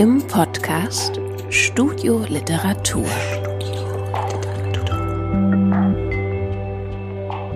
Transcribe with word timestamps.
im 0.00 0.26
Podcast 0.28 1.20
Studio 1.50 2.24
Literatur. 2.26 3.04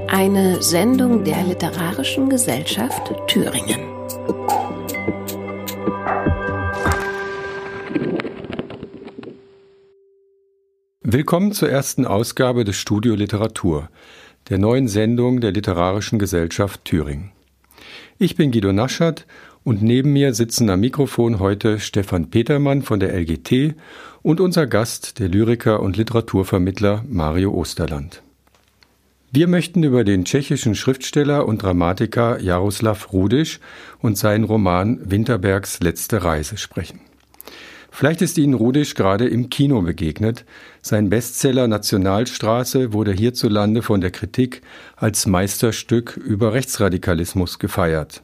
Eine 0.09 0.63
Sendung 0.63 1.25
der 1.25 1.43
Literarischen 1.43 2.29
Gesellschaft 2.29 3.15
Thüringen. 3.29 3.81
Willkommen 11.01 11.53
zur 11.53 11.71
ersten 11.71 12.05
Ausgabe 12.05 12.65
des 12.65 12.77
Studio 12.77 13.15
Literatur, 13.15 13.89
der 14.51 14.59
neuen 14.59 14.89
Sendung 14.89 15.41
der 15.41 15.53
Literarischen 15.53 16.19
Gesellschaft 16.19 16.85
Thüringen. 16.85 17.33
Ich 18.19 18.37
bin 18.37 18.53
Guido 18.53 18.75
Naschert 18.75 19.27
und 19.65 19.83
neben 19.83 20.13
mir 20.13 20.35
sitzen 20.35 20.69
am 20.69 20.81
Mikrofon 20.81 21.41
heute 21.41 21.81
Stefan 21.81 22.31
Petermann 22.31 22.83
von 22.83 23.01
der 23.01 23.19
LGT 23.19 23.75
und 24.23 24.41
unser 24.41 24.67
Gast, 24.67 25.19
der 25.19 25.29
Lyriker 25.29 25.81
und 25.81 25.97
Literaturvermittler 25.97 27.05
Mario 27.09 27.53
Osterland. 27.53 28.23
Wir 29.33 29.49
möchten 29.49 29.83
über 29.83 30.05
den 30.05 30.25
tschechischen 30.27 30.77
Schriftsteller 30.77 31.49
und 31.49 31.63
Dramatiker 31.63 32.41
Jaroslav 32.41 33.13
Rudisch 33.13 33.59
und 34.01 34.17
seinen 34.17 34.45
Roman 34.45 35.01
Winterbergs 35.11 35.81
letzte 35.81 36.23
Reise 36.23 36.57
sprechen. 36.57 37.01
Vielleicht 37.91 38.23
ist 38.23 38.39
Ihnen 38.39 38.55
Rudisch 38.55 38.95
gerade 38.95 39.27
im 39.27 39.51
Kino 39.51 39.81
begegnet. 39.81 40.45
Sein 40.83 41.09
Bestseller 41.09 41.69
Nationalstraße 41.69 42.93
wurde 42.93 43.13
hierzulande 43.13 43.83
von 43.83 44.01
der 44.01 44.11
Kritik 44.11 44.63
als 44.97 45.27
Meisterstück 45.27 46.17
über 46.17 46.53
Rechtsradikalismus 46.53 47.59
gefeiert. 47.59 48.23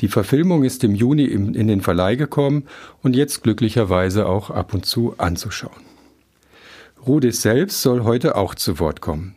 Die 0.00 0.08
Verfilmung 0.08 0.64
ist 0.64 0.84
im 0.84 0.94
Juni 0.94 1.24
in 1.24 1.68
den 1.68 1.80
Verleih 1.80 2.16
gekommen 2.16 2.64
und 3.02 3.16
jetzt 3.16 3.42
glücklicherweise 3.42 4.26
auch 4.26 4.50
ab 4.50 4.74
und 4.74 4.84
zu 4.84 5.14
anzuschauen. 5.16 5.82
Rudis 7.06 7.40
selbst 7.40 7.82
soll 7.82 8.04
heute 8.04 8.36
auch 8.36 8.54
zu 8.54 8.78
Wort 8.78 9.00
kommen. 9.00 9.36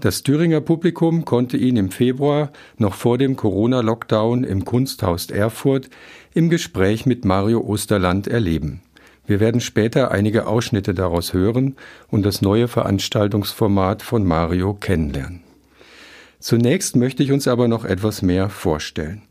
Das 0.00 0.22
Thüringer 0.22 0.60
Publikum 0.60 1.24
konnte 1.24 1.56
ihn 1.56 1.76
im 1.76 1.90
Februar, 1.90 2.50
noch 2.76 2.94
vor 2.94 3.16
dem 3.16 3.36
Corona-Lockdown 3.36 4.44
im 4.44 4.64
Kunsthaus 4.64 5.30
Erfurt, 5.30 5.88
im 6.34 6.50
Gespräch 6.50 7.06
mit 7.06 7.24
Mario 7.24 7.60
Osterland 7.60 8.26
erleben. 8.26 8.82
Wir 9.26 9.40
werden 9.40 9.60
später 9.60 10.10
einige 10.10 10.46
Ausschnitte 10.46 10.92
daraus 10.92 11.32
hören 11.32 11.76
und 12.10 12.26
das 12.26 12.42
neue 12.42 12.68
Veranstaltungsformat 12.68 14.02
von 14.02 14.26
Mario 14.26 14.74
kennenlernen. 14.74 15.40
Zunächst 16.40 16.96
möchte 16.96 17.22
ich 17.22 17.32
uns 17.32 17.48
aber 17.48 17.68
noch 17.68 17.86
etwas 17.86 18.20
mehr 18.20 18.50
vorstellen. 18.50 19.22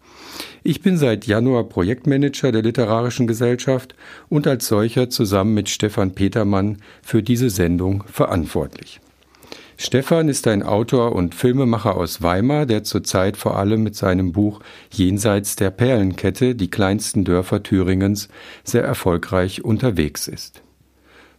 Ich 0.65 0.81
bin 0.81 0.97
seit 0.97 1.27
Januar 1.27 1.65
Projektmanager 1.65 2.53
der 2.53 2.61
Literarischen 2.61 3.27
Gesellschaft 3.27 3.95
und 4.29 4.47
als 4.47 4.67
solcher 4.67 5.09
zusammen 5.09 5.53
mit 5.53 5.67
Stefan 5.67 6.15
Petermann 6.15 6.77
für 7.01 7.21
diese 7.21 7.49
Sendung 7.49 8.05
verantwortlich. 8.07 9.01
Stefan 9.75 10.29
ist 10.29 10.47
ein 10.47 10.63
Autor 10.63 11.13
und 11.13 11.35
Filmemacher 11.35 11.97
aus 11.97 12.21
Weimar, 12.21 12.65
der 12.65 12.85
zurzeit 12.85 13.35
vor 13.35 13.57
allem 13.57 13.83
mit 13.83 13.95
seinem 13.95 14.31
Buch 14.31 14.61
Jenseits 14.89 15.57
der 15.57 15.71
Perlenkette, 15.71 16.55
die 16.55 16.69
kleinsten 16.69 17.25
Dörfer 17.25 17.61
Thüringens, 17.61 18.29
sehr 18.63 18.83
erfolgreich 18.83 19.65
unterwegs 19.65 20.29
ist. 20.29 20.61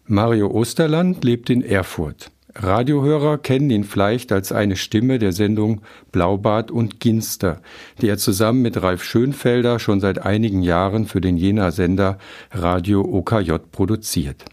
Mario 0.06 0.50
Osterland 0.50 1.25
lebt 1.25 1.48
in 1.48 1.62
Erfurt. 1.62 2.31
Radiohörer 2.56 3.38
kennen 3.38 3.70
ihn 3.70 3.84
vielleicht 3.84 4.30
als 4.30 4.52
eine 4.52 4.77
Stimme 4.77 5.19
der 5.19 5.33
Sendung 5.33 5.80
Blaubart 6.12 6.70
und 6.70 7.00
Ginster, 7.00 7.60
die 8.00 8.08
er 8.08 8.16
zusammen 8.16 8.62
mit 8.62 8.80
Ralf 8.80 9.02
Schönfelder 9.02 9.80
schon 9.80 10.00
seit 10.00 10.20
einigen 10.20 10.62
Jahren 10.62 11.06
für 11.06 11.20
den 11.20 11.36
Jena-Sender 11.36 12.19
Radio 12.52 13.02
OKJ 13.02 13.55
produziert. 13.72 14.44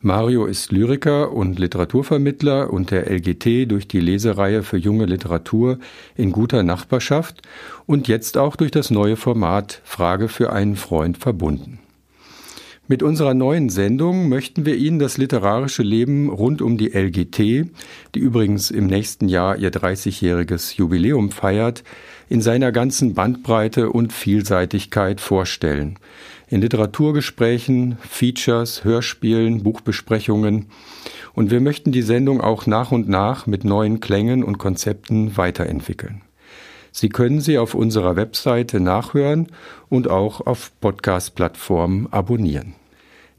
Mario 0.00 0.46
ist 0.46 0.70
Lyriker 0.70 1.32
und 1.32 1.58
Literaturvermittler 1.58 2.72
und 2.72 2.92
der 2.92 3.10
LGT 3.10 3.68
durch 3.68 3.88
die 3.88 3.98
Lesereihe 3.98 4.62
für 4.62 4.76
junge 4.76 5.06
Literatur 5.06 5.78
in 6.14 6.30
guter 6.30 6.62
Nachbarschaft 6.62 7.42
und 7.86 8.06
jetzt 8.06 8.38
auch 8.38 8.54
durch 8.54 8.70
das 8.70 8.90
neue 8.90 9.16
Format 9.16 9.80
Frage 9.82 10.28
für 10.28 10.52
einen 10.52 10.76
Freund 10.76 11.18
verbunden. 11.18 11.80
Mit 12.88 13.02
unserer 13.02 13.34
neuen 13.34 13.68
Sendung 13.68 14.28
möchten 14.28 14.64
wir 14.64 14.76
Ihnen 14.76 15.00
das 15.00 15.18
literarische 15.18 15.82
Leben 15.82 16.28
rund 16.28 16.62
um 16.62 16.78
die 16.78 16.96
LGT, 16.96 17.38
die 18.14 18.18
übrigens 18.18 18.70
im 18.70 18.86
nächsten 18.86 19.28
Jahr 19.28 19.56
ihr 19.56 19.72
30-jähriges 19.72 20.76
Jubiläum 20.76 21.32
feiert, 21.32 21.82
in 22.28 22.40
seiner 22.40 22.70
ganzen 22.70 23.14
Bandbreite 23.14 23.90
und 23.90 24.12
Vielseitigkeit 24.12 25.20
vorstellen. 25.20 25.98
In 26.48 26.60
Literaturgesprächen, 26.60 27.98
Features, 28.08 28.84
Hörspielen, 28.84 29.64
Buchbesprechungen. 29.64 30.66
Und 31.34 31.50
wir 31.50 31.60
möchten 31.60 31.90
die 31.90 32.02
Sendung 32.02 32.40
auch 32.40 32.66
nach 32.66 32.92
und 32.92 33.08
nach 33.08 33.48
mit 33.48 33.64
neuen 33.64 33.98
Klängen 33.98 34.44
und 34.44 34.58
Konzepten 34.58 35.36
weiterentwickeln. 35.36 36.22
Sie 36.98 37.10
können 37.10 37.42
sie 37.42 37.58
auf 37.58 37.74
unserer 37.74 38.16
Webseite 38.16 38.80
nachhören 38.80 39.48
und 39.90 40.08
auch 40.08 40.40
auf 40.40 40.72
Podcast-Plattformen 40.80 42.10
abonnieren. 42.10 42.72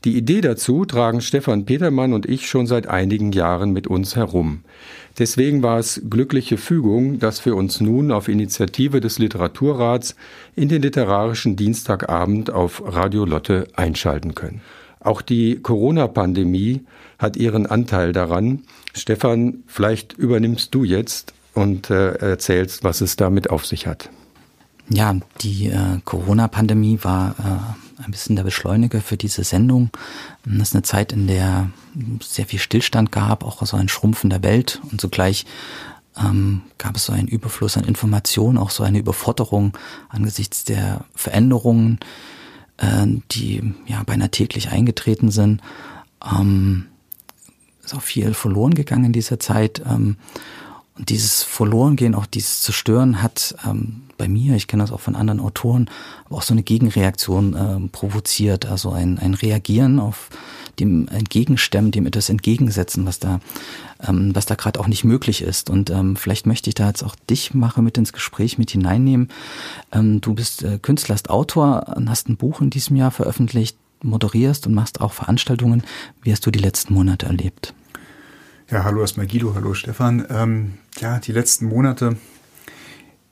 Die 0.04 0.16
Idee 0.16 0.42
dazu 0.42 0.86
tragen 0.86 1.22
Stefan 1.22 1.66
Petermann 1.66 2.14
und 2.14 2.28
ich 2.28 2.48
schon 2.48 2.68
seit 2.68 2.86
einigen 2.86 3.32
Jahren 3.32 3.72
mit 3.72 3.88
uns 3.88 4.16
herum. 4.16 4.60
Deswegen 5.18 5.64
war 5.64 5.80
es 5.80 6.04
glückliche 6.08 6.58
Fügung, 6.58 7.18
dass 7.18 7.44
wir 7.48 7.56
uns 7.56 7.82
nun 7.82 8.12
auf 8.12 8.28
Initiative 8.28 9.02
des 9.02 9.18
Literaturrats 9.18 10.16
in 10.56 10.70
den 10.70 10.84
literarischen 10.84 11.56
Dienstagabend 11.56 12.52
auf 12.52 12.84
Radio 12.86 13.26
Lotte 13.26 13.70
einschalten 13.76 14.36
können. 14.36 14.62
Auch 15.00 15.24
die 15.24 15.60
Corona-Pandemie 15.64 16.82
hat 17.18 17.36
ihren 17.38 17.66
Anteil 17.66 18.12
daran. 18.12 18.62
Stefan, 18.94 19.64
vielleicht 19.66 20.14
übernimmst 20.14 20.76
du 20.76 20.84
jetzt 20.84 21.34
und 21.58 21.90
äh, 21.90 22.14
erzählst, 22.14 22.84
was 22.84 23.02
es 23.02 23.16
damit 23.16 23.50
auf 23.50 23.66
sich 23.66 23.88
hat. 23.88 24.10
Ja, 24.90 25.16
die 25.42 25.68
äh, 25.68 26.00
Corona-Pandemie 26.06 27.00
war 27.02 27.32
äh, 27.40 28.04
ein 28.04 28.12
bisschen 28.12 28.36
der 28.36 28.44
Beschleuniger 28.44 29.02
für 29.02 29.18
diese 29.18 29.44
Sendung. 29.44 29.90
Das 30.46 30.70
ist 30.70 30.76
eine 30.76 30.84
Zeit, 30.84 31.12
in 31.12 31.26
der 31.28 31.72
sehr 32.22 32.46
viel 32.46 32.60
Stillstand 32.60 33.12
gab, 33.12 33.44
auch 33.44 33.66
so 33.66 33.76
ein 33.76 33.90
Schrumpfen 33.90 34.30
der 34.30 34.44
Welt 34.44 34.80
und 34.92 35.02
zugleich 35.02 35.46
ähm, 36.16 36.62
gab 36.78 36.96
es 36.96 37.06
so 37.06 37.14
einen 37.14 37.28
Überfluss 37.28 37.76
an 37.76 37.86
Informationen, 37.86 38.60
auch 38.60 38.70
so 38.70 38.84
eine 38.84 39.00
Überforderung 39.00 39.76
angesichts 40.10 40.64
der 40.64 41.06
Veränderungen, 41.16 42.00
äh, 42.78 43.08
die 43.32 43.74
ja 43.88 44.04
beinahe 44.04 44.30
täglich 44.30 44.70
eingetreten 44.70 45.32
sind. 45.32 45.62
Ähm, 46.24 46.86
ist 47.84 47.96
auch 47.96 48.02
viel 48.02 48.36
verloren 48.36 48.76
gegangen 48.76 49.06
in 49.06 49.14
dieser 49.14 49.40
Zeit. 49.40 49.82
Ähm, 49.86 50.18
und 50.98 51.10
dieses 51.10 51.44
Verlorengehen, 51.44 52.16
auch 52.16 52.26
dieses 52.26 52.62
Zerstören 52.62 53.22
hat 53.22 53.56
ähm, 53.66 54.02
bei 54.18 54.28
mir, 54.28 54.56
ich 54.56 54.68
kenne 54.68 54.84
das 54.84 54.92
auch 54.92 55.00
von 55.00 55.16
anderen 55.16 55.40
Autoren, 55.40 55.90
aber 56.26 56.38
auch 56.38 56.42
so 56.42 56.54
eine 56.54 56.64
Gegenreaktion 56.64 57.56
ähm, 57.58 57.90
provoziert, 57.90 58.66
also 58.66 58.92
ein, 58.92 59.20
ein 59.20 59.36
Reagieren 59.36 60.00
auf 60.00 60.30
dem 60.80 61.08
Entgegenstemmen, 61.08 61.92
dem 61.92 62.06
etwas 62.06 62.30
entgegensetzen, 62.30 63.06
was 63.06 63.20
da, 63.20 63.40
ähm, 64.08 64.36
was 64.36 64.46
da 64.46 64.56
gerade 64.56 64.80
auch 64.80 64.88
nicht 64.88 65.04
möglich 65.04 65.42
ist. 65.42 65.70
Und 65.70 65.90
ähm, 65.90 66.16
vielleicht 66.16 66.46
möchte 66.46 66.70
ich 66.70 66.76
da 66.76 66.88
jetzt 66.88 67.04
auch 67.04 67.16
dich 67.30 67.54
mache 67.54 67.82
mit 67.82 67.98
ins 67.98 68.14
Gespräch 68.14 68.58
mit 68.58 68.72
hineinnehmen. 68.72 69.30
Ähm, 69.92 70.22
du 70.22 70.34
bist 70.34 70.64
äh, 70.64 70.80
Künstler, 70.80 71.16
hast 71.16 71.30
Autor, 71.30 71.96
hast 72.08 72.30
ein 72.30 72.38
Buch 72.38 72.62
in 72.62 72.70
diesem 72.70 72.96
Jahr 72.96 73.12
veröffentlicht, 73.12 73.78
moderierst 74.04 74.68
und 74.68 74.74
machst 74.74 75.02
auch 75.02 75.14
Veranstaltungen. 75.14 75.84
Wie 76.22 76.32
hast 76.32 76.46
du 76.46 76.52
die 76.52 76.60
letzten 76.60 76.94
Monate 76.94 77.26
erlebt? 77.26 77.74
Ja, 78.70 78.84
hallo 78.84 79.00
erstmal 79.00 79.28
Guido, 79.28 79.56
hallo 79.56 79.74
Stefan. 79.74 80.28
Ähm, 80.30 80.74
ja, 81.00 81.20
die 81.20 81.32
letzten 81.32 81.68
Monate, 81.68 82.18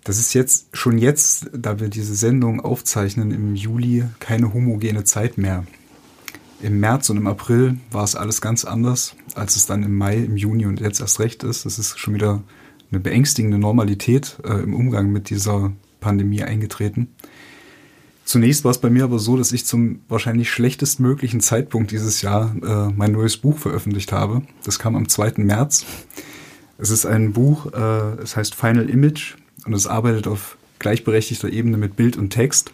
das 0.06 0.18
ist 0.18 0.34
jetzt 0.34 0.68
schon 0.72 0.98
jetzt, 0.98 1.50
da 1.52 1.78
wir 1.78 1.90
diese 1.90 2.16
Sendung 2.16 2.62
aufzeichnen 2.62 3.32
im 3.32 3.54
Juli, 3.54 4.06
keine 4.20 4.54
homogene 4.54 5.04
Zeit 5.04 5.38
mehr. 5.38 5.66
Im 6.62 6.80
März 6.80 7.10
und 7.10 7.18
im 7.18 7.28
April 7.28 7.80
war 7.92 8.06
es 8.06 8.16
alles 8.16 8.40
ganz 8.40 8.64
anders, 8.64 9.18
als 9.34 9.58
es 9.58 9.66
dann 9.66 9.84
im 9.84 9.98
Mai, 9.98 10.20
im 10.20 10.38
Juni 10.38 10.68
und 10.68 10.80
jetzt 10.80 11.02
erst 11.02 11.20
recht 11.20 11.44
ist. 11.44 11.66
Das 11.66 11.80
ist 11.80 12.00
schon 12.00 12.14
wieder 12.14 12.42
eine 12.90 13.02
beängstigende 13.02 13.58
Normalität 13.58 14.38
äh, 14.46 14.64
im 14.64 14.74
Umgang 14.74 15.12
mit 15.12 15.30
dieser 15.30 15.74
Pandemie 16.00 16.44
eingetreten. 16.44 17.14
Zunächst 18.26 18.64
war 18.64 18.72
es 18.72 18.80
bei 18.80 18.90
mir 18.90 19.04
aber 19.04 19.20
so, 19.20 19.38
dass 19.38 19.52
ich 19.52 19.68
zum 19.68 20.00
wahrscheinlich 20.10 20.50
schlechtestmöglichen 20.50 21.42
Zeitpunkt 21.42 21.92
dieses 21.92 22.24
Jahr 22.24 22.56
äh, 22.64 22.92
mein 22.92 23.12
neues 23.12 23.38
Buch 23.38 23.60
veröffentlicht 23.60 24.12
habe. 24.12 24.42
Das 24.64 24.80
kam 24.80 24.96
am 24.96 25.08
2. 25.08 25.34
März. 25.38 25.86
Es 26.80 26.90
ist 26.90 27.06
ein 27.06 27.34
Buch, 27.34 27.72
äh, 27.72 28.22
es 28.22 28.36
heißt 28.36 28.56
Final 28.56 28.90
Image 28.90 29.36
und 29.66 29.74
es 29.74 29.86
arbeitet 29.86 30.28
auf 30.28 30.58
gleichberechtigter 30.80 31.50
Ebene 31.50 31.78
mit 31.78 31.96
Bild 31.96 32.18
und 32.18 32.32
Text. 32.32 32.74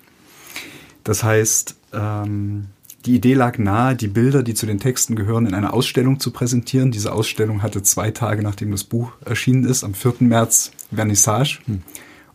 Das 1.03 1.21
heißt, 1.21 1.75
ähm, 1.92 2.68
die 3.06 3.15
Idee 3.15 3.33
lag 3.33 3.57
nahe, 3.57 3.95
die 3.97 4.07
Bilder, 4.07 4.44
die 4.44 4.54
zu 4.54 4.65
den 4.65 4.80
Texten 4.80 5.18
gehören, 5.18 5.45
in 5.47 5.54
einer 5.54 5.74
Ausstellung 5.74 6.21
zu 6.21 6.31
präsentieren. 6.31 6.92
Diese 6.92 7.12
Ausstellung 7.12 7.62
hatte 7.62 7.83
zwei 7.83 8.12
Tage, 8.12 8.42
nachdem 8.42 8.71
das 8.71 8.86
Buch 8.86 9.12
erschienen 9.25 9.65
ist, 9.65 9.83
am 9.83 9.95
4. 9.95 10.15
März 10.19 10.71
Vernissage. 10.94 11.59
Hm. 11.65 11.81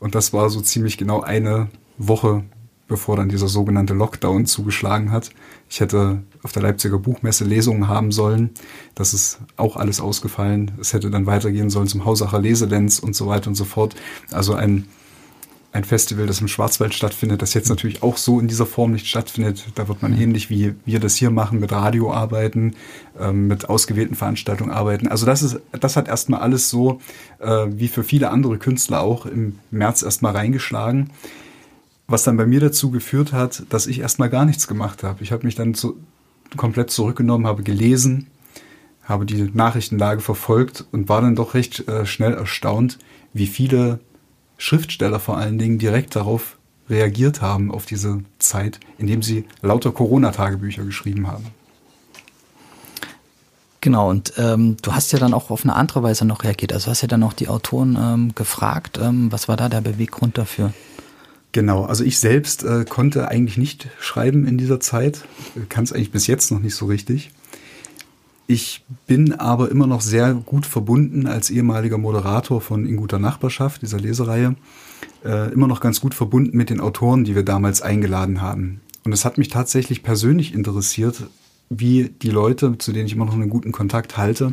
Und 0.01 0.15
das 0.15 0.35
war 0.35 0.51
so 0.51 0.61
ziemlich 0.61 0.99
genau 0.99 1.23
eine 1.23 1.69
Woche 1.97 2.45
bevor 2.89 3.17
dann 3.17 3.29
dieser 3.29 3.49
sogenannte 3.49 3.95
Lockdown 3.95 4.47
zugeschlagen 4.47 5.11
hat. 5.11 5.31
Ich 5.69 5.81
hätte 5.81 6.23
auf 6.43 6.53
der 6.53 6.63
Leipziger 6.63 6.99
Buchmesse 6.99 7.45
Lesungen 7.45 7.89
haben 7.89 8.13
sollen. 8.13 8.51
Das 8.95 9.13
ist 9.13 9.41
auch 9.57 9.77
alles 9.77 10.01
ausgefallen. 10.01 10.73
Es 10.81 10.93
hätte 10.93 11.11
dann 11.11 11.27
weitergehen 11.27 11.71
sollen 11.71 11.89
zum 11.89 12.05
Hausacher 12.05 12.41
Leselenz 12.41 12.99
und 12.99 13.17
so 13.17 13.27
weiter 13.27 13.49
und 13.49 13.57
so 13.57 13.65
fort. 13.65 13.97
Also 14.31 14.55
ein 14.55 14.87
ein 15.77 15.85
Festival, 15.85 16.27
das 16.27 16.41
im 16.41 16.49
Schwarzwald 16.49 16.95
stattfindet, 16.95 17.43
das 17.43 17.55
jetzt 17.55 17.69
natürlich 17.69 18.03
auch 18.03 18.17
so 18.17 18.41
in 18.41 18.49
dieser 18.49 18.67
Form 18.67 18.93
nicht 18.93 19.07
stattfindet. 19.07 19.67
Da 19.75 19.87
wird 19.89 20.03
man 20.03 20.13
mhm. 20.13 20.21
ähnlich 20.21 20.51
wie 20.51 20.75
wir 20.85 21.01
das 21.01 21.17
hier 21.17 21.31
machen, 21.31 21.61
mit 21.61 21.71
Radio 21.71 22.13
arbeiten, 22.13 22.75
ähm, 23.21 23.47
mit 23.47 23.69
ausgewählten 23.69 24.15
Veranstaltungen 24.15 24.71
arbeiten. 24.71 25.07
Also 25.07 25.27
das 25.27 25.43
ist, 25.43 25.61
das 25.79 25.97
hat 25.97 26.09
erstmal 26.09 26.41
alles 26.41 26.71
so, 26.71 27.01
äh, 27.39 27.67
wie 27.69 27.89
für 27.89 28.03
viele 28.05 28.31
andere 28.31 28.59
Künstler 28.59 29.03
auch 29.03 29.27
im 29.27 29.59
März 29.71 30.03
erstmal 30.03 30.33
reingeschlagen. 30.33 31.11
Was 32.09 32.25
dann 32.25 32.37
bei 32.37 32.47
mir 32.47 32.61
dazu 32.61 32.91
geführt 32.91 33.33
hat, 33.33 33.65
dass 33.71 33.87
ich 33.87 34.01
erstmal 34.01 34.31
gar 34.31 34.45
nichts 34.45 34.69
gemacht 34.69 35.03
habe. 35.03 35.23
Ich 35.25 35.33
habe 35.33 35.45
mich 35.45 35.57
dann 35.57 35.75
zu, 35.75 35.97
komplett 36.57 36.91
zurückgenommen, 36.91 37.47
habe 37.47 37.63
gelesen, 37.63 38.29
habe 39.03 39.27
die 39.27 39.51
Nachrichtenlage 39.53 40.21
verfolgt 40.21 40.85
und 40.93 41.09
war 41.09 41.21
dann 41.21 41.37
doch 41.37 41.55
recht 41.55 41.89
äh, 41.89 42.07
schnell 42.07 42.35
erstaunt, 42.35 42.99
wie 43.33 43.47
viele 43.47 44.01
Schriftsteller 44.59 45.21
vor 45.21 45.37
allen 45.37 45.59
Dingen 45.59 45.79
direkt 45.79 46.17
darauf 46.17 46.57
reagiert 46.89 47.43
haben, 47.43 47.71
auf 47.71 47.87
diese 47.87 48.21
Zeit, 48.39 48.81
indem 48.99 49.23
sie 49.23 49.45
lauter 49.63 49.93
Corona-Tagebücher 49.93 50.85
geschrieben 50.85 51.27
haben. 51.27 51.47
Genau, 53.81 54.11
und 54.11 54.33
ähm, 54.37 54.77
du 54.83 54.95
hast 54.95 55.13
ja 55.13 55.19
dann 55.19 55.35
auch 55.35 55.51
auf 55.51 55.63
eine 55.65 55.77
andere 55.77 56.03
Weise 56.03 56.25
noch 56.25 56.43
reagiert. 56.43 56.73
Also 56.73 56.91
hast 56.91 57.03
ja 57.03 57.09
dann 57.09 57.23
auch 57.23 57.33
die 57.33 57.49
Autoren 57.49 57.97
ähm, 58.01 58.35
gefragt, 58.35 58.99
ähm, 59.01 59.31
was 59.31 59.47
war 59.47 59.57
da 59.57 59.69
der 59.69 59.81
Beweggrund 59.81 60.39
dafür? 60.39 60.73
Genau, 61.57 61.87
also 61.87 62.05
ich 62.05 62.19
selbst 62.19 62.65
äh, 62.65 62.85
konnte 62.87 63.29
eigentlich 63.29 63.57
nicht 63.57 63.89
schreiben 63.99 64.47
in 64.47 64.59
dieser 64.59 64.79
Zeit, 64.79 65.25
kann 65.71 65.85
es 65.85 65.93
eigentlich 65.95 66.11
bis 66.11 66.27
jetzt 66.27 66.53
noch 66.53 66.61
nicht 66.61 66.75
so 66.75 66.85
richtig. 66.85 67.31
Ich 68.47 68.85
bin 69.07 69.33
aber 69.33 69.71
immer 69.71 69.87
noch 69.87 70.03
sehr 70.03 70.35
gut 70.35 70.67
verbunden 70.67 71.27
als 71.27 71.49
ehemaliger 71.49 71.97
Moderator 71.97 72.61
von 72.61 72.85
In 72.85 72.99
guter 72.99 73.19
Nachbarschaft, 73.19 73.81
dieser 73.81 73.99
Lesereihe, 73.99 74.55
äh, 75.25 75.51
immer 75.51 75.67
noch 75.67 75.81
ganz 75.81 76.03
gut 76.03 76.13
verbunden 76.13 76.59
mit 76.59 76.69
den 76.69 76.79
Autoren, 76.79 77.25
die 77.25 77.35
wir 77.35 77.43
damals 77.43 77.81
eingeladen 77.81 78.43
haben. 78.43 78.83
Und 79.07 79.13
es 79.13 79.25
hat 79.25 79.39
mich 79.39 79.49
tatsächlich 79.49 80.03
persönlich 80.03 80.53
interessiert, 80.53 81.23
wie 81.71 82.11
die 82.21 82.29
Leute, 82.29 82.77
zu 82.77 82.93
denen 82.93 83.07
ich 83.07 83.15
immer 83.15 83.25
noch 83.25 83.33
einen 83.33 83.49
guten 83.49 83.73
Kontakt 83.73 84.19
halte, 84.19 84.53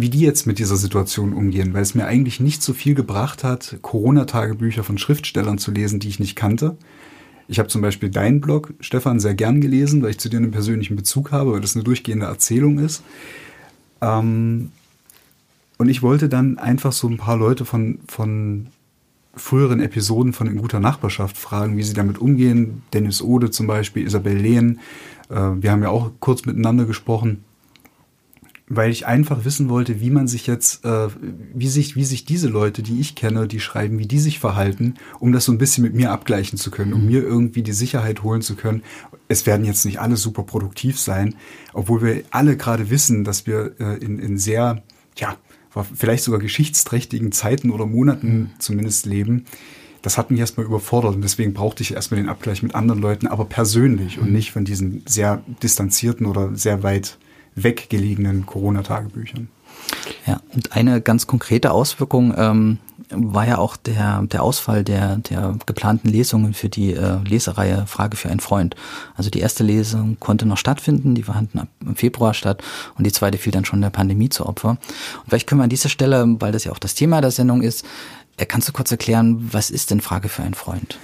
wie 0.00 0.10
die 0.10 0.20
jetzt 0.20 0.46
mit 0.46 0.58
dieser 0.58 0.76
Situation 0.76 1.32
umgehen, 1.32 1.74
weil 1.74 1.82
es 1.82 1.94
mir 1.94 2.06
eigentlich 2.06 2.38
nicht 2.38 2.62
so 2.62 2.72
viel 2.72 2.94
gebracht 2.94 3.42
hat, 3.42 3.78
Corona-Tagebücher 3.82 4.84
von 4.84 4.98
Schriftstellern 4.98 5.58
zu 5.58 5.70
lesen, 5.70 5.98
die 5.98 6.08
ich 6.08 6.20
nicht 6.20 6.36
kannte, 6.36 6.76
ich 7.48 7.58
habe 7.58 7.68
zum 7.68 7.80
Beispiel 7.80 8.10
deinen 8.10 8.42
Blog, 8.42 8.74
Stefan, 8.78 9.20
sehr 9.20 9.34
gern 9.34 9.62
gelesen, 9.62 10.02
weil 10.02 10.10
ich 10.10 10.18
zu 10.18 10.28
dir 10.28 10.36
einen 10.36 10.50
persönlichen 10.50 10.96
Bezug 10.96 11.32
habe, 11.32 11.52
weil 11.52 11.62
das 11.62 11.74
eine 11.74 11.82
durchgehende 11.82 12.26
Erzählung 12.26 12.78
ist. 12.78 13.02
Ähm, 14.02 14.70
und 15.78 15.88
ich 15.88 16.02
wollte 16.02 16.28
dann 16.28 16.58
einfach 16.58 16.92
so 16.92 17.08
ein 17.08 17.16
paar 17.16 17.38
Leute 17.38 17.64
von, 17.64 18.00
von 18.06 18.66
früheren 19.34 19.80
Episoden 19.80 20.34
von 20.34 20.46
In 20.46 20.58
guter 20.58 20.78
Nachbarschaft 20.78 21.38
fragen, 21.38 21.78
wie 21.78 21.82
sie 21.82 21.94
damit 21.94 22.18
umgehen. 22.18 22.82
Dennis 22.92 23.22
Ode 23.22 23.50
zum 23.50 23.66
Beispiel, 23.66 24.06
Isabel 24.06 24.36
Lehn. 24.36 24.80
Äh, 25.30 25.62
wir 25.62 25.72
haben 25.72 25.82
ja 25.82 25.88
auch 25.88 26.10
kurz 26.20 26.44
miteinander 26.44 26.84
gesprochen 26.84 27.44
weil 28.68 28.90
ich 28.90 29.06
einfach 29.06 29.44
wissen 29.44 29.68
wollte, 29.68 30.00
wie 30.00 30.10
man 30.10 30.28
sich 30.28 30.46
jetzt, 30.46 30.84
äh, 30.84 31.08
wie 31.54 31.68
sich, 31.68 31.96
wie 31.96 32.04
sich 32.04 32.24
diese 32.24 32.48
Leute, 32.48 32.82
die 32.82 33.00
ich 33.00 33.14
kenne, 33.14 33.48
die 33.48 33.60
schreiben, 33.60 33.98
wie 33.98 34.06
die 34.06 34.18
sich 34.18 34.38
verhalten, 34.38 34.94
um 35.20 35.32
das 35.32 35.44
so 35.44 35.52
ein 35.52 35.58
bisschen 35.58 35.82
mit 35.82 35.94
mir 35.94 36.10
abgleichen 36.10 36.58
zu 36.58 36.70
können, 36.70 36.92
um 36.92 37.02
mhm. 37.02 37.06
mir 37.06 37.22
irgendwie 37.22 37.62
die 37.62 37.72
Sicherheit 37.72 38.22
holen 38.22 38.42
zu 38.42 38.56
können. 38.56 38.82
Es 39.28 39.46
werden 39.46 39.64
jetzt 39.64 39.84
nicht 39.84 40.00
alle 40.00 40.16
super 40.16 40.42
produktiv 40.42 40.98
sein, 40.98 41.34
obwohl 41.72 42.02
wir 42.02 42.22
alle 42.30 42.56
gerade 42.56 42.90
wissen, 42.90 43.24
dass 43.24 43.46
wir 43.46 43.74
äh, 43.78 43.96
in, 44.04 44.18
in 44.18 44.38
sehr, 44.38 44.82
ja, 45.16 45.36
vielleicht 45.94 46.24
sogar 46.24 46.40
geschichtsträchtigen 46.40 47.32
Zeiten 47.32 47.70
oder 47.70 47.86
Monaten 47.86 48.38
mhm. 48.38 48.50
zumindest 48.58 49.06
leben. 49.06 49.44
Das 50.02 50.18
hat 50.18 50.30
mich 50.30 50.40
erstmal 50.40 50.66
überfordert 50.66 51.14
und 51.14 51.22
deswegen 51.22 51.54
brauchte 51.54 51.82
ich 51.82 51.94
erstmal 51.94 52.20
den 52.20 52.28
Abgleich 52.28 52.62
mit 52.62 52.74
anderen 52.74 53.00
Leuten, 53.00 53.26
aber 53.26 53.44
persönlich 53.46 54.16
mhm. 54.16 54.24
und 54.24 54.32
nicht 54.32 54.52
von 54.52 54.64
diesen 54.64 55.02
sehr 55.06 55.42
distanzierten 55.62 56.26
oder 56.26 56.54
sehr 56.54 56.82
weit 56.82 57.18
weggelegenen 57.62 58.46
Corona-Tagebüchern. 58.46 59.48
Ja, 60.26 60.40
und 60.54 60.72
eine 60.72 61.00
ganz 61.00 61.26
konkrete 61.26 61.70
Auswirkung 61.70 62.34
ähm, 62.36 62.78
war 63.10 63.46
ja 63.46 63.58
auch 63.58 63.76
der, 63.76 64.22
der 64.22 64.42
Ausfall 64.42 64.84
der, 64.84 65.16
der 65.16 65.56
geplanten 65.66 66.08
Lesungen 66.08 66.52
für 66.52 66.68
die 66.68 66.92
äh, 66.92 67.18
Lesereihe 67.24 67.86
Frage 67.86 68.16
für 68.16 68.28
einen 68.28 68.40
Freund. 68.40 68.74
Also 69.16 69.30
die 69.30 69.40
erste 69.40 69.64
Lesung 69.64 70.18
konnte 70.20 70.46
noch 70.46 70.58
stattfinden, 70.58 71.14
die 71.14 71.22
fanden 71.22 71.60
ab 71.60 71.68
im 71.80 71.96
Februar 71.96 72.34
statt 72.34 72.62
und 72.96 73.06
die 73.06 73.12
zweite 73.12 73.38
fiel 73.38 73.52
dann 73.52 73.64
schon 73.64 73.80
der 73.80 73.90
Pandemie 73.90 74.28
zu 74.28 74.46
Opfer. 74.46 74.70
Und 74.70 74.78
vielleicht 75.28 75.46
können 75.46 75.60
wir 75.60 75.64
an 75.64 75.70
dieser 75.70 75.88
Stelle, 75.88 76.24
weil 76.40 76.52
das 76.52 76.64
ja 76.64 76.72
auch 76.72 76.78
das 76.78 76.94
Thema 76.94 77.20
der 77.20 77.30
Sendung 77.30 77.62
ist, 77.62 77.86
äh, 78.36 78.46
kannst 78.46 78.68
du 78.68 78.72
kurz 78.72 78.90
erklären, 78.90 79.48
was 79.52 79.70
ist 79.70 79.90
denn 79.90 80.00
Frage 80.00 80.28
für 80.28 80.42
einen 80.42 80.54
Freund? 80.54 80.98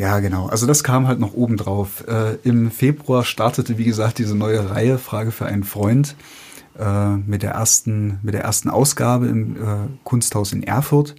Ja, 0.00 0.18
genau. 0.20 0.46
Also 0.46 0.66
das 0.66 0.82
kam 0.82 1.06
halt 1.06 1.20
noch 1.20 1.34
oben 1.34 1.58
drauf. 1.58 2.06
Äh, 2.08 2.36
Im 2.42 2.70
Februar 2.70 3.22
startete, 3.22 3.76
wie 3.76 3.84
gesagt, 3.84 4.16
diese 4.16 4.34
neue 4.34 4.70
Reihe 4.70 4.96
Frage 4.96 5.30
für 5.30 5.44
einen 5.44 5.62
Freund 5.62 6.16
äh, 6.78 7.16
mit 7.16 7.42
der 7.42 7.50
ersten, 7.50 8.18
mit 8.22 8.32
der 8.32 8.42
ersten 8.42 8.70
Ausgabe 8.70 9.26
im 9.26 9.56
äh, 9.56 9.88
Kunsthaus 10.04 10.54
in 10.54 10.62
Erfurt. 10.62 11.16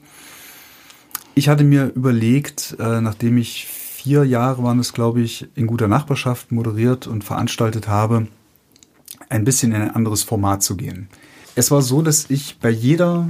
Ich 1.35 1.47
hatte 1.47 1.63
mir 1.63 1.91
überlegt, 1.93 2.75
äh, 2.79 3.01
nachdem 3.01 3.37
ich 3.37 3.67
vier 3.67 4.25
Jahre 4.25 4.63
waren 4.63 4.79
es, 4.79 4.93
glaube 4.93 5.21
ich, 5.21 5.47
in 5.53 5.67
guter 5.67 5.87
Nachbarschaft 5.87 6.51
moderiert 6.51 7.05
und 7.05 7.23
veranstaltet 7.23 7.87
habe, 7.87 8.25
ein 9.29 9.43
bisschen 9.43 9.73
in 9.73 9.81
ein 9.83 9.93
anderes 9.93 10.23
Format 10.23 10.63
zu 10.63 10.75
gehen. 10.75 11.07
Es 11.53 11.69
war 11.69 11.83
so, 11.83 12.01
dass 12.01 12.31
ich 12.31 12.57
bei 12.59 12.71
jeder 12.71 13.29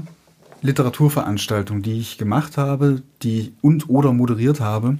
Literaturveranstaltung, 0.61 1.81
die 1.81 1.99
ich 1.99 2.17
gemacht 2.17 2.57
habe, 2.57 3.01
die 3.21 3.53
und 3.59 3.89
oder 3.89 4.13
moderiert 4.13 4.61
habe, 4.61 4.97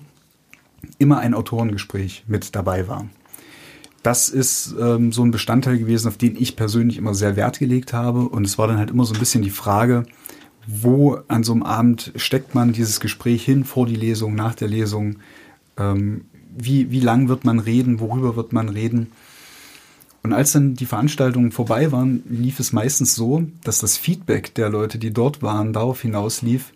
immer 0.98 1.20
ein 1.20 1.34
Autorengespräch 1.34 2.24
mit 2.28 2.56
dabei 2.56 2.88
war. 2.88 3.08
Das 4.04 4.30
ist 4.30 4.76
ähm, 4.80 5.12
so 5.12 5.24
ein 5.24 5.32
Bestandteil 5.32 5.78
gewesen, 5.78 6.08
auf 6.08 6.18
den 6.18 6.36
ich 6.36 6.56
persönlich 6.56 6.98
immer 6.98 7.14
sehr 7.14 7.36
Wert 7.36 7.60
gelegt 7.60 7.94
habe. 7.94 8.22
Und 8.22 8.46
es 8.46 8.58
war 8.58 8.68
dann 8.68 8.78
halt 8.78 8.90
immer 8.90 9.06
so 9.06 9.14
ein 9.14 9.20
bisschen 9.20 9.44
die 9.44 9.52
Frage, 9.52 10.06
wo 10.66 11.20
an 11.28 11.44
so 11.44 11.54
einem 11.54 11.64
Abend 11.64 12.12
steckt 12.16 12.56
man 12.56 12.74
dieses 12.74 13.00
Gespräch 13.00 13.44
hin, 13.46 13.64
vor 13.64 13.86
die 13.86 13.96
Lesung, 13.96 14.34
nach 14.34 14.56
der 14.56 14.68
Lesung? 14.68 15.18
Ähm, 15.78 16.26
wie, 16.58 16.92
wie 16.92 17.00
lang 17.00 17.28
wird 17.28 17.46
man 17.46 17.60
reden? 17.60 18.00
Worüber 18.00 18.36
wird 18.36 18.54
man 18.54 18.70
reden? 18.70 19.12
Und 20.24 20.34
als 20.34 20.52
dann 20.52 20.76
die 20.76 20.86
Veranstaltungen 20.86 21.52
vorbei 21.52 21.92
waren, 21.92 22.24
lief 22.30 22.60
es 22.60 22.74
meistens 22.74 23.16
so, 23.16 23.44
dass 23.64 23.80
das 23.80 23.98
Feedback 23.98 24.54
der 24.54 24.70
Leute, 24.70 25.00
die 25.00 25.12
dort 25.12 25.42
waren, 25.42 25.74
darauf 25.74 26.02
hinaus 26.02 26.42
lief, 26.42 26.74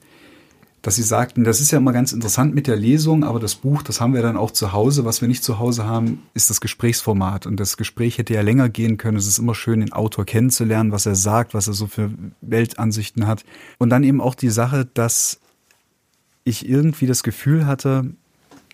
dass 0.86 0.98
sie 0.98 1.04
sagten, 1.04 1.44
das 1.44 1.62
ist 1.62 1.72
ja 1.72 1.80
immer 1.80 1.94
ganz 1.94 2.13
interessant 2.13 2.54
mit 2.54 2.68
der 2.68 2.75
Lesung, 2.75 3.24
aber 3.24 3.39
das 3.39 3.56
Buch, 3.56 3.82
das 3.82 4.01
haben 4.01 4.13
wir 4.13 4.22
dann 4.22 4.38
auch 4.38 4.51
zu 4.51 4.72
Hause. 4.72 5.04
Was 5.04 5.20
wir 5.20 5.27
nicht 5.27 5.44
zu 5.44 5.58
Hause 5.58 5.88
haben, 5.88 6.22
ist 6.36 6.51
das 6.51 6.62
Gesprächsformat. 6.62 7.48
Und 7.48 7.60
das 7.60 7.75
Gespräch 7.75 8.20
hätte 8.20 8.36
ja 8.36 8.42
länger 8.42 8.70
gehen 8.70 8.98
können. 8.98 9.18
Es 9.18 9.25
ist 9.25 9.39
immer 9.39 9.56
schön, 9.56 9.80
den 9.80 9.94
Autor 9.94 10.25
kennenzulernen, 10.25 10.92
was 10.92 11.08
er 11.08 11.15
sagt, 11.15 11.56
was 11.56 11.68
er 11.68 11.74
so 11.74 11.88
für 11.88 12.12
Weltansichten 12.42 13.25
hat. 13.25 13.46
Und 13.80 13.89
dann 13.89 14.04
eben 14.04 14.22
auch 14.22 14.36
die 14.36 14.51
Sache, 14.51 14.88
dass 14.94 15.39
ich 16.44 16.70
irgendwie 16.70 17.08
das 17.08 17.24
Gefühl 17.24 17.65
hatte, 17.65 18.06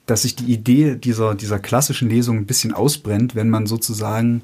dass 0.06 0.24
sich 0.24 0.36
die 0.36 0.52
Idee 0.52 0.98
dieser, 0.98 1.34
dieser 1.34 1.60
klassischen 1.60 2.10
Lesung 2.10 2.40
ein 2.40 2.46
bisschen 2.46 2.74
ausbrennt, 2.74 3.36
wenn 3.36 3.50
man 3.50 3.68
sozusagen 3.68 4.42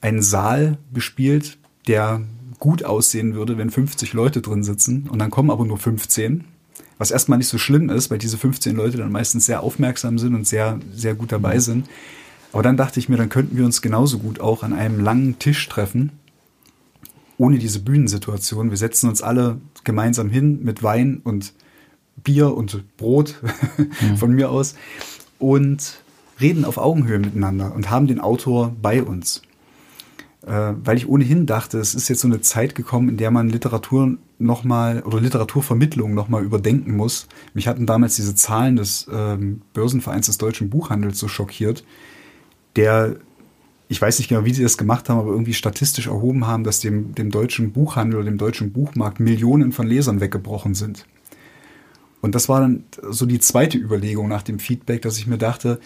einen 0.00 0.22
Saal 0.22 0.78
bespielt, 0.90 1.58
der 1.86 2.22
gut 2.58 2.82
aussehen 2.82 3.34
würde, 3.34 3.58
wenn 3.58 3.68
50 3.68 4.14
Leute 4.14 4.40
drin 4.40 4.62
sitzen 4.62 5.06
und 5.10 5.18
dann 5.18 5.30
kommen 5.30 5.50
aber 5.50 5.66
nur 5.66 5.76
15 5.76 6.44
was 7.00 7.10
erstmal 7.10 7.38
nicht 7.38 7.48
so 7.48 7.56
schlimm 7.56 7.88
ist, 7.88 8.10
weil 8.10 8.18
diese 8.18 8.36
15 8.36 8.76
Leute 8.76 8.98
dann 8.98 9.10
meistens 9.10 9.46
sehr 9.46 9.62
aufmerksam 9.62 10.18
sind 10.18 10.34
und 10.34 10.46
sehr, 10.46 10.78
sehr 10.92 11.14
gut 11.14 11.32
dabei 11.32 11.54
mhm. 11.54 11.60
sind. 11.60 11.88
Aber 12.52 12.62
dann 12.62 12.76
dachte 12.76 13.00
ich 13.00 13.08
mir, 13.08 13.16
dann 13.16 13.30
könnten 13.30 13.56
wir 13.56 13.64
uns 13.64 13.80
genauso 13.80 14.18
gut 14.18 14.38
auch 14.38 14.62
an 14.62 14.74
einem 14.74 15.00
langen 15.00 15.38
Tisch 15.38 15.66
treffen, 15.66 16.12
ohne 17.38 17.58
diese 17.58 17.78
Bühnensituation. 17.78 18.68
Wir 18.68 18.76
setzen 18.76 19.08
uns 19.08 19.22
alle 19.22 19.62
gemeinsam 19.82 20.28
hin 20.28 20.62
mit 20.62 20.82
Wein 20.82 21.22
und 21.24 21.54
Bier 22.22 22.54
und 22.54 22.84
Brot 22.98 23.36
mhm. 23.78 24.18
von 24.18 24.32
mir 24.32 24.50
aus 24.50 24.74
und 25.38 26.02
reden 26.38 26.66
auf 26.66 26.76
Augenhöhe 26.76 27.18
miteinander 27.18 27.74
und 27.74 27.88
haben 27.88 28.08
den 28.08 28.20
Autor 28.20 28.76
bei 28.82 29.02
uns 29.02 29.40
weil 30.46 30.96
ich 30.96 31.08
ohnehin 31.08 31.44
dachte, 31.46 31.78
es 31.78 31.94
ist 31.94 32.08
jetzt 32.08 32.20
so 32.20 32.28
eine 32.28 32.40
Zeit 32.40 32.74
gekommen, 32.74 33.10
in 33.10 33.16
der 33.18 33.30
man 33.30 33.50
Literatur 33.50 34.16
nochmal 34.38 35.02
oder 35.02 35.20
Literaturvermittlung 35.20 36.14
nochmal 36.14 36.44
überdenken 36.44 36.96
muss. 36.96 37.26
Mich 37.52 37.68
hatten 37.68 37.84
damals 37.84 38.16
diese 38.16 38.34
Zahlen 38.34 38.76
des 38.76 39.06
ähm, 39.12 39.60
Börsenvereins 39.74 40.26
des 40.26 40.38
deutschen 40.38 40.70
Buchhandels 40.70 41.18
so 41.18 41.28
schockiert, 41.28 41.84
der 42.76 43.16
ich 43.88 44.00
weiß 44.00 44.20
nicht 44.20 44.28
genau, 44.28 44.44
wie 44.44 44.54
sie 44.54 44.62
das 44.62 44.78
gemacht 44.78 45.08
haben, 45.08 45.18
aber 45.18 45.32
irgendwie 45.32 45.52
statistisch 45.52 46.06
erhoben 46.06 46.46
haben, 46.46 46.62
dass 46.62 46.78
dem, 46.78 47.12
dem 47.16 47.32
deutschen 47.32 47.72
Buchhandel 47.72 48.20
oder 48.20 48.30
dem 48.30 48.38
deutschen 48.38 48.72
Buchmarkt 48.72 49.18
Millionen 49.18 49.72
von 49.72 49.84
Lesern 49.84 50.20
weggebrochen 50.20 50.76
sind. 50.76 51.06
Und 52.20 52.36
das 52.36 52.48
war 52.48 52.60
dann 52.60 52.84
so 53.10 53.26
die 53.26 53.40
zweite 53.40 53.78
Überlegung 53.78 54.28
nach 54.28 54.42
dem 54.42 54.60
Feedback, 54.60 55.02
dass 55.02 55.18
ich 55.18 55.26
mir 55.26 55.38
dachte, 55.38 55.80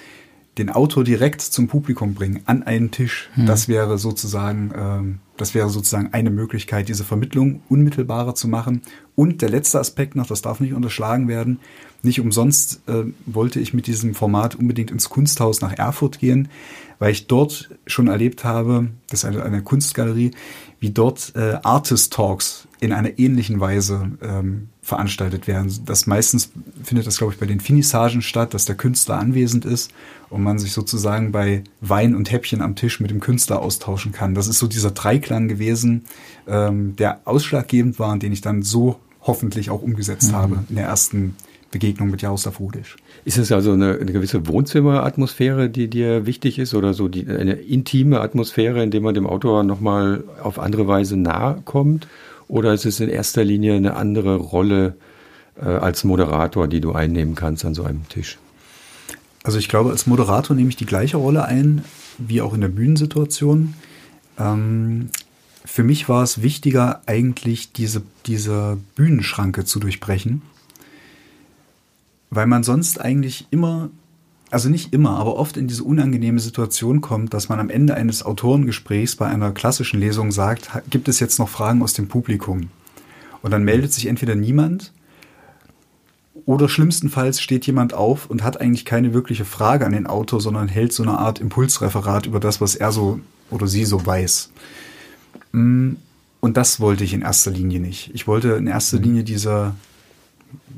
den 0.58 0.70
Autor 0.70 1.04
direkt 1.04 1.40
zum 1.40 1.66
Publikum 1.68 2.14
bringen, 2.14 2.42
an 2.46 2.62
einen 2.62 2.90
Tisch, 2.90 3.28
hm. 3.34 3.46
das 3.46 3.68
wäre 3.68 3.98
sozusagen, 3.98 4.72
ähm, 4.76 5.18
das 5.36 5.54
wäre 5.54 5.68
sozusagen 5.68 6.10
eine 6.12 6.30
Möglichkeit, 6.30 6.88
diese 6.88 7.04
Vermittlung 7.04 7.62
unmittelbarer 7.68 8.34
zu 8.34 8.46
machen. 8.46 8.82
Und 9.16 9.42
der 9.42 9.50
letzte 9.50 9.80
Aspekt 9.80 10.14
noch, 10.14 10.26
das 10.26 10.42
darf 10.42 10.60
nicht 10.60 10.74
unterschlagen 10.74 11.28
werden, 11.28 11.58
nicht 12.02 12.20
umsonst 12.20 12.82
äh, 12.86 13.04
wollte 13.26 13.60
ich 13.60 13.72
mit 13.74 13.86
diesem 13.86 14.14
Format 14.14 14.54
unbedingt 14.54 14.90
ins 14.90 15.08
Kunsthaus 15.08 15.60
nach 15.60 15.72
Erfurt 15.72 16.18
gehen, 16.18 16.48
weil 16.98 17.12
ich 17.12 17.26
dort 17.26 17.70
schon 17.86 18.08
erlebt 18.08 18.44
habe, 18.44 18.88
das 19.08 19.20
ist 19.20 19.24
eine, 19.24 19.42
eine 19.42 19.62
Kunstgalerie, 19.62 20.32
wie 20.80 20.90
dort 20.90 21.32
äh, 21.34 21.58
Artist 21.62 22.12
Talks 22.12 22.68
in 22.80 22.92
einer 22.92 23.18
ähnlichen 23.18 23.58
Weise 23.58 24.12
ähm, 24.22 24.68
veranstaltet 24.84 25.46
werden. 25.46 25.72
Das 25.86 26.06
meistens 26.06 26.52
findet 26.82 27.06
das, 27.06 27.16
glaube 27.16 27.32
ich, 27.32 27.40
bei 27.40 27.46
den 27.46 27.58
Finissagen 27.58 28.20
statt, 28.20 28.52
dass 28.52 28.66
der 28.66 28.74
Künstler 28.74 29.18
anwesend 29.18 29.64
ist 29.64 29.90
und 30.28 30.42
man 30.42 30.58
sich 30.58 30.72
sozusagen 30.72 31.32
bei 31.32 31.64
Wein 31.80 32.14
und 32.14 32.30
Häppchen 32.30 32.60
am 32.60 32.76
Tisch 32.76 33.00
mit 33.00 33.10
dem 33.10 33.20
Künstler 33.20 33.62
austauschen 33.62 34.12
kann. 34.12 34.34
Das 34.34 34.46
ist 34.46 34.58
so 34.58 34.66
dieser 34.66 34.90
Dreiklang 34.90 35.48
gewesen, 35.48 36.04
ähm, 36.46 36.96
der 36.96 37.20
ausschlaggebend 37.24 37.98
war 37.98 38.12
und 38.12 38.22
den 38.22 38.32
ich 38.32 38.42
dann 38.42 38.62
so 38.62 39.00
hoffentlich 39.22 39.70
auch 39.70 39.80
umgesetzt 39.80 40.32
mhm. 40.32 40.36
habe 40.36 40.64
in 40.68 40.76
der 40.76 40.84
ersten 40.84 41.34
Begegnung 41.70 42.10
mit 42.10 42.20
Jaroslav 42.20 42.60
Rudisch. 42.60 42.96
Ist 43.24 43.38
es 43.38 43.50
also 43.50 43.72
eine, 43.72 43.98
eine, 43.98 44.12
gewisse 44.12 44.46
Wohnzimmeratmosphäre, 44.46 45.70
die 45.70 45.88
dir 45.88 46.26
wichtig 46.26 46.58
ist 46.58 46.74
oder 46.74 46.92
so 46.92 47.08
die, 47.08 47.26
eine 47.26 47.54
intime 47.54 48.20
Atmosphäre, 48.20 48.82
in 48.82 48.90
der 48.90 49.00
man 49.00 49.14
dem 49.14 49.26
Autor 49.26 49.64
nochmal 49.64 50.24
auf 50.42 50.58
andere 50.58 50.86
Weise 50.86 51.16
nahe 51.16 51.62
kommt? 51.64 52.06
Oder 52.48 52.74
ist 52.74 52.84
es 52.84 53.00
in 53.00 53.08
erster 53.08 53.44
Linie 53.44 53.74
eine 53.74 53.96
andere 53.96 54.36
Rolle 54.36 54.96
äh, 55.56 55.64
als 55.64 56.04
Moderator, 56.04 56.68
die 56.68 56.80
du 56.80 56.92
einnehmen 56.92 57.34
kannst 57.34 57.64
an 57.64 57.74
so 57.74 57.84
einem 57.84 58.08
Tisch? 58.08 58.38
Also 59.42 59.58
ich 59.58 59.68
glaube, 59.68 59.90
als 59.90 60.06
Moderator 60.06 60.56
nehme 60.56 60.68
ich 60.70 60.76
die 60.76 60.86
gleiche 60.86 61.16
Rolle 61.16 61.44
ein 61.44 61.84
wie 62.18 62.40
auch 62.40 62.54
in 62.54 62.60
der 62.60 62.68
Bühnensituation. 62.68 63.74
Ähm, 64.38 65.10
für 65.64 65.82
mich 65.82 66.08
war 66.08 66.22
es 66.22 66.42
wichtiger, 66.42 67.02
eigentlich 67.06 67.72
diese, 67.72 68.02
diese 68.26 68.78
Bühnenschranke 68.94 69.64
zu 69.64 69.80
durchbrechen 69.80 70.42
weil 72.34 72.46
man 72.46 72.64
sonst 72.64 73.00
eigentlich 73.00 73.46
immer, 73.50 73.90
also 74.54 74.68
nicht 74.68 74.94
immer, 74.94 75.18
aber 75.18 75.36
oft 75.36 75.56
in 75.56 75.66
diese 75.66 75.84
unangenehme 75.84 76.40
Situation 76.40 77.00
kommt, 77.00 77.34
dass 77.34 77.48
man 77.48 77.60
am 77.60 77.70
Ende 77.70 77.94
eines 77.94 78.24
Autorengesprächs 78.24 79.16
bei 79.16 79.26
einer 79.26 79.50
klassischen 79.52 80.00
Lesung 80.00 80.32
sagt, 80.32 80.70
gibt 80.88 81.08
es 81.08 81.20
jetzt 81.20 81.38
noch 81.38 81.48
Fragen 81.48 81.82
aus 81.82 81.92
dem 81.92 82.08
Publikum? 82.08 82.70
Und 83.42 83.50
dann 83.50 83.64
meldet 83.64 83.92
sich 83.92 84.06
entweder 84.06 84.36
niemand 84.36 84.92
oder 86.46 86.68
schlimmstenfalls 86.68 87.40
steht 87.40 87.66
jemand 87.66 87.94
auf 87.94 88.30
und 88.30 88.42
hat 88.42 88.60
eigentlich 88.60 88.84
keine 88.84 89.12
wirkliche 89.12 89.44
Frage 89.44 89.86
an 89.86 89.92
den 89.92 90.06
Autor, 90.06 90.40
sondern 90.40 90.68
hält 90.68 90.92
so 90.92 91.02
eine 91.02 91.18
Art 91.18 91.40
Impulsreferat 91.40 92.26
über 92.26 92.40
das, 92.40 92.60
was 92.60 92.74
er 92.74 92.92
so 92.92 93.20
oder 93.50 93.66
sie 93.66 93.84
so 93.84 94.06
weiß. 94.06 94.50
Mm, 95.52 95.94
und 96.40 96.56
das 96.56 96.78
wollte 96.80 97.04
ich 97.04 97.14
in 97.14 97.22
erster 97.22 97.50
Linie 97.50 97.80
nicht. 97.80 98.10
Ich 98.14 98.26
wollte 98.26 98.52
in 98.52 98.66
erster 98.66 98.98
mhm. 98.98 99.04
Linie 99.04 99.24
dieser 99.24 99.74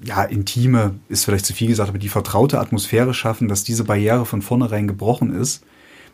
ja, 0.03 0.23
intime 0.23 0.95
ist 1.09 1.25
vielleicht 1.25 1.47
zu 1.47 1.53
viel 1.53 1.69
gesagt, 1.69 1.89
aber 1.89 1.99
die 1.99 2.09
vertraute 2.09 2.61
Atmosphäre 2.61 3.15
schaffen, 3.15 3.49
dass 3.49 3.65
diese 3.65 3.85
Barriere 3.85 4.27
von 4.27 4.43
vornherein 4.43 4.89
gebrochen 4.89 5.35
ist, 5.35 5.65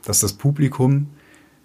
dass 0.05 0.21
das 0.21 0.33
Publikum 0.33 1.09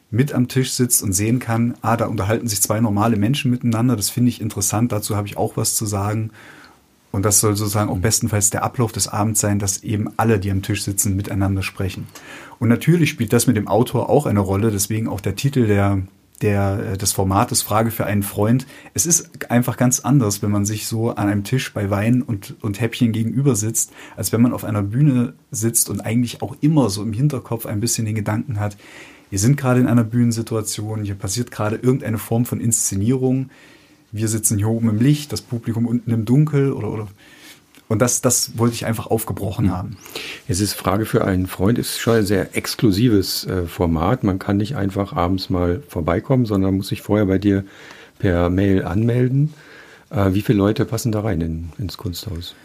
mit 0.10 0.34
am 0.34 0.48
Tisch 0.48 0.72
sitzt 0.72 1.04
und 1.04 1.14
sehen 1.14 1.40
kann, 1.40 1.76
ah, 1.82 1.98
da 1.98 2.06
unterhalten 2.06 2.48
sich 2.48 2.62
zwei 2.62 2.80
normale 2.80 3.18
Menschen 3.18 3.52
miteinander, 3.52 3.96
das 3.96 4.10
finde 4.10 4.30
ich 4.30 4.42
interessant, 4.42 4.92
dazu 4.92 5.16
habe 5.16 5.28
ich 5.28 5.38
auch 5.38 5.58
was 5.58 5.76
zu 5.76 5.86
sagen. 5.86 6.32
Und 7.12 7.24
das 7.24 7.40
soll 7.40 7.56
sozusagen 7.56 7.90
auch 7.90 7.98
bestenfalls 7.98 8.50
der 8.50 8.64
Ablauf 8.64 8.92
des 8.92 9.08
Abends 9.08 9.40
sein, 9.40 9.60
dass 9.60 9.84
eben 9.84 10.10
alle, 10.18 10.40
die 10.40 10.52
am 10.52 10.62
Tisch 10.62 10.84
sitzen, 10.84 11.16
miteinander 11.16 11.64
sprechen. 11.64 12.08
Und 12.60 12.70
natürlich 12.70 13.10
spielt 13.10 13.34
das 13.34 13.48
mit 13.48 13.56
dem 13.56 13.68
Autor 13.68 14.10
auch 14.10 14.26
eine 14.26 14.42
Rolle, 14.42 14.72
deswegen 14.72 15.08
auch 15.08 15.22
der 15.22 15.36
Titel 15.36 15.68
der, 15.68 16.02
der, 16.42 16.94
äh, 16.94 16.98
des 16.98 17.14
Formates 17.14 17.62
Frage 17.62 17.92
für 17.92 18.06
einen 18.06 18.24
Freund. 18.24 18.68
Es 18.94 19.06
ist 19.06 19.50
einfach 19.52 19.78
ganz 19.78 20.00
anders, 20.00 20.42
wenn 20.42 20.52
man 20.52 20.66
sich 20.66 20.88
so 20.88 21.12
an 21.12 21.28
einem 21.28 21.44
Tisch 21.44 21.74
bei 21.74 21.90
Wein 21.90 22.22
und, 22.22 22.56
und 22.62 22.80
Häppchen 22.80 23.12
gegenüber 23.12 23.56
sitzt, 23.56 23.92
als 24.16 24.32
wenn 24.32 24.42
man 24.42 24.54
auf 24.54 24.64
einer 24.64 24.84
Bühne 24.84 25.34
sitzt 25.52 25.90
und 25.90 26.02
eigentlich 26.02 26.42
auch 26.42 26.56
immer 26.62 26.90
so 26.90 27.02
im 27.02 27.14
Hinterkopf 27.14 27.66
ein 27.66 27.80
bisschen 27.80 28.06
den 28.06 28.16
Gedanken 28.16 28.60
hat, 28.60 28.78
wir 29.30 29.40
sind 29.40 29.58
gerade 29.58 29.82
in 29.82 29.88
einer 29.88 30.06
Bühnensituation, 30.06 31.04
hier 31.04 31.16
passiert 31.16 31.52
gerade 31.52 31.76
irgendeine 31.76 32.18
Form 32.18 32.46
von 32.46 32.62
Inszenierung, 32.62 33.50
wir 34.12 34.30
sitzen 34.30 34.58
hier 34.58 34.70
oben 34.70 34.90
im 34.90 35.00
Licht, 35.00 35.34
das 35.34 35.42
Publikum 35.42 35.86
unten 35.86 36.12
im 36.12 36.24
Dunkel 36.24 36.72
oder, 36.72 36.90
oder 36.90 37.08
und 37.88 38.02
das, 38.02 38.22
das 38.22 38.58
wollte 38.58 38.76
ich 38.76 38.86
einfach 38.86 39.08
aufgebrochen 39.08 39.66
mhm. 39.66 39.72
haben. 39.72 39.98
Es 40.48 40.60
ist 40.60 40.74
Frage 40.74 41.06
für 41.06 41.24
einen 41.26 41.48
Freund, 41.48 41.78
ist 41.78 42.00
schon 42.00 42.18
ein 42.18 42.26
sehr 42.26 42.56
exklusives 42.56 43.46
äh, 43.46 43.66
Format. 43.66 44.24
Man 44.24 44.40
kann 44.40 44.58
nicht 44.58 44.76
einfach 44.76 45.14
abends 45.14 45.50
mal 45.50 45.82
vorbeikommen, 45.88 46.46
sondern 46.46 46.76
muss 46.76 46.90
sich 46.90 47.02
vorher 47.02 47.26
bei 47.26 47.38
dir 47.38 47.64
per 48.20 48.50
Mail 48.50 48.84
anmelden. 48.84 49.54
Äh, 50.10 50.34
wie 50.34 50.42
viele 50.42 50.58
Leute 50.58 50.86
passen 50.86 51.12
da 51.12 51.22
rein 51.22 51.42
in, 51.42 51.70
ins 51.78 51.98
Kunsthaus? 51.98 52.56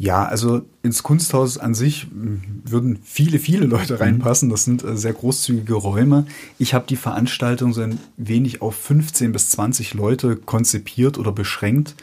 Ja, 0.00 0.26
also 0.26 0.62
ins 0.84 1.02
Kunsthaus 1.02 1.58
an 1.58 1.74
sich 1.74 2.06
würden 2.12 3.00
viele, 3.02 3.40
viele 3.40 3.66
Leute 3.66 3.94
mhm. 3.94 3.98
reinpassen. 3.98 4.48
Das 4.48 4.64
sind 4.64 4.84
äh, 4.84 4.96
sehr 4.96 5.12
großzügige 5.12 5.74
Räume. 5.74 6.24
Ich 6.56 6.72
habe 6.72 6.86
die 6.88 6.96
Veranstaltung 6.96 7.72
so 7.72 7.82
ein 7.82 7.98
wenig 8.16 8.62
auf 8.62 8.76
15 8.76 9.32
bis 9.32 9.50
20 9.50 9.94
Leute 9.94 10.36
konzipiert 10.36 11.18
oder 11.18 11.32
beschränkt. 11.32 11.96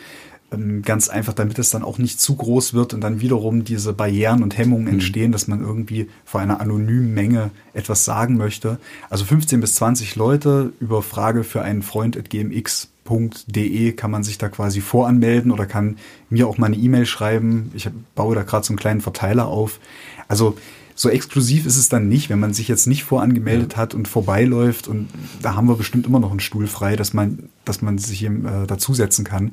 Ähm, 0.52 0.84
ganz 0.84 1.10
einfach, 1.10 1.34
damit 1.34 1.58
es 1.58 1.72
dann 1.72 1.84
auch 1.84 1.98
nicht 1.98 2.20
zu 2.20 2.36
groß 2.36 2.76
wird 2.76 2.94
und 2.94 3.02
dann 3.02 3.20
wiederum 3.20 3.64
diese 3.64 3.94
Barrieren 3.94 4.44
und 4.44 4.58
Hemmungen 4.58 4.86
mhm. 4.86 4.94
entstehen, 4.94 5.30
mhm. 5.30 5.32
dass 5.32 5.48
man 5.48 5.62
irgendwie 5.62 6.08
vor 6.24 6.40
einer 6.40 6.62
anonymen 6.62 7.14
Menge 7.14 7.50
etwas 7.74 8.06
sagen 8.06 8.38
möchte. 8.38 8.78
Also 9.10 9.26
15 9.26 9.60
bis 9.60 9.76
20 9.76 10.16
Leute 10.16 10.72
über 10.80 11.02
Frage 11.02 11.44
für 11.44 11.64
einen 11.64 11.82
Freund 11.82 12.16
at 12.16 12.30
gmx.de 12.30 13.94
kann 13.94 14.12
man 14.12 14.24
sich 14.24 14.38
da 14.38 14.50
quasi 14.50 14.82
voranmelden 14.82 15.52
oder 15.52 15.66
kann 15.66 15.98
mir 16.30 16.48
auch 16.48 16.60
mal 16.60 16.68
eine 16.68 16.78
E-Mail 16.78 17.08
schreiben. 17.08 17.72
Ich 17.74 17.90
baue 18.14 18.36
da 18.36 18.44
gerade 18.44 18.66
so 18.66 18.72
einen 18.72 18.80
kleinen 18.80 19.02
Verteiler 19.02 19.48
auf. 19.48 19.80
Also 20.28 20.58
so 20.94 21.10
exklusiv 21.10 21.66
ist 21.66 21.78
es 21.78 21.90
dann 21.90 22.08
nicht, 22.08 22.30
wenn 22.30 22.40
man 22.40 22.54
sich 22.54 22.68
jetzt 22.68 22.86
nicht 22.86 23.04
vorangemeldet 23.04 23.78
hat 23.78 23.96
und 23.96 24.08
vorbeiläuft 24.08 24.88
und 24.88 25.10
da 25.42 25.56
haben 25.56 25.68
wir 25.68 25.76
bestimmt 25.76 26.06
immer 26.06 26.20
noch 26.20 26.32
einen 26.32 26.40
Stuhl 26.40 26.68
frei, 26.68 26.96
dass 26.96 27.14
man, 27.14 27.50
dass 27.66 27.82
man 27.82 27.98
sich 27.98 28.24
eben 28.24 28.46
äh, 28.46 28.68
dazusetzen 28.68 29.26
kann. 29.26 29.52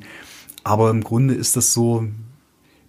Aber 0.63 0.89
im 0.89 1.03
Grunde 1.03 1.33
ist 1.33 1.55
das 1.57 1.73
so 1.73 2.05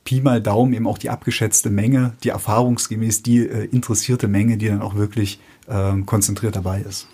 Pi 0.04 0.20
mal 0.20 0.40
Daumen 0.40 0.74
eben 0.74 0.86
auch 0.86 0.98
die 0.98 1.10
abgeschätzte 1.10 1.70
Menge, 1.70 2.12
die 2.22 2.28
erfahrungsgemäß 2.28 3.22
die 3.22 3.46
äh, 3.46 3.64
interessierte 3.64 4.28
Menge, 4.28 4.58
die 4.58 4.68
dann 4.68 4.82
auch 4.82 4.94
wirklich 4.94 5.40
äh, 5.66 6.00
konzentriert 6.02 6.56
dabei 6.56 6.80
ist. 6.80 7.08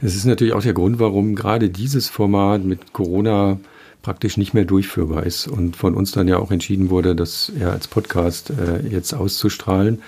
Es 0.00 0.16
ist 0.16 0.24
natürlich 0.24 0.54
auch 0.54 0.62
der 0.62 0.72
Grund, 0.72 0.98
warum 0.98 1.34
gerade 1.34 1.68
dieses 1.68 2.08
Format 2.08 2.64
mit 2.64 2.92
Corona 2.92 3.60
praktisch 4.02 4.38
nicht 4.38 4.54
mehr 4.54 4.64
durchführbar 4.64 5.24
ist 5.26 5.46
und 5.46 5.76
von 5.76 5.94
uns 5.94 6.12
dann 6.12 6.26
ja 6.26 6.38
auch 6.38 6.50
entschieden 6.50 6.88
wurde, 6.88 7.14
das 7.14 7.52
ja 7.58 7.70
als 7.70 7.86
Podcast 7.86 8.50
äh, 8.50 8.86
jetzt 8.88 9.12
auszustrahlen. 9.12 10.00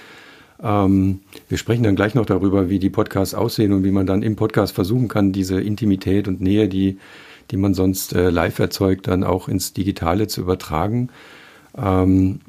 Ähm, 0.62 1.20
wir 1.48 1.58
sprechen 1.58 1.82
dann 1.82 1.96
gleich 1.96 2.14
noch 2.14 2.24
darüber, 2.24 2.70
wie 2.70 2.78
die 2.78 2.90
Podcasts 2.90 3.34
aussehen 3.34 3.72
und 3.72 3.84
wie 3.84 3.90
man 3.90 4.06
dann 4.06 4.22
im 4.22 4.36
Podcast 4.36 4.74
versuchen 4.74 5.08
kann, 5.08 5.32
diese 5.32 5.60
Intimität 5.60 6.28
und 6.28 6.40
Nähe, 6.40 6.68
die 6.68 6.98
die 7.50 7.56
man 7.56 7.74
sonst 7.74 8.14
äh, 8.14 8.30
live 8.30 8.58
erzeugt, 8.58 9.08
dann 9.08 9.24
auch 9.24 9.48
ins 9.48 9.72
Digitale 9.72 10.26
zu 10.26 10.40
übertragen. 10.40 11.08
Ähm, 11.76 12.40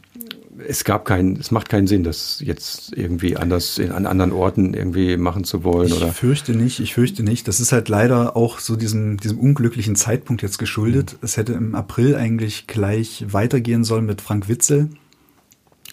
es 0.67 0.83
gab 0.83 1.05
keinen, 1.05 1.37
es 1.37 1.51
macht 1.51 1.69
keinen 1.69 1.87
Sinn, 1.87 2.03
das 2.03 2.41
jetzt 2.45 2.95
irgendwie 2.95 3.37
anders 3.37 3.77
in, 3.77 3.91
an 3.91 4.05
anderen 4.05 4.31
Orten 4.31 4.73
irgendwie 4.73 5.17
machen 5.17 5.43
zu 5.43 5.63
wollen. 5.63 5.87
Ich 5.87 5.97
oder? 5.97 6.13
fürchte 6.13 6.53
nicht, 6.53 6.79
ich 6.79 6.93
fürchte 6.93 7.23
nicht. 7.23 7.47
Das 7.47 7.59
ist 7.59 7.71
halt 7.71 7.89
leider 7.89 8.35
auch 8.35 8.59
so 8.59 8.75
diesem, 8.75 9.17
diesem 9.17 9.39
unglücklichen 9.39 9.95
Zeitpunkt 9.95 10.41
jetzt 10.41 10.57
geschuldet. 10.57 11.13
Mhm. 11.13 11.17
Es 11.21 11.37
hätte 11.37 11.53
im 11.53 11.75
April 11.75 12.15
eigentlich 12.15 12.67
gleich 12.67 13.25
weitergehen 13.29 13.83
sollen 13.83 14.05
mit 14.05 14.21
Frank 14.21 14.47
Witzel. 14.47 14.89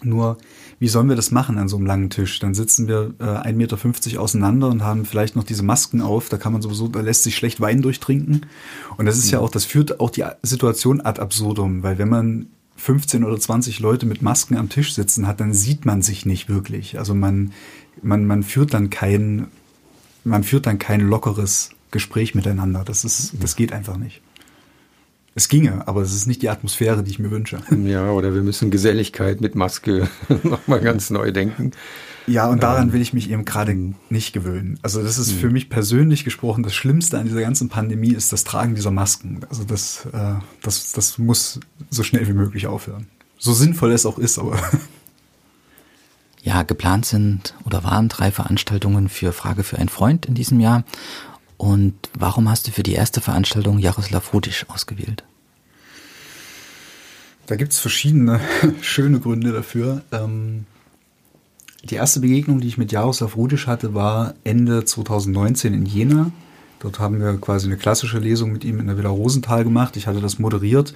Nur 0.02 0.38
wie 0.80 0.88
sollen 0.88 1.10
wir 1.10 1.16
das 1.16 1.30
machen 1.30 1.58
an 1.58 1.68
so 1.68 1.76
einem 1.76 1.84
langen 1.84 2.08
Tisch? 2.08 2.38
Dann 2.38 2.54
sitzen 2.54 2.88
wir 2.88 3.12
äh, 3.20 3.24
1,50 3.24 3.52
Meter 3.52 4.20
auseinander 4.20 4.68
und 4.68 4.82
haben 4.82 5.04
vielleicht 5.04 5.36
noch 5.36 5.44
diese 5.44 5.62
Masken 5.62 6.00
auf. 6.00 6.30
Da 6.30 6.38
kann 6.38 6.54
man 6.54 6.62
sowieso, 6.62 6.88
da 6.88 7.02
lässt 7.02 7.22
sich 7.22 7.36
schlecht 7.36 7.60
Wein 7.60 7.82
durchtrinken. 7.82 8.46
Und 8.96 9.04
das 9.04 9.18
ist 9.18 9.26
mhm. 9.26 9.32
ja 9.32 9.38
auch, 9.40 9.50
das 9.50 9.66
führt 9.66 10.00
auch 10.00 10.08
die 10.08 10.24
Situation 10.42 11.02
ad 11.02 11.20
absurdum, 11.20 11.82
weil 11.82 11.98
wenn 11.98 12.08
man 12.08 12.46
15 12.76 13.24
oder 13.24 13.38
20 13.38 13.78
Leute 13.80 14.06
mit 14.06 14.22
Masken 14.22 14.56
am 14.56 14.70
Tisch 14.70 14.94
sitzen 14.94 15.26
hat, 15.26 15.38
dann 15.40 15.52
sieht 15.52 15.84
man 15.84 16.00
sich 16.00 16.24
nicht 16.24 16.48
wirklich. 16.48 16.98
Also 16.98 17.14
man, 17.14 17.52
man, 18.00 18.24
man 18.24 18.42
führt 18.42 18.72
dann 18.72 18.88
kein, 18.88 19.48
man 20.24 20.44
führt 20.44 20.64
dann 20.64 20.78
kein 20.78 21.02
lockeres 21.02 21.70
Gespräch 21.90 22.34
miteinander. 22.34 22.84
Das 22.86 23.04
ist, 23.04 23.34
das 23.38 23.54
geht 23.54 23.72
einfach 23.74 23.98
nicht. 23.98 24.22
Es 25.34 25.48
ginge, 25.48 25.86
aber 25.86 26.02
es 26.02 26.14
ist 26.14 26.26
nicht 26.26 26.42
die 26.42 26.48
Atmosphäre, 26.48 27.02
die 27.02 27.10
ich 27.10 27.18
mir 27.18 27.30
wünsche. 27.30 27.62
Ja, 27.84 28.10
oder 28.10 28.34
wir 28.34 28.42
müssen 28.42 28.70
Geselligkeit 28.70 29.40
mit 29.40 29.54
Maske 29.54 30.08
nochmal 30.42 30.80
ganz 30.80 31.10
neu 31.10 31.32
denken. 31.32 31.72
Ja, 32.26 32.48
und 32.48 32.62
daran 32.62 32.88
ähm, 32.88 32.92
will 32.92 33.00
ich 33.00 33.12
mich 33.12 33.30
eben 33.30 33.44
gerade 33.44 33.76
nicht 34.08 34.32
gewöhnen. 34.32 34.78
Also 34.82 35.02
das 35.02 35.18
ist 35.18 35.32
für 35.32 35.46
hm. 35.46 35.52
mich 35.52 35.68
persönlich 35.68 36.24
gesprochen 36.24 36.62
das 36.62 36.74
Schlimmste 36.74 37.18
an 37.18 37.26
dieser 37.26 37.40
ganzen 37.40 37.68
Pandemie 37.68 38.12
ist 38.12 38.32
das 38.32 38.44
Tragen 38.44 38.74
dieser 38.74 38.90
Masken. 38.90 39.40
Also 39.48 39.64
das, 39.64 40.06
äh, 40.12 40.34
das, 40.62 40.92
das 40.92 41.18
muss 41.18 41.60
so 41.88 42.02
schnell 42.02 42.28
wie 42.28 42.32
möglich 42.32 42.66
aufhören. 42.66 43.08
So 43.38 43.52
sinnvoll 43.52 43.92
es 43.92 44.06
auch 44.06 44.18
ist, 44.18 44.38
aber. 44.38 44.58
Ja, 46.42 46.62
geplant 46.62 47.04
sind 47.04 47.54
oder 47.66 47.84
waren 47.84 48.08
drei 48.08 48.30
Veranstaltungen 48.30 49.10
für 49.10 49.34
Frage 49.34 49.62
für 49.62 49.76
einen 49.76 49.90
Freund 49.90 50.24
in 50.24 50.32
diesem 50.32 50.58
Jahr. 50.58 50.84
Und 51.60 51.94
warum 52.18 52.48
hast 52.48 52.66
du 52.66 52.70
für 52.70 52.82
die 52.82 52.94
erste 52.94 53.20
Veranstaltung 53.20 53.78
Jaroslav 53.78 54.32
Rudisch 54.32 54.64
ausgewählt? 54.70 55.24
Da 57.44 57.56
gibt 57.56 57.72
es 57.72 57.78
verschiedene 57.78 58.40
schöne 58.80 59.20
Gründe 59.20 59.52
dafür. 59.52 60.00
Ähm, 60.10 60.64
die 61.84 61.96
erste 61.96 62.20
Begegnung, 62.20 62.62
die 62.62 62.68
ich 62.68 62.78
mit 62.78 62.92
Jaroslav 62.92 63.36
Rudisch 63.36 63.66
hatte, 63.66 63.92
war 63.92 64.32
Ende 64.42 64.86
2019 64.86 65.74
in 65.74 65.84
Jena. 65.84 66.32
Dort 66.78 66.98
haben 66.98 67.20
wir 67.20 67.36
quasi 67.36 67.66
eine 67.66 67.76
klassische 67.76 68.20
Lesung 68.20 68.52
mit 68.52 68.64
ihm 68.64 68.80
in 68.80 68.86
der 68.86 68.96
Villa 68.96 69.10
Rosenthal 69.10 69.62
gemacht. 69.62 69.98
Ich 69.98 70.06
hatte 70.06 70.22
das 70.22 70.38
moderiert. 70.38 70.94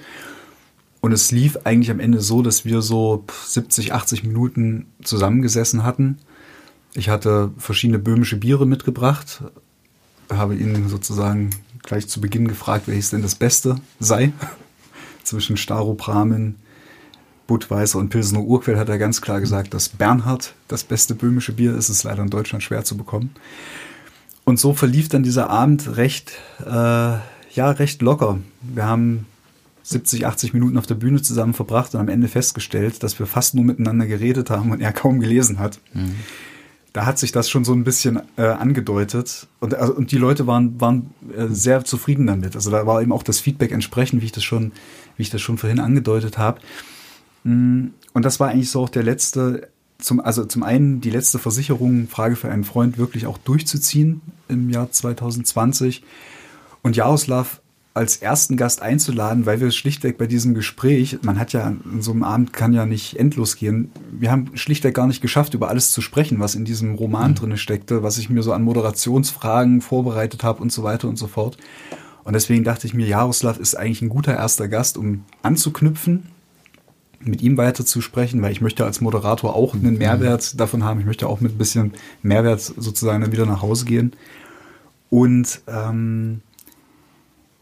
Und 0.99 1.11
es 1.11 1.31
lief 1.31 1.59
eigentlich 1.63 1.91
am 1.91 1.99
Ende 1.99 2.21
so, 2.21 2.41
dass 2.41 2.65
wir 2.65 2.81
so 2.81 3.23
70, 3.45 3.93
80 3.93 4.23
Minuten 4.23 4.87
zusammengesessen 5.03 5.83
hatten. 5.83 6.17
Ich 6.95 7.09
hatte 7.09 7.51
verschiedene 7.59 7.99
böhmische 7.99 8.37
Biere 8.37 8.65
mitgebracht, 8.65 9.43
habe 10.29 10.55
ihn 10.55 10.89
sozusagen 10.89 11.49
gleich 11.83 12.07
zu 12.07 12.21
Beginn 12.21 12.47
gefragt, 12.47 12.87
welches 12.87 13.11
denn 13.11 13.21
das 13.21 13.35
Beste 13.35 13.75
sei. 13.99 14.31
Zwischen 15.23 15.57
Staropramen, 15.57 16.55
Budweiser 17.47 17.99
und 17.99 18.09
Pilsener 18.09 18.41
Urquell 18.41 18.77
hat 18.77 18.89
er 18.89 18.97
ganz 18.97 19.21
klar 19.21 19.39
gesagt, 19.39 19.73
dass 19.73 19.89
Bernhard 19.89 20.53
das 20.67 20.83
beste 20.83 21.15
böhmische 21.15 21.53
Bier 21.53 21.71
ist. 21.71 21.89
Es 21.89 21.97
ist 21.97 22.03
leider 22.03 22.23
in 22.23 22.29
Deutschland 22.29 22.63
schwer 22.63 22.83
zu 22.83 22.97
bekommen. 22.97 23.31
Und 24.43 24.59
so 24.59 24.73
verlief 24.73 25.09
dann 25.09 25.23
dieser 25.23 25.49
Abend 25.49 25.97
recht, 25.97 26.33
äh, 26.63 26.69
ja, 26.69 27.71
recht 27.71 28.01
locker. 28.01 28.39
Wir 28.61 28.85
haben 28.85 29.25
70, 29.83 30.25
80 30.25 30.53
Minuten 30.53 30.77
auf 30.77 30.87
der 30.87 30.95
Bühne 30.95 31.21
zusammen 31.21 31.53
verbracht 31.53 31.93
und 31.93 31.99
am 31.99 32.09
Ende 32.09 32.27
festgestellt, 32.27 33.03
dass 33.03 33.19
wir 33.19 33.27
fast 33.27 33.53
nur 33.53 33.63
miteinander 33.63 34.07
geredet 34.07 34.49
haben 34.49 34.71
und 34.71 34.81
er 34.81 34.91
kaum 34.91 35.19
gelesen 35.19 35.59
hat. 35.59 35.79
Mhm. 35.93 36.15
Da 36.95 37.05
hat 37.05 37.19
sich 37.19 37.33
das 37.33 37.49
schon 37.49 37.65
so 37.65 37.73
ein 37.73 37.83
bisschen 37.83 38.21
äh, 38.37 38.43
angedeutet 38.43 39.47
und, 39.59 39.75
also, 39.75 39.93
und 39.93 40.13
die 40.13 40.17
Leute 40.17 40.47
waren, 40.47 40.79
waren 40.79 41.09
äh, 41.35 41.47
sehr 41.49 41.83
zufrieden 41.83 42.25
damit. 42.25 42.55
Also 42.55 42.71
da 42.71 42.87
war 42.87 43.01
eben 43.01 43.11
auch 43.11 43.23
das 43.23 43.41
Feedback 43.41 43.73
entsprechend, 43.73 44.21
wie 44.21 44.27
ich 44.27 44.31
das 44.31 44.45
schon, 44.45 44.71
wie 45.17 45.23
ich 45.23 45.29
das 45.29 45.41
schon 45.41 45.57
vorhin 45.57 45.81
angedeutet 45.81 46.37
habe. 46.37 46.61
Mm, 47.43 47.87
und 48.13 48.23
das 48.23 48.39
war 48.39 48.47
eigentlich 48.47 48.71
so 48.71 48.81
auch 48.81 48.87
der 48.87 49.03
letzte 49.03 49.67
zum, 49.97 50.21
also 50.21 50.45
zum 50.45 50.63
einen 50.63 51.01
die 51.01 51.09
letzte 51.09 51.37
Versicherung, 51.37 52.07
Frage 52.07 52.37
für 52.37 52.49
einen 52.49 52.63
Freund, 52.63 52.97
wirklich 52.97 53.25
auch 53.25 53.39
durchzuziehen 53.39 54.21
im 54.47 54.69
Jahr 54.69 54.89
2020. 54.89 56.01
Und 56.81 56.95
Jaroslav 56.95 57.59
als 57.95 58.17
ersten 58.17 58.57
Gast 58.57 58.81
einzuladen, 58.81 59.45
weil 59.45 59.61
wir 59.61 59.71
schlichtweg 59.71 60.17
bei 60.17 60.27
diesem 60.27 60.53
Gespräch, 60.53 61.19
man 61.21 61.39
hat 61.39 61.53
ja, 61.53 61.73
in 61.91 62.01
so 62.01 62.11
einem 62.11 62.23
Abend 62.23 62.51
kann 62.51 62.73
ja 62.73 62.85
nicht 62.85 63.17
endlos 63.17 63.55
gehen, 63.55 63.89
wir 64.11 64.29
haben 64.31 64.51
schlichtweg 64.55 64.93
gar 64.93 65.07
nicht 65.07 65.21
geschafft, 65.21 65.53
über 65.53 65.69
alles 65.69 65.93
zu 65.93 66.01
sprechen, 66.01 66.41
was 66.41 66.55
in 66.55 66.65
diesem 66.65 66.95
Roman 66.95 67.31
mhm. 67.31 67.35
drinne 67.35 67.57
steckte, 67.57 68.03
was 68.03 68.17
ich 68.17 68.29
mir 68.29 68.43
so 68.43 68.51
an 68.51 68.63
Moderationsfragen 68.63 69.79
vorbereitet 69.79 70.43
habe 70.43 70.61
und 70.61 70.73
so 70.73 70.83
weiter 70.83 71.07
und 71.07 71.17
so 71.17 71.27
fort. 71.27 71.57
Und 72.25 72.33
deswegen 72.33 72.65
dachte 72.65 72.85
ich 72.85 72.93
mir, 72.93 73.07
Jaroslav 73.07 73.57
ist 73.59 73.75
eigentlich 73.75 74.01
ein 74.01 74.09
guter 74.09 74.35
erster 74.35 74.67
Gast, 74.67 74.97
um 74.97 75.23
anzuknüpfen 75.41 76.23
mit 77.23 77.41
ihm 77.41 77.55
weiter 77.55 77.85
zu 77.85 78.01
sprechen, 78.01 78.41
weil 78.41 78.51
ich 78.51 78.59
möchte 78.59 78.83
als 78.83 78.99
Moderator 78.99 79.55
auch 79.55 79.73
einen 79.73 79.93
mhm. 79.93 79.99
Mehrwert 79.99 80.59
davon 80.59 80.83
haben. 80.83 80.99
Ich 80.99 81.05
möchte 81.05 81.27
auch 81.27 81.39
mit 81.39 81.53
ein 81.53 81.57
bisschen 81.57 81.93
Mehrwert 82.23 82.59
sozusagen 82.59 83.21
dann 83.21 83.31
wieder 83.31 83.45
nach 83.45 83.61
Hause 83.61 83.85
gehen. 83.85 84.11
Und 85.09 85.61
ähm, 85.67 86.41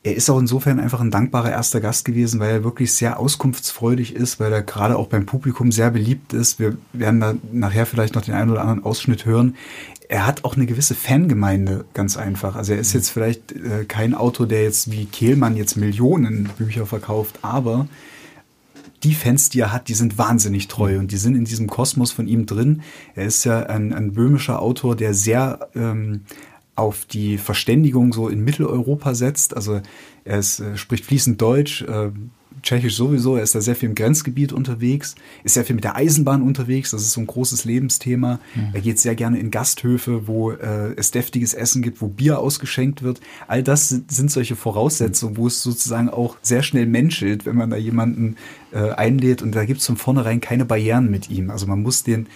er 0.06 0.16
ist 0.16 0.30
auch 0.30 0.38
insofern 0.38 0.82
einfach 0.82 1.00
ein 1.00 1.12
dankbarer 1.12 1.50
erster 1.50 1.80
Gast 1.80 2.04
gewesen, 2.04 2.42
weil 2.42 2.52
er 2.52 2.64
wirklich 2.66 2.94
sehr 2.94 3.20
auskunftsfreudig 3.20 4.14
ist, 4.14 4.38
weil 4.38 4.52
er 4.52 4.62
gerade 4.62 4.98
auch 4.98 5.08
beim 5.08 5.26
Publikum 5.26 5.72
sehr 5.72 5.92
beliebt 5.92 6.34
ist. 6.34 6.60
Wir 6.60 6.78
werden 6.92 7.22
da 7.22 7.36
nachher 7.54 7.86
vielleicht 7.86 8.14
noch 8.14 8.24
den 8.24 8.34
einen 8.34 8.52
oder 8.52 8.62
anderen 8.62 8.84
Ausschnitt 8.84 9.26
hören. 9.26 9.56
Er 10.10 10.28
hat 10.28 10.44
auch 10.44 10.58
eine 10.58 10.66
gewisse 10.66 10.94
Fangemeinde, 10.94 11.86
ganz 11.94 12.18
einfach. 12.18 12.58
Also 12.58 12.74
er 12.74 12.80
ist 12.80 12.94
mhm. 12.94 13.00
jetzt 13.00 13.10
vielleicht 13.12 13.54
äh, 13.54 13.86
kein 13.88 14.14
Autor, 14.14 14.46
der 14.46 14.64
jetzt 14.64 14.92
wie 14.92 15.06
Kehlmann 15.06 15.56
jetzt 15.56 15.78
Millionen 15.78 16.50
Bücher 16.58 16.86
verkauft, 16.86 17.40
aber 17.42 17.88
die 19.04 19.14
Fans, 19.14 19.50
die 19.50 19.62
er 19.62 19.72
hat, 19.72 19.88
die 19.88 19.94
sind 19.94 20.18
wahnsinnig 20.18 20.68
treu 20.68 20.98
und 20.98 21.12
die 21.12 21.18
sind 21.18 21.36
in 21.36 21.46
diesem 21.46 21.68
Kosmos 21.68 22.12
von 22.12 22.28
ihm 22.28 22.46
drin. 22.46 22.82
Er 23.16 23.26
ist 23.26 23.44
ja 23.44 23.64
ein, 23.64 23.94
ein 23.94 24.14
böhmischer 24.14 24.62
Autor, 24.62 24.96
der 24.96 25.14
sehr 25.14 25.70
ähm, 25.76 26.22
auf 26.76 27.06
die 27.06 27.38
Verständigung 27.38 28.14
so 28.14 28.30
in 28.30 28.44
Mitteleuropa 28.44 29.14
setzt. 29.14 29.56
Also 29.56 29.82
er 30.26 30.40
ist, 30.40 30.60
äh, 30.60 30.78
spricht 30.78 31.06
fließend 31.06 31.42
Deutsch, 31.42 31.84
äh, 31.84 32.10
Tschechisch 32.62 32.96
sowieso, 32.96 33.36
er 33.36 33.44
ist 33.44 33.56
da 33.56 33.62
sehr 33.62 33.76
viel 33.76 33.90
im 33.90 33.96
Grenzgebiet 33.96 34.54
unterwegs, 34.54 35.16
ist 35.44 35.56
sehr 35.56 35.66
viel 35.66 35.76
mit 35.76 35.84
der 35.84 35.96
Eisenbahn 35.96 36.42
unterwegs, 36.42 36.92
das 36.92 37.02
ist 37.02 37.12
so 37.12 37.20
ein 37.20 37.28
großes 37.28 37.66
Lebensthema. 37.66 38.40
Mhm. 38.56 38.70
Er 38.74 38.82
geht 38.82 39.00
sehr 39.00 39.16
gerne 39.16 39.40
in 39.40 39.52
Gasthöfe, 39.52 40.28
wo 40.28 40.52
äh, 40.52 40.94
es 40.96 41.12
deftiges 41.12 41.54
Essen 41.54 41.82
gibt, 41.82 42.02
wo 42.02 42.08
Bier 42.08 42.40
ausgeschenkt 42.40 43.04
wird. 43.04 43.20
All 43.48 43.64
das 43.64 43.90
sind 43.90 44.32
solche 44.32 44.56
Voraussetzungen, 44.56 45.36
wo 45.36 45.48
es 45.48 45.62
sozusagen 45.62 46.10
auch 46.10 46.38
sehr 46.42 46.64
schnell 46.64 46.86
menschelt, 46.86 47.46
wenn 47.46 47.58
man 47.58 47.70
da 47.70 47.76
jemanden 47.76 48.38
äh, 48.72 48.92
einlädt 48.92 49.42
und 49.42 49.54
da 49.54 49.66
gibt 49.66 49.82
es 49.82 49.88
von 49.88 49.98
vornherein 49.98 50.40
keine 50.40 50.64
Barrieren 50.64 51.12
mit 51.12 51.30
ihm. 51.30 51.50
Also 51.50 51.68
man 51.68 51.82
muss 51.82 52.04
den 52.04 52.28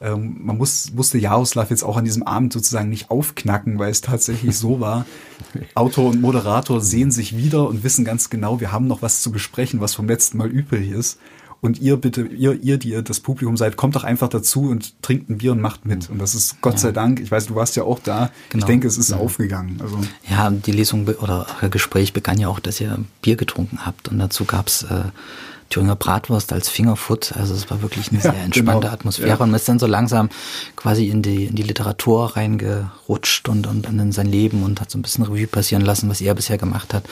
ähm, 0.00 0.36
man 0.40 0.58
muss, 0.58 0.92
musste 0.92 1.18
Jaroslav 1.18 1.70
jetzt 1.70 1.82
auch 1.82 1.96
an 1.96 2.04
diesem 2.04 2.22
Abend 2.22 2.52
sozusagen 2.52 2.88
nicht 2.88 3.10
aufknacken, 3.10 3.78
weil 3.78 3.90
es 3.90 4.00
tatsächlich 4.00 4.56
so 4.56 4.80
war. 4.80 5.06
Autor 5.74 6.10
und 6.10 6.20
Moderator 6.20 6.80
sehen 6.80 7.10
sich 7.10 7.36
wieder 7.36 7.68
und 7.68 7.84
wissen 7.84 8.04
ganz 8.04 8.30
genau, 8.30 8.60
wir 8.60 8.72
haben 8.72 8.86
noch 8.86 9.02
was 9.02 9.22
zu 9.22 9.30
besprechen, 9.30 9.80
was 9.80 9.94
vom 9.94 10.08
letzten 10.08 10.38
Mal 10.38 10.48
übrig 10.48 10.90
ist. 10.90 11.18
Und 11.62 11.80
ihr 11.80 11.96
bitte, 11.96 12.22
ihr, 12.26 12.62
ihr, 12.62 12.76
die 12.76 12.90
ihr 12.90 13.02
das 13.02 13.20
Publikum 13.20 13.56
seid, 13.56 13.76
kommt 13.76 13.96
doch 13.96 14.04
einfach 14.04 14.28
dazu 14.28 14.68
und 14.68 15.02
trinkt 15.02 15.30
ein 15.30 15.38
Bier 15.38 15.52
und 15.52 15.60
macht 15.60 15.86
mit. 15.86 16.10
Und 16.10 16.18
das 16.18 16.34
ist 16.34 16.60
Gott 16.60 16.74
ja. 16.74 16.78
sei 16.78 16.92
Dank, 16.92 17.18
ich 17.18 17.30
weiß, 17.30 17.46
du 17.46 17.54
warst 17.54 17.76
ja 17.76 17.82
auch 17.82 17.98
da. 17.98 18.30
Genau. 18.50 18.62
Ich 18.62 18.66
denke, 18.66 18.86
es 18.86 18.98
ist 18.98 19.10
ja. 19.10 19.16
aufgegangen. 19.16 19.80
Also. 19.80 19.98
Ja, 20.28 20.50
die 20.50 20.72
Lesung 20.72 21.08
oder 21.08 21.46
Gespräch 21.70 22.12
begann 22.12 22.38
ja 22.38 22.48
auch, 22.48 22.60
dass 22.60 22.80
ihr 22.80 22.98
Bier 23.22 23.36
getrunken 23.36 23.86
habt. 23.86 24.08
Und 24.08 24.18
dazu 24.18 24.44
gab's 24.44 24.82
äh, 24.82 25.04
Thüringer 25.70 25.96
Bratwurst 25.96 26.52
als 26.52 26.68
Fingerfood. 26.68 27.32
Also 27.36 27.54
es 27.54 27.70
war 27.70 27.82
wirklich 27.82 28.10
eine 28.10 28.20
sehr 28.20 28.34
ja, 28.34 28.40
entspannte 28.40 28.80
genau. 28.82 28.92
Atmosphäre. 28.92 29.28
Ja. 29.28 29.34
Und 29.34 29.50
man 29.50 29.54
ist 29.54 29.68
dann 29.68 29.78
so 29.78 29.86
langsam 29.86 30.28
quasi 30.76 31.08
in 31.08 31.22
die, 31.22 31.44
in 31.46 31.56
die 31.56 31.62
Literatur 31.62 32.36
reingerutscht 32.36 33.48
und, 33.48 33.66
und, 33.66 33.86
und 33.86 33.98
in 33.98 34.12
sein 34.12 34.26
Leben 34.26 34.62
und 34.62 34.80
hat 34.80 34.90
so 34.90 34.98
ein 34.98 35.02
bisschen 35.02 35.24
Revue 35.24 35.46
passieren 35.46 35.84
lassen, 35.84 36.08
was 36.08 36.20
er 36.20 36.34
bisher 36.34 36.58
gemacht 36.58 36.94
hat. 36.94 37.04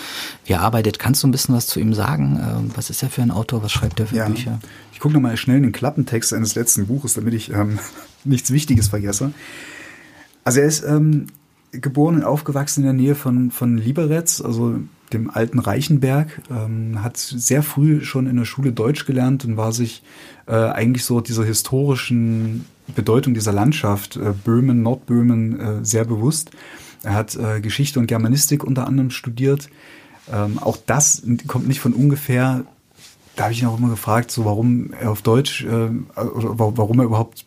Wie 0.44 0.52
er 0.52 0.60
arbeitet. 0.60 0.98
Kannst 0.98 1.22
du 1.22 1.28
ein 1.28 1.32
bisschen 1.32 1.54
was 1.54 1.66
zu 1.66 1.80
ihm 1.80 1.94
sagen? 1.94 2.38
Ähm, 2.40 2.70
was 2.74 2.90
ist 2.90 3.02
er 3.02 3.10
für 3.10 3.22
ein 3.22 3.30
Autor? 3.30 3.62
Was 3.62 3.72
schreibt 3.72 4.00
er 4.00 4.06
für 4.06 4.16
ja. 4.16 4.28
Bücher? 4.28 4.60
Ich 4.92 5.00
gucke 5.00 5.14
nochmal 5.14 5.36
schnell 5.36 5.56
in 5.58 5.64
den 5.64 5.72
Klappentext 5.72 6.30
seines 6.30 6.54
letzten 6.54 6.86
Buches, 6.86 7.14
damit 7.14 7.34
ich 7.34 7.50
ähm, 7.50 7.78
nichts 8.24 8.52
Wichtiges 8.52 8.88
vergesse. 8.88 9.32
Also 10.44 10.60
er 10.60 10.66
ist 10.66 10.84
ähm, 10.84 11.26
geboren 11.72 12.16
und 12.16 12.24
aufgewachsen 12.24 12.80
in 12.80 12.84
der 12.84 12.92
Nähe 12.92 13.14
von, 13.14 13.50
von 13.50 13.76
Liberec, 13.78 14.40
also 14.44 14.78
dem 15.12 15.30
alten 15.30 15.58
Reichenberg, 15.58 16.40
ähm, 16.50 17.02
hat 17.02 17.16
sehr 17.16 17.62
früh 17.62 18.04
schon 18.04 18.26
in 18.26 18.36
der 18.36 18.44
Schule 18.44 18.72
Deutsch 18.72 19.06
gelernt 19.06 19.44
und 19.44 19.56
war 19.56 19.72
sich 19.72 20.02
äh, 20.46 20.54
eigentlich 20.54 21.04
so 21.04 21.20
dieser 21.20 21.44
historischen 21.44 22.64
Bedeutung 22.94 23.34
dieser 23.34 23.52
Landschaft, 23.52 24.16
äh, 24.16 24.32
Böhmen, 24.32 24.82
Nordböhmen, 24.82 25.60
äh, 25.60 25.84
sehr 25.84 26.04
bewusst. 26.04 26.50
Er 27.02 27.14
hat 27.14 27.36
äh, 27.36 27.60
Geschichte 27.60 27.98
und 28.00 28.06
Germanistik 28.06 28.64
unter 28.64 28.86
anderem 28.86 29.10
studiert. 29.10 29.68
Ähm, 30.32 30.58
auch 30.58 30.78
das 30.86 31.22
kommt 31.46 31.68
nicht 31.68 31.80
von 31.80 31.92
ungefähr. 31.92 32.64
Da 33.36 33.44
habe 33.44 33.52
ich 33.52 33.62
ihn 33.62 33.68
auch 33.68 33.78
immer 33.78 33.90
gefragt, 33.90 34.30
so 34.30 34.44
warum 34.44 34.92
er 34.92 35.10
auf 35.10 35.22
Deutsch 35.22 35.64
äh, 35.64 35.68
oder 35.68 36.58
warum 36.58 36.98
er 37.00 37.04
überhaupt 37.04 37.44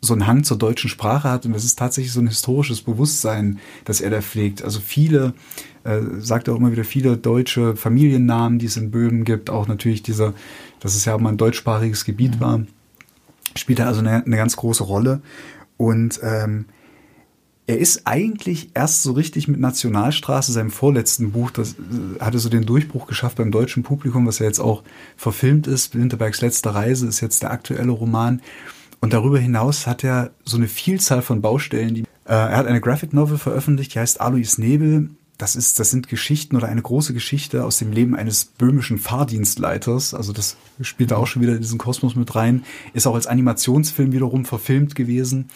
so 0.00 0.12
einen 0.12 0.26
Hang 0.26 0.44
zur 0.44 0.58
deutschen 0.58 0.88
Sprache 0.90 1.30
hat 1.30 1.46
und 1.46 1.54
es 1.54 1.64
ist 1.64 1.78
tatsächlich 1.78 2.12
so 2.12 2.20
ein 2.20 2.28
historisches 2.28 2.82
Bewusstsein, 2.82 3.58
das 3.84 4.00
er 4.00 4.10
da 4.10 4.20
pflegt. 4.20 4.62
Also 4.62 4.80
viele, 4.80 5.34
äh, 5.84 6.00
sagt 6.18 6.48
er 6.48 6.54
auch 6.54 6.58
immer 6.58 6.72
wieder, 6.72 6.84
viele 6.84 7.16
deutsche 7.16 7.76
Familiennamen, 7.76 8.58
die 8.58 8.66
es 8.66 8.76
in 8.76 8.90
Böhmen 8.90 9.24
gibt, 9.24 9.50
auch 9.50 9.68
natürlich 9.68 10.02
dieser, 10.02 10.34
dass 10.80 10.94
es 10.94 11.04
ja 11.04 11.14
auch 11.14 11.20
mal 11.20 11.30
ein 11.30 11.38
deutschsprachiges 11.38 12.04
Gebiet 12.04 12.36
mhm. 12.36 12.40
war, 12.40 12.60
spielt 13.56 13.78
er 13.78 13.88
also 13.88 14.00
eine, 14.00 14.24
eine, 14.24 14.36
ganz 14.36 14.56
große 14.56 14.84
Rolle. 14.84 15.22
Und 15.76 16.20
ähm, 16.22 16.66
er 17.66 17.78
ist 17.78 18.06
eigentlich 18.06 18.70
erst 18.74 19.02
so 19.02 19.12
richtig 19.12 19.48
mit 19.48 19.58
Nationalstraße, 19.58 20.52
seinem 20.52 20.70
vorletzten 20.70 21.32
Buch, 21.32 21.50
das 21.50 21.72
äh, 21.72 22.20
hatte 22.20 22.38
so 22.38 22.48
den 22.48 22.64
Durchbruch 22.64 23.06
geschafft 23.06 23.38
beim 23.38 23.50
deutschen 23.50 23.82
Publikum, 23.82 24.26
was 24.26 24.38
ja 24.38 24.46
jetzt 24.46 24.60
auch 24.60 24.82
verfilmt 25.16 25.66
ist. 25.66 25.98
Winterbergs 25.98 26.42
letzte 26.42 26.74
Reise 26.74 27.06
ist 27.06 27.20
jetzt 27.20 27.42
der 27.42 27.50
aktuelle 27.50 27.90
Roman. 27.90 28.40
Und 29.06 29.12
darüber 29.12 29.38
hinaus 29.38 29.86
hat 29.86 30.02
er 30.02 30.32
so 30.44 30.56
eine 30.56 30.66
Vielzahl 30.66 31.22
von 31.22 31.40
Baustellen. 31.40 31.94
Die, 31.94 32.00
äh, 32.02 32.06
er 32.24 32.56
hat 32.56 32.66
eine 32.66 32.80
Graphic 32.80 33.12
Novel 33.12 33.38
veröffentlicht, 33.38 33.94
die 33.94 34.00
heißt 34.00 34.20
Alois 34.20 34.58
Nebel. 34.58 35.10
Das, 35.38 35.54
ist, 35.54 35.78
das 35.78 35.92
sind 35.92 36.08
Geschichten 36.08 36.56
oder 36.56 36.66
eine 36.66 36.82
große 36.82 37.14
Geschichte 37.14 37.64
aus 37.64 37.78
dem 37.78 37.92
Leben 37.92 38.16
eines 38.16 38.46
böhmischen 38.46 38.98
Fahrdienstleiters. 38.98 40.12
Also 40.12 40.32
das 40.32 40.56
spielt 40.80 41.12
da 41.12 41.18
auch 41.18 41.28
schon 41.28 41.40
wieder 41.40 41.52
in 41.52 41.60
diesen 41.60 41.78
Kosmos 41.78 42.16
mit 42.16 42.34
rein. 42.34 42.64
Ist 42.94 43.06
auch 43.06 43.14
als 43.14 43.28
Animationsfilm 43.28 44.10
wiederum 44.10 44.44
verfilmt 44.44 44.96
gewesen. 44.96 45.50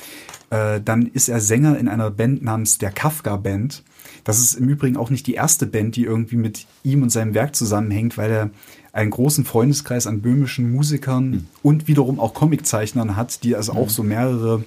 Äh, 0.51 0.81
dann 0.81 1.07
ist 1.07 1.29
er 1.29 1.41
Sänger 1.41 1.77
in 1.77 1.89
einer 1.89 2.13
Band 2.13 2.45
namens 2.45 2.79
der 2.79 2.93
Kafka 2.93 3.35
Band. 3.35 3.83
Das 4.25 4.39
ist 4.39 4.55
im 4.55 4.69
Übrigen 4.69 4.97
auch 4.97 5.11
nicht 5.11 5.27
die 5.27 5.35
erste 5.35 5.67
Band, 5.67 5.97
die 5.97 6.05
irgendwie 6.05 6.37
mit 6.37 6.67
ihm 6.83 7.03
und 7.03 7.11
seinem 7.11 7.35
Werk 7.35 7.55
zusammenhängt, 7.57 8.19
weil 8.19 8.31
er 8.31 8.51
einen 8.93 9.11
großen 9.11 9.45
Freundeskreis 9.45 10.07
an 10.07 10.21
böhmischen 10.21 10.73
Musikern 10.73 11.31
mhm. 11.31 11.47
und 11.63 11.89
wiederum 11.89 12.19
auch 12.19 12.35
Comiczeichnern 12.35 13.17
hat, 13.17 13.45
die 13.45 13.55
also 13.55 13.73
auch 13.73 13.89
so 13.89 14.03
mehrere 14.03 14.65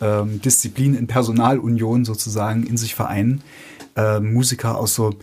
ähm, 0.00 0.40
Disziplinen 0.40 0.98
in 0.98 1.06
Personalunion 1.06 2.04
sozusagen 2.04 2.64
in 2.64 2.76
sich 2.76 2.94
vereinen. 2.94 3.42
Äh, 3.96 4.20
Musiker 4.20 4.78
aus 4.78 4.94
so, 4.94 5.14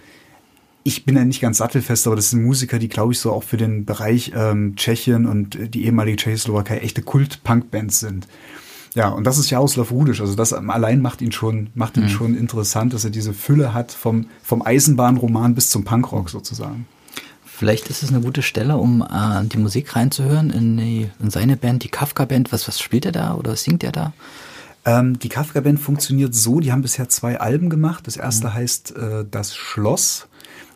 ich 0.84 1.06
bin 1.06 1.15
ja 1.15 1.24
nicht 1.24 1.41
ganz 1.41 1.60
sattelfest, 1.60 2.08
aber 2.08 2.15
das 2.15 2.32
sind 2.32 2.44
Musiker, 2.44 2.80
die 2.80 2.89
glaube 2.89 3.13
ich 3.13 3.20
so 3.20 3.32
auch 3.32 3.44
für 3.44 3.58
den 3.58 3.86
Bereich 3.86 4.32
ähm, 4.36 4.76
Tschechien 4.76 5.26
und 5.26 5.74
die 5.74 5.86
ehemalige 5.86 6.17
Tschechoslowakei 6.17 6.80
echte 6.80 7.02
Kult-Punk-Bands 7.02 8.00
sind. 8.00 8.28
Ja, 8.94 9.10
und 9.10 9.26
das 9.26 9.38
ist 9.38 9.50
Jaroslav 9.50 9.92
Rudisch. 9.92 10.20
Also 10.20 10.36
das 10.36 10.52
allein 10.54 11.02
macht 11.02 11.22
ihn 11.22 11.32
schon, 11.32 11.70
macht 11.76 11.98
ihn 11.98 12.04
mhm. 12.04 12.10
schon 12.10 12.38
interessant, 12.38 12.94
dass 12.94 13.06
er 13.06 13.10
diese 13.10 13.34
Fülle 13.34 13.74
hat 13.74 13.92
vom, 13.92 14.28
vom 14.44 14.62
Eisenbahnroman 14.62 15.56
bis 15.56 15.70
zum 15.70 15.86
Punkrock 15.86 16.30
sozusagen. 16.30 16.88
Vielleicht 17.46 17.90
ist 17.90 18.04
es 18.04 18.10
eine 18.10 18.22
gute 18.22 18.42
Stelle, 18.42 18.78
um 18.78 19.02
äh, 19.02 19.46
die 19.46 19.58
Musik 19.58 19.96
reinzuhören 19.96 20.50
in, 20.50 20.78
die, 20.78 21.10
in 21.22 21.30
seine 21.30 21.58
Band, 21.58 21.84
die 21.84 21.90
Kafka-Band. 21.90 22.52
Was, 22.52 22.68
was 22.68 22.80
spielt 22.80 23.06
er 23.06 23.12
da 23.12 23.36
oder 23.36 23.56
singt 23.56 23.84
er 23.84 23.92
da? 23.92 24.14
Ähm, 24.84 25.20
die 25.20 25.30
Kafka-Band 25.30 25.80
funktioniert 25.80 26.34
so, 26.34 26.60
die 26.60 26.72
haben 26.72 26.82
bisher 26.82 27.08
zwei 27.08 27.40
Alben 27.40 27.70
gemacht. 27.70 28.08
Das 28.08 28.18
erste 28.18 28.48
mhm. 28.48 28.54
heißt 28.56 28.96
äh, 28.98 29.26
Das 29.30 29.56
Schloss, 29.56 30.28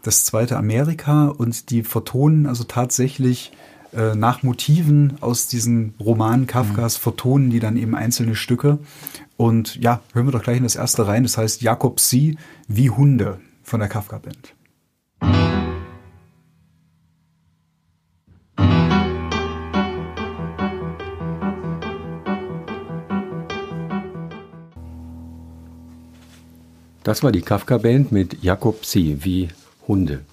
das 0.03 0.25
zweite 0.25 0.57
Amerika 0.57 1.27
und 1.27 1.71
die 1.71 1.83
vertonen 1.83 2.45
also 2.45 2.63
tatsächlich 2.63 3.51
äh, 3.95 4.15
nach 4.15 4.43
Motiven 4.43 5.17
aus 5.21 5.47
diesen 5.47 5.93
Romanen 5.99 6.47
Kafkas 6.47 6.97
mhm. 6.97 7.01
vertonen 7.01 7.49
die 7.49 7.59
dann 7.59 7.77
eben 7.77 7.95
einzelne 7.95 8.35
Stücke. 8.35 8.79
Und 9.37 9.75
ja, 9.77 10.01
hören 10.13 10.27
wir 10.27 10.31
doch 10.31 10.43
gleich 10.43 10.57
in 10.57 10.63
das 10.63 10.75
erste 10.75 11.07
rein. 11.07 11.23
Das 11.23 11.37
heißt 11.37 11.61
Jakob 11.61 11.99
Sie 11.99 12.37
wie 12.67 12.89
Hunde 12.89 13.39
von 13.63 13.79
der 13.79 13.89
Kafka-Band. 13.89 14.53
Das 27.03 27.21
war 27.21 27.31
die 27.31 27.41
Kafka-Band 27.41 28.11
mit 28.11 28.41
Jakob 28.43 28.83
Sie 28.83 29.23
wie 29.23 29.49
Hunde. 29.87 30.25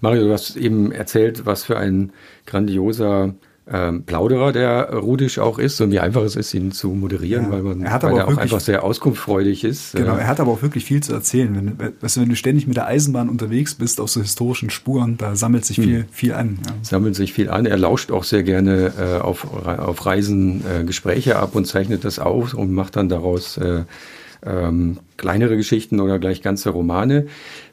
Mario, 0.00 0.24
du 0.26 0.32
hast 0.32 0.56
eben 0.56 0.92
erzählt, 0.92 1.46
was 1.46 1.64
für 1.64 1.76
ein 1.76 2.12
grandioser 2.46 3.34
ähm, 3.70 4.04
Plauderer 4.04 4.52
der 4.52 4.94
Rudisch 4.94 5.38
auch 5.38 5.58
ist 5.58 5.80
und 5.80 5.90
wie 5.90 6.00
einfach 6.00 6.22
es 6.22 6.36
ist, 6.36 6.54
ihn 6.54 6.72
zu 6.72 6.88
moderieren, 6.88 7.44
ja. 7.44 7.50
weil 7.50 7.62
man 7.62 7.82
er 7.82 8.02
weil 8.02 8.16
er 8.16 8.26
auch, 8.26 8.32
auch 8.32 8.38
einfach 8.38 8.60
sehr 8.60 8.82
auskunftsfreudig 8.82 9.64
ist. 9.64 9.94
Genau, 9.94 10.16
er 10.16 10.26
hat 10.26 10.40
aber 10.40 10.52
auch 10.52 10.62
wirklich 10.62 10.84
viel 10.84 11.02
zu 11.02 11.12
erzählen. 11.12 11.54
Wenn, 11.54 11.92
weißt 12.00 12.16
du, 12.16 12.20
wenn 12.22 12.30
du 12.30 12.36
ständig 12.36 12.66
mit 12.66 12.76
der 12.76 12.86
Eisenbahn 12.86 13.28
unterwegs 13.28 13.74
bist, 13.74 14.00
auf 14.00 14.08
so 14.08 14.20
historischen 14.20 14.70
Spuren, 14.70 15.18
da 15.18 15.36
sammelt 15.36 15.66
sich 15.66 15.76
viel, 15.76 16.00
hm. 16.00 16.04
viel 16.10 16.32
an. 16.32 16.58
Ja. 16.64 16.72
Sammelt 16.82 17.14
sich 17.14 17.32
viel 17.34 17.50
an. 17.50 17.66
Er 17.66 17.76
lauscht 17.76 18.10
auch 18.10 18.24
sehr 18.24 18.42
gerne 18.42 18.92
äh, 18.98 19.20
auf, 19.20 19.46
auf 19.66 20.06
Reisen 20.06 20.62
äh, 20.64 20.84
Gespräche 20.84 21.36
ab 21.36 21.54
und 21.54 21.66
zeichnet 21.66 22.04
das 22.04 22.18
auf 22.18 22.54
und 22.54 22.72
macht 22.72 22.96
dann 22.96 23.08
daraus 23.10 23.58
äh, 23.58 23.82
ähm, 24.44 24.98
kleinere 25.16 25.56
Geschichten 25.56 26.00
oder 26.00 26.18
gleich 26.18 26.42
ganze 26.42 26.70
Romane. 26.70 27.26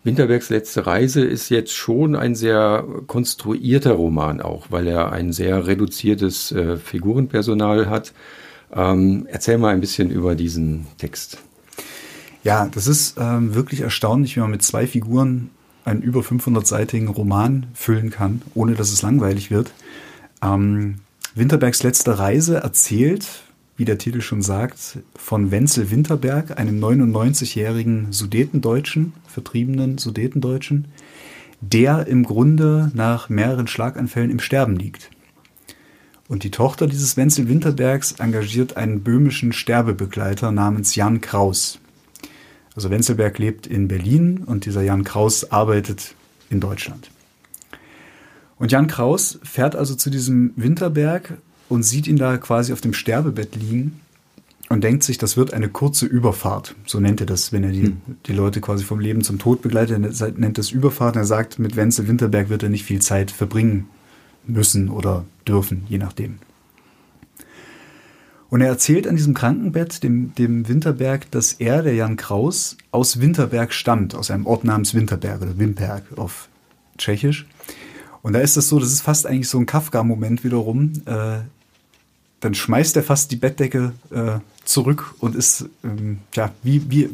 Winterbergs 0.04 0.49
letzte 0.49 0.88
Reise 0.88 1.23
ist 1.23 1.49
jetzt 1.49 1.73
schon 1.73 2.15
ein 2.15 2.36
sehr 2.36 2.86
konstruierter 3.08 3.93
Roman 3.93 4.41
auch, 4.41 4.67
weil 4.71 4.88
er 4.88 5.12
ein 5.12 5.32
sehr 5.32 5.67
reduziertes 5.67 6.51
äh, 6.51 6.78
Figurenpersonal 6.78 7.89
hat. 7.89 8.13
Ähm, 8.73 9.28
erzähl 9.30 9.58
mal 9.58 9.73
ein 9.73 9.82
bisschen 9.82 10.10
über 10.10 10.36
diesen 10.36 10.88
Text. 10.97 11.38
Ja, 12.43 12.67
das 12.67 12.88
ist 12.88 13.17
ähm, 13.19 13.56
wirklich 13.56 13.82
erstaunlich, 13.82 14.36
wie 14.36 14.39
man 14.39 14.51
mit 14.51 14.63
zwei 14.63 14.86
Figuren 14.86 15.49
einen 15.84 16.01
über 16.01 16.21
500-seitigen 16.21 17.08
Roman 17.08 17.67
füllen 17.73 18.10
kann, 18.10 18.41
ohne 18.54 18.73
dass 18.73 18.91
es 18.91 19.01
langweilig 19.01 19.51
wird. 19.51 19.71
Ähm, 20.43 20.95
Winterbergs 21.36 21.84
letzte 21.84 22.17
Reise 22.17 22.58
erzählt 22.58 23.43
wie 23.77 23.85
der 23.85 23.97
Titel 23.97 24.21
schon 24.21 24.41
sagt, 24.41 24.99
von 25.15 25.51
Wenzel 25.51 25.91
Winterberg, 25.91 26.57
einem 26.57 26.83
99-jährigen 26.83 28.11
Sudetendeutschen, 28.11 29.13
vertriebenen 29.27 29.97
Sudetendeutschen, 29.97 30.85
der 31.61 32.07
im 32.07 32.23
Grunde 32.23 32.91
nach 32.93 33.29
mehreren 33.29 33.67
Schlaganfällen 33.67 34.31
im 34.31 34.39
Sterben 34.39 34.75
liegt. 34.75 35.09
Und 36.27 36.43
die 36.43 36.51
Tochter 36.51 36.88
dieses 36.88 37.17
Wenzel 37.17 37.47
Winterbergs 37.47 38.13
engagiert 38.13 38.77
einen 38.77 39.01
böhmischen 39.03 39.53
Sterbebegleiter 39.53 40.51
namens 40.51 40.95
Jan 40.95 41.21
Kraus. 41.21 41.79
Also 42.75 42.89
Wenzelberg 42.89 43.38
lebt 43.38 43.67
in 43.67 43.88
Berlin 43.88 44.39
und 44.45 44.65
dieser 44.65 44.81
Jan 44.81 45.03
Kraus 45.03 45.51
arbeitet 45.51 46.15
in 46.49 46.59
Deutschland. 46.59 47.11
Und 48.57 48.71
Jan 48.71 48.88
Kraus 48.88 49.39
fährt 49.43 49.75
also 49.75 49.95
zu 49.95 50.09
diesem 50.09 50.53
Winterberg 50.55 51.38
und 51.69 51.84
sieht 51.84 52.08
ihn 52.08 52.17
da 52.17 52.38
quasi 52.38 52.73
auf 52.73 52.82
dem 52.82 52.93
Sterbebett 52.93 53.56
liegen 53.56 53.99
und 54.69 54.84
denkt 54.84 55.04
sich, 55.04 55.17
das 55.17 55.38
wird 55.38 55.54
eine 55.54 55.69
kurze 55.69 56.06
Überfahrt. 56.06 56.75
So 56.86 56.99
nennt 56.99 57.21
er 57.21 57.28
das, 57.28 57.51
wenn 57.51 57.63
er 57.63 57.71
die, 57.71 57.84
hm. 57.84 58.01
die 58.25 58.34
Leute 58.34 58.62
quasi 58.62 58.84
vom 58.84 58.99
Leben 58.99 59.21
zum 59.21 59.38
Tod 59.38 59.62
begleitet. 59.62 60.21
Er 60.21 60.32
nennt 60.32 60.58
das 60.58 60.71
Überfahrt. 60.71 61.15
Und 61.15 61.21
er 61.21 61.25
sagt, 61.25 61.60
mit 61.60 61.75
Wenzel 61.75 62.08
Winterberg 62.08 62.49
wird 62.49 62.63
er 62.63 62.69
nicht 62.69 62.84
viel 62.84 63.01
Zeit 63.01 63.32
verbringen 63.32 63.88
müssen 64.47 64.89
oder 64.89 65.25
dürfen, 65.47 65.86
je 65.88 65.97
nachdem. 65.97 66.39
Und 68.49 68.62
er 68.62 68.67
erzählt 68.67 69.08
an 69.08 69.15
diesem 69.15 69.34
Krankenbett 69.34 70.04
dem, 70.04 70.34
dem 70.36 70.67
Winterberg, 70.67 71.30
dass 71.32 71.54
er, 71.54 71.82
der 71.82 71.95
Jan 71.95 72.15
Kraus, 72.15 72.78
aus 72.91 73.19
Winterberg 73.19 73.73
stammt, 73.73 74.15
aus 74.15 74.32
einem 74.32 74.45
Ort 74.45 74.63
namens 74.63 74.93
Winterberg 74.93 75.41
oder 75.41 75.58
Wimperk 75.58 76.04
auf 76.15 76.47
Tschechisch. 76.97 77.47
Und 78.21 78.34
da 78.34 78.39
ist 78.39 78.56
das 78.56 78.69
so, 78.69 78.80
das 78.80 78.91
ist 78.91 79.01
fast 79.01 79.28
eigentlich 79.28 79.49
so 79.49 79.60
ein 79.60 79.65
Kafka-Moment 79.65 80.43
wiederum. 80.43 80.93
Äh, 81.06 81.39
dann 82.45 82.53
schmeißt 82.53 82.95
er 82.95 83.01
fast 83.01 83.31
die 83.31 83.38
Bettdecke 83.38 83.93
äh, 84.12 84.38
zurück 84.63 85.15
und 85.19 85.36
ist 85.36 85.67
ähm, 85.84 86.19
ja 86.36 86.53
wie, 86.62 86.91
wie 86.91 87.10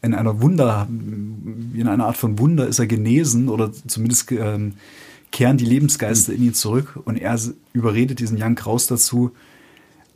in 0.00 0.14
einer 0.14 0.40
Wunder, 0.40 0.86
in 0.88 1.88
einer 1.88 2.06
Art 2.06 2.16
von 2.16 2.38
Wunder 2.38 2.68
ist 2.68 2.78
er 2.78 2.86
genesen 2.86 3.48
oder 3.48 3.72
zumindest 3.88 4.30
ähm, 4.30 4.74
kehren 5.32 5.56
die 5.56 5.64
Lebensgeister 5.64 6.32
in 6.32 6.44
ihn 6.44 6.54
zurück 6.54 7.00
und 7.04 7.16
er 7.16 7.36
überredet 7.72 8.20
diesen 8.20 8.38
Jan 8.38 8.54
Kraus 8.54 8.86
dazu, 8.86 9.32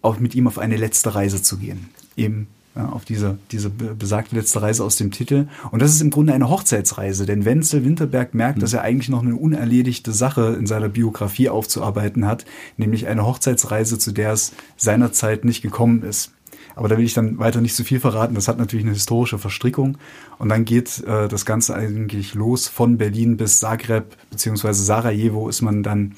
auch 0.02 0.20
mit 0.20 0.36
ihm 0.36 0.46
auf 0.46 0.58
eine 0.58 0.76
letzte 0.76 1.16
Reise 1.16 1.42
zu 1.42 1.56
gehen. 1.56 1.88
Eben 2.16 2.46
auf 2.78 3.04
diese, 3.04 3.38
diese 3.50 3.70
besagte 3.70 4.36
letzte 4.36 4.62
Reise 4.62 4.84
aus 4.84 4.96
dem 4.96 5.10
Titel. 5.10 5.48
Und 5.70 5.82
das 5.82 5.92
ist 5.92 6.00
im 6.00 6.10
Grunde 6.10 6.32
eine 6.32 6.48
Hochzeitsreise, 6.48 7.26
denn 7.26 7.44
Wenzel 7.44 7.84
Winterberg 7.84 8.34
merkt, 8.34 8.58
mhm. 8.58 8.60
dass 8.62 8.72
er 8.72 8.82
eigentlich 8.82 9.08
noch 9.08 9.22
eine 9.22 9.36
unerledigte 9.36 10.12
Sache 10.12 10.56
in 10.58 10.66
seiner 10.66 10.88
Biografie 10.88 11.48
aufzuarbeiten 11.48 12.26
hat, 12.26 12.44
nämlich 12.76 13.06
eine 13.06 13.26
Hochzeitsreise, 13.26 13.98
zu 13.98 14.12
der 14.12 14.32
es 14.32 14.52
seinerzeit 14.76 15.44
nicht 15.44 15.62
gekommen 15.62 16.02
ist. 16.02 16.32
Aber 16.78 16.88
da 16.88 16.96
will 16.96 17.04
ich 17.04 17.14
dann 17.14 17.38
weiter 17.38 17.60
nicht 17.60 17.74
zu 17.74 17.82
viel 17.82 17.98
verraten. 17.98 18.36
Das 18.36 18.46
hat 18.46 18.58
natürlich 18.58 18.84
eine 18.84 18.94
historische 18.94 19.38
Verstrickung. 19.38 19.98
Und 20.38 20.48
dann 20.48 20.64
geht 20.64 21.02
äh, 21.04 21.26
das 21.26 21.44
Ganze 21.44 21.74
eigentlich 21.74 22.34
los 22.34 22.68
von 22.68 22.98
Berlin 22.98 23.36
bis 23.36 23.58
Zagreb 23.58 24.16
beziehungsweise 24.30 24.84
Sarajevo 24.84 25.48
ist 25.48 25.60
man 25.60 25.82
dann 25.82 26.14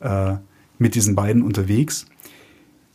äh, 0.00 0.34
mit 0.78 0.96
diesen 0.96 1.14
beiden 1.14 1.42
unterwegs. 1.42 2.04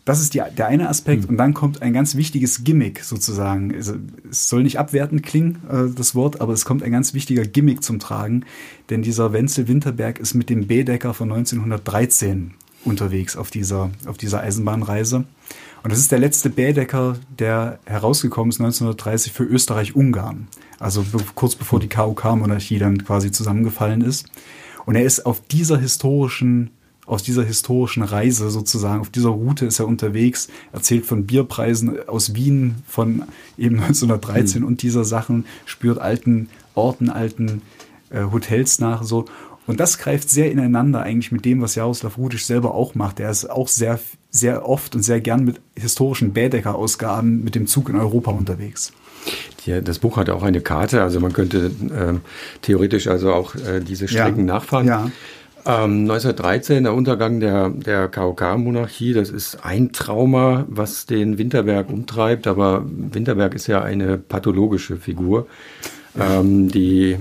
Das 0.07 0.21
ist 0.21 0.33
die, 0.33 0.41
der 0.57 0.67
eine 0.67 0.87
Aspekt. 0.87 1.23
Mhm. 1.23 1.31
Und 1.31 1.37
dann 1.37 1.53
kommt 1.53 1.81
ein 1.81 1.91
ganz 1.91 2.15
wichtiges 2.15 2.63
Gimmick 2.63 3.03
sozusagen. 3.03 3.75
Also, 3.75 3.95
es 4.31 4.47
soll 4.47 4.63
nicht 4.63 4.79
abwertend 4.79 5.21
klingen, 5.21 5.57
äh, 5.69 5.93
das 5.93 6.15
Wort, 6.15 6.39
aber 6.39 6.53
es 6.53 6.63
kommt 6.63 6.81
ein 6.81 6.93
ganz 6.93 7.13
wichtiger 7.13 7.43
Gimmick 7.43 7.83
zum 7.83 7.99
Tragen. 7.99 8.45
Denn 8.89 9.01
dieser 9.01 9.33
Wenzel 9.33 9.67
Winterberg 9.67 10.19
ist 10.19 10.33
mit 10.33 10.49
dem 10.49 10.65
B-Decker 10.65 11.13
von 11.13 11.29
1913 11.29 12.53
unterwegs 12.85 13.35
auf 13.35 13.51
dieser, 13.51 13.89
auf 14.05 14.17
dieser 14.17 14.39
Eisenbahnreise. 14.39 15.25
Und 15.83 15.91
das 15.91 15.99
ist 15.99 16.13
der 16.13 16.19
letzte 16.19 16.49
B-Decker, 16.49 17.17
der 17.37 17.79
herausgekommen 17.83 18.51
ist 18.51 18.61
1930 18.61 19.33
für 19.33 19.43
Österreich-Ungarn. 19.43 20.47
Also 20.79 21.05
kurz 21.35 21.55
bevor 21.55 21.81
die 21.81 21.89
KUK-Monarchie 21.89 22.79
dann 22.79 23.03
quasi 23.03 23.33
zusammengefallen 23.33 23.99
ist. 23.99 24.25
Und 24.85 24.95
er 24.95 25.03
ist 25.03 25.25
auf 25.25 25.41
dieser 25.41 25.77
historischen 25.77 26.69
aus 27.07 27.23
dieser 27.23 27.43
historischen 27.43 28.03
Reise 28.03 28.49
sozusagen, 28.49 29.01
auf 29.01 29.09
dieser 29.09 29.29
Route 29.29 29.65
ist 29.65 29.79
er 29.79 29.87
unterwegs, 29.87 30.49
erzählt 30.73 31.05
von 31.05 31.25
Bierpreisen 31.25 32.07
aus 32.07 32.35
Wien 32.35 32.75
von 32.87 33.23
eben 33.57 33.75
1913 33.81 34.61
mhm. 34.61 34.67
und 34.67 34.81
dieser 34.83 35.05
Sachen, 35.05 35.45
spürt 35.65 35.97
alten 35.97 36.49
Orten, 36.75 37.09
alten 37.09 37.61
äh, 38.09 38.23
Hotels 38.31 38.79
nach 38.79 39.03
so. 39.03 39.25
Und 39.65 39.79
das 39.79 39.97
greift 39.97 40.29
sehr 40.29 40.51
ineinander 40.51 41.01
eigentlich 41.01 41.31
mit 41.31 41.43
dem, 41.43 41.61
was 41.61 41.75
Jaroslav 41.75 42.17
Rudisch 42.17 42.45
selber 42.45 42.73
auch 42.73 42.95
macht. 42.95 43.19
Er 43.19 43.29
ist 43.29 43.49
auch 43.49 43.67
sehr, 43.67 43.99
sehr 44.29 44.67
oft 44.67 44.95
und 44.95 45.01
sehr 45.01 45.19
gern 45.19 45.43
mit 45.43 45.59
historischen 45.75 46.31
Bädecker-Ausgaben 46.31 47.43
mit 47.43 47.55
dem 47.55 47.67
Zug 47.67 47.89
in 47.89 47.97
Europa 47.97 48.31
unterwegs. 48.31 48.93
Ja, 49.65 49.81
das 49.81 49.99
Buch 49.99 50.15
hat 50.15 50.29
auch 50.29 50.43
eine 50.43 50.61
Karte, 50.61 51.01
also 51.01 51.19
man 51.19 51.33
könnte 51.33 51.65
äh, 51.65 52.13
theoretisch 52.61 53.07
also 53.07 53.33
auch 53.33 53.55
äh, 53.55 53.81
diese 53.81 54.07
Strecken 54.07 54.47
ja. 54.47 54.53
nachfahren. 54.53 54.87
Ja. 54.87 55.11
Ähm, 55.67 56.09
1913, 56.09 56.85
der 56.85 56.93
Untergang 56.93 57.41
der, 57.41 57.69
der 57.69 58.07
KOK-Monarchie, 58.07 59.11
das 59.11 59.29
ist 59.29 59.65
ein 59.65 59.91
Trauma, 59.91 60.65
was 60.69 61.05
den 61.07 61.37
Winterberg 61.37 61.89
umtreibt, 61.89 62.47
aber 62.47 62.85
Winterberg 62.87 63.53
ist 63.53 63.67
ja 63.67 63.81
eine 63.81 64.17
pathologische 64.17 64.95
Figur, 64.95 65.47
ähm, 66.17 66.71
die 66.71 67.17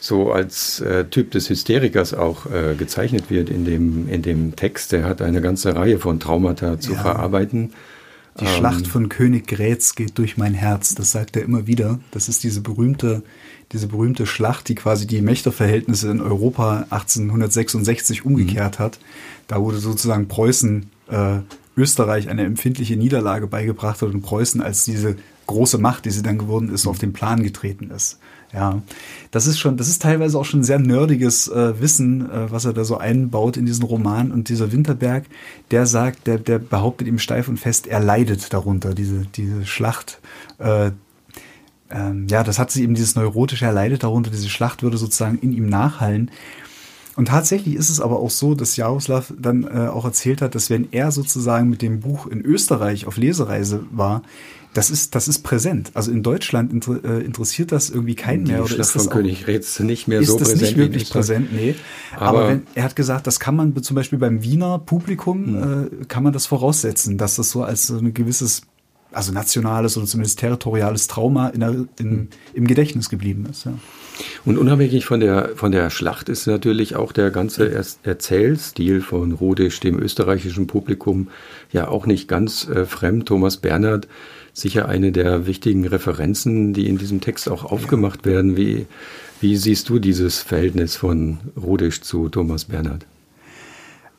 so 0.00 0.32
als 0.32 0.80
äh, 0.80 1.04
Typ 1.04 1.30
des 1.30 1.48
Hysterikers 1.48 2.12
auch 2.12 2.46
äh, 2.46 2.74
gezeichnet 2.74 3.30
wird 3.30 3.50
in 3.50 3.64
dem, 3.64 4.08
in 4.08 4.22
dem 4.22 4.56
Text. 4.56 4.92
Er 4.92 5.04
hat 5.04 5.22
eine 5.22 5.40
ganze 5.40 5.76
Reihe 5.76 6.00
von 6.00 6.18
Traumata 6.18 6.80
zu 6.80 6.94
ja. 6.94 6.98
verarbeiten. 6.98 7.72
Die 8.40 8.44
ähm, 8.44 8.50
Schlacht 8.50 8.86
von 8.86 9.08
König 9.08 9.46
Grätz 9.46 9.94
geht 9.94 10.18
durch 10.18 10.36
mein 10.36 10.54
Herz. 10.54 10.94
Das 10.94 11.12
sagt 11.12 11.36
er 11.36 11.42
immer 11.42 11.66
wieder. 11.66 12.00
Das 12.10 12.28
ist 12.28 12.44
diese 12.44 12.60
berühmte, 12.60 13.22
diese 13.72 13.86
berühmte 13.86 14.26
Schlacht, 14.26 14.68
die 14.68 14.74
quasi 14.74 15.06
die 15.06 15.22
Mächterverhältnisse 15.22 16.10
in 16.10 16.20
Europa 16.20 16.86
1866 16.90 18.24
umgekehrt 18.24 18.78
mhm. 18.78 18.84
hat. 18.84 18.98
Da 19.48 19.60
wurde 19.60 19.78
sozusagen 19.78 20.28
Preußen 20.28 20.90
äh, 21.08 21.38
Österreich 21.76 22.28
eine 22.28 22.44
empfindliche 22.44 22.96
Niederlage 22.96 23.46
beigebracht 23.46 24.02
hat 24.02 24.08
und 24.08 24.22
Preußen 24.22 24.62
als 24.62 24.84
diese 24.84 25.16
große 25.46 25.78
Macht, 25.78 26.04
die 26.04 26.10
sie 26.10 26.22
dann 26.22 26.38
geworden 26.38 26.72
ist, 26.72 26.86
auf 26.86 26.98
den 26.98 27.12
Plan 27.12 27.42
getreten 27.42 27.90
ist. 27.90 28.18
Ja, 28.52 28.80
das 29.30 29.46
ist 29.46 29.58
schon, 29.58 29.76
das 29.76 29.88
ist 29.88 30.02
teilweise 30.02 30.38
auch 30.38 30.44
schon 30.44 30.62
sehr 30.62 30.78
nerdiges 30.78 31.48
äh, 31.48 31.80
Wissen, 31.80 32.30
äh, 32.30 32.50
was 32.50 32.64
er 32.64 32.72
da 32.72 32.84
so 32.84 32.96
einbaut 32.96 33.56
in 33.56 33.66
diesen 33.66 33.84
Roman. 33.84 34.30
Und 34.30 34.48
dieser 34.48 34.72
Winterberg, 34.72 35.24
der 35.70 35.86
sagt, 35.86 36.26
der, 36.26 36.38
der 36.38 36.58
behauptet 36.58 37.08
ihm 37.08 37.18
steif 37.18 37.48
und 37.48 37.58
fest, 37.58 37.86
er 37.86 38.00
leidet 38.00 38.52
darunter, 38.52 38.94
diese, 38.94 39.26
diese 39.26 39.66
Schlacht. 39.66 40.20
Äh, 40.58 40.92
ähm, 41.90 42.26
ja, 42.28 42.42
das 42.42 42.58
hat 42.58 42.70
sie 42.70 42.82
eben 42.82 42.94
dieses 42.94 43.14
neurotische, 43.14 43.64
er 43.64 43.72
leidet 43.72 44.02
darunter, 44.02 44.30
diese 44.30 44.48
Schlacht 44.48 44.82
würde 44.82 44.96
sozusagen 44.96 45.38
in 45.38 45.52
ihm 45.52 45.68
nachhallen. 45.68 46.30
Und 47.16 47.28
tatsächlich 47.28 47.74
ist 47.74 47.88
es 47.88 48.00
aber 48.00 48.20
auch 48.20 48.30
so, 48.30 48.54
dass 48.54 48.76
Jaroslav 48.76 49.32
dann 49.38 49.64
äh, 49.64 49.88
auch 49.88 50.04
erzählt 50.04 50.42
hat, 50.42 50.54
dass 50.54 50.68
wenn 50.68 50.88
er 50.92 51.10
sozusagen 51.10 51.70
mit 51.70 51.80
dem 51.80 52.00
Buch 52.00 52.26
in 52.26 52.42
Österreich 52.42 53.06
auf 53.06 53.16
Lesereise 53.16 53.84
war, 53.90 54.22
das 54.74 54.90
ist, 54.90 55.14
das 55.14 55.26
ist 55.26 55.38
präsent. 55.38 55.92
Also 55.94 56.10
in 56.10 56.22
Deutschland 56.22 56.70
inter, 56.70 57.02
äh, 57.02 57.24
interessiert 57.24 57.72
das 57.72 57.88
irgendwie 57.88 58.14
keinen 58.14 58.42
mehr. 58.42 58.60
Oder 58.60 58.74
Schlacht 58.74 58.94
ist 58.94 59.02
von 59.02 59.08
König 59.10 59.46
Rätz 59.46 59.80
nicht 59.80 60.06
mehr 60.06 60.22
so 60.22 60.36
präsent. 60.36 60.56
Ist 60.56 60.62
das 60.62 60.68
nicht 60.68 60.76
wirklich 60.76 61.08
präsent? 61.08 61.52
Nee. 61.52 61.74
Aber, 62.14 62.26
Aber 62.26 62.48
wenn, 62.50 62.66
er 62.74 62.84
hat 62.84 62.94
gesagt, 62.94 63.26
das 63.26 63.40
kann 63.40 63.56
man 63.56 63.82
zum 63.82 63.94
Beispiel 63.94 64.18
beim 64.18 64.42
Wiener 64.42 64.78
Publikum, 64.78 65.46
hm. 65.46 66.00
äh, 66.02 66.04
kann 66.04 66.22
man 66.22 66.34
das 66.34 66.44
voraussetzen, 66.44 67.16
dass 67.16 67.36
das 67.36 67.50
so 67.50 67.62
als 67.62 67.86
so 67.86 67.96
ein 67.96 68.12
gewisses 68.12 68.62
also 69.12 69.32
nationales 69.32 69.96
oder 69.96 70.04
zumindest 70.04 70.38
territoriales 70.40 71.06
Trauma 71.06 71.48
in 71.48 71.60
der, 71.60 71.70
in, 71.70 71.88
hm. 71.98 72.28
im 72.52 72.66
Gedächtnis 72.66 73.08
geblieben 73.08 73.46
ist. 73.50 73.64
Ja. 73.64 73.72
Und 74.44 74.58
unabhängig 74.58 75.04
von 75.04 75.20
der, 75.20 75.50
von 75.56 75.72
der 75.72 75.90
Schlacht 75.90 76.28
ist 76.28 76.46
natürlich 76.46 76.96
auch 76.96 77.12
der 77.12 77.30
ganze 77.30 77.70
Erzählstil 78.02 79.00
von 79.00 79.32
Rodisch 79.32 79.80
dem 79.80 79.98
österreichischen 79.98 80.66
Publikum 80.66 81.28
ja 81.72 81.88
auch 81.88 82.06
nicht 82.06 82.28
ganz 82.28 82.68
äh, 82.68 82.86
fremd. 82.86 83.26
Thomas 83.26 83.58
Bernhard 83.58 84.08
sicher 84.52 84.88
eine 84.88 85.12
der 85.12 85.46
wichtigen 85.46 85.86
Referenzen, 85.86 86.72
die 86.72 86.88
in 86.88 86.96
diesem 86.96 87.20
Text 87.20 87.48
auch 87.48 87.64
aufgemacht 87.64 88.24
werden. 88.24 88.56
Wie, 88.56 88.86
wie 89.40 89.56
siehst 89.56 89.88
du 89.88 89.98
dieses 89.98 90.40
Verhältnis 90.40 90.96
von 90.96 91.38
Rodisch 91.60 92.00
zu 92.00 92.28
Thomas 92.30 92.64
Bernhard? 92.64 93.04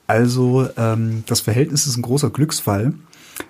Also 0.06 0.68
ähm, 0.78 1.24
das 1.26 1.42
Verhältnis 1.42 1.88
ist 1.88 1.98
ein 1.98 2.04
großer 2.04 2.30
Glücksfall, 2.30 2.94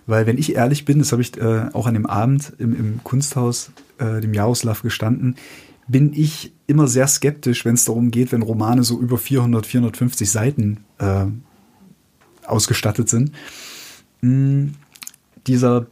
weil 0.05 0.25
wenn 0.25 0.37
ich 0.37 0.55
ehrlich 0.55 0.85
bin, 0.85 0.99
das 0.99 1.11
habe 1.11 1.21
ich 1.21 1.37
äh, 1.37 1.65
auch 1.73 1.87
an 1.87 1.93
dem 1.93 2.05
Abend 2.05 2.53
im, 2.57 2.73
im 2.75 2.99
Kunsthaus, 3.03 3.71
äh, 3.99 4.21
dem 4.21 4.33
Jaroslav 4.33 4.81
gestanden, 4.81 5.35
bin 5.87 6.13
ich 6.13 6.53
immer 6.67 6.87
sehr 6.87 7.07
skeptisch, 7.07 7.65
wenn 7.65 7.75
es 7.75 7.85
darum 7.85 8.11
geht, 8.11 8.31
wenn 8.31 8.41
Romane 8.41 8.83
so 8.83 8.99
über 8.99 9.17
400, 9.17 9.65
450 9.65 10.29
Seiten 10.29 10.83
äh, 10.99 11.25
ausgestattet 12.45 13.09
sind. 13.09 13.31
Hm, 14.21 14.73
dieser 15.45 15.87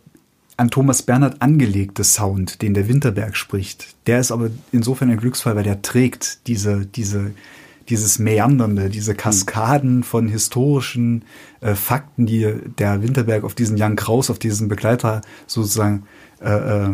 an 0.58 0.69
Thomas 0.69 1.03
Bernhard 1.03 1.41
angelegte 1.41 2.03
Sound, 2.03 2.62
den 2.62 2.73
der 2.73 2.88
Winterberg 2.88 3.36
spricht, 3.36 3.95
der 4.08 4.19
ist 4.19 4.31
aber 4.31 4.49
insofern 4.71 5.10
ein 5.10 5.17
Glücksfall, 5.17 5.55
weil 5.55 5.63
der 5.63 5.81
trägt 5.81 6.47
diese, 6.47 6.86
diese, 6.86 7.31
dieses 7.89 8.19
Meandernde, 8.19 8.89
diese 8.89 9.12
hm. 9.12 9.17
Kaskaden 9.17 10.03
von 10.03 10.27
historischen 10.27 11.25
äh, 11.60 11.75
Fakten, 11.75 12.25
die 12.25 12.53
der 12.77 13.01
Winterberg 13.01 13.43
auf 13.43 13.53
diesen 13.53 13.75
Jan 13.75 13.97
Kraus, 13.97 14.29
auf 14.29 14.39
diesen 14.39 14.69
Begleiter 14.69 15.21
sozusagen 15.45 16.03
äh, 16.41 16.49
äh, 16.49 16.93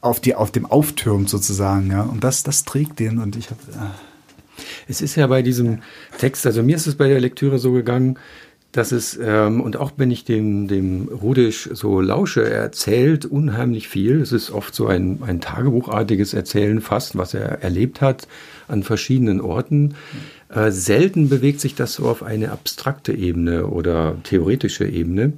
auf, 0.00 0.20
die, 0.20 0.34
auf 0.34 0.50
dem 0.50 0.66
auftürmt 0.66 1.28
sozusagen, 1.28 1.90
ja. 1.90 2.02
Und 2.02 2.24
das, 2.24 2.42
das 2.42 2.64
trägt 2.64 2.98
den 2.98 3.18
und 3.18 3.36
ich 3.36 3.50
habe. 3.50 3.60
Äh. 3.72 4.64
Es 4.88 5.00
ist 5.00 5.16
ja 5.16 5.26
bei 5.26 5.42
diesem 5.42 5.80
Text, 6.18 6.46
also 6.46 6.62
mir 6.62 6.76
ist 6.76 6.86
es 6.86 6.96
bei 6.96 7.08
der 7.08 7.20
Lektüre 7.20 7.58
so 7.58 7.72
gegangen, 7.72 8.18
dass 8.72 8.92
es, 8.92 9.18
ähm, 9.20 9.60
und 9.60 9.76
auch 9.76 9.92
wenn 9.96 10.10
ich 10.10 10.24
dem, 10.24 10.68
dem 10.68 11.08
Rudisch 11.08 11.68
so 11.72 12.00
lausche, 12.00 12.42
er 12.42 12.60
erzählt 12.60 13.24
unheimlich 13.24 13.88
viel. 13.88 14.20
Es 14.20 14.30
ist 14.30 14.50
oft 14.50 14.74
so 14.74 14.86
ein, 14.86 15.22
ein 15.22 15.40
tagebuchartiges 15.40 16.34
Erzählen 16.34 16.80
fast, 16.80 17.18
was 17.18 17.34
er 17.34 17.62
erlebt 17.62 18.00
hat 18.00 18.28
an 18.68 18.84
verschiedenen 18.84 19.40
Orten. 19.40 19.94
Äh, 20.48 20.70
selten 20.70 21.28
bewegt 21.28 21.60
sich 21.60 21.74
das 21.74 21.94
so 21.94 22.08
auf 22.08 22.22
eine 22.22 22.52
abstrakte 22.52 23.12
Ebene 23.12 23.66
oder 23.66 24.16
theoretische 24.22 24.86
Ebene. 24.86 25.32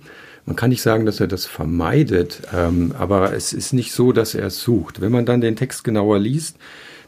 Man 0.45 0.57
kann 0.57 0.71
nicht 0.71 0.83
sagen, 0.83 1.07
dass 1.07 1.21
er 1.21 1.29
das 1.29 1.47
vermeidet, 1.47 2.43
ähm, 2.53 2.95
aber 2.99 3.33
es 3.33 3.53
ist 3.53 3.73
nicht 3.73 3.93
so, 3.93 4.13
dass 4.13 4.35
er 4.35 4.47
es 4.47 4.61
sucht. 4.61 5.01
Wenn 5.01 5.13
man 5.13 5.25
dann 5.25 5.41
den 5.41 5.57
Text 5.57 5.85
genauer 5.85 6.19
liest, 6.19 6.57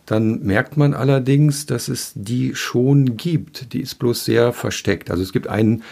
dann 0.06 0.42
merkt 0.42 0.76
man 0.76 0.94
allerdings, 0.94 1.66
dass 1.66 1.88
es 1.88 2.12
die 2.14 2.54
schon 2.54 3.16
gibt. 3.16 3.72
Die 3.72 3.80
ist 3.80 3.96
bloß 3.96 4.24
sehr 4.24 4.52
versteckt. 4.52 5.10
Also 5.10 5.22
es 5.22 5.32
gibt 5.32 5.48
einen, 5.48 5.82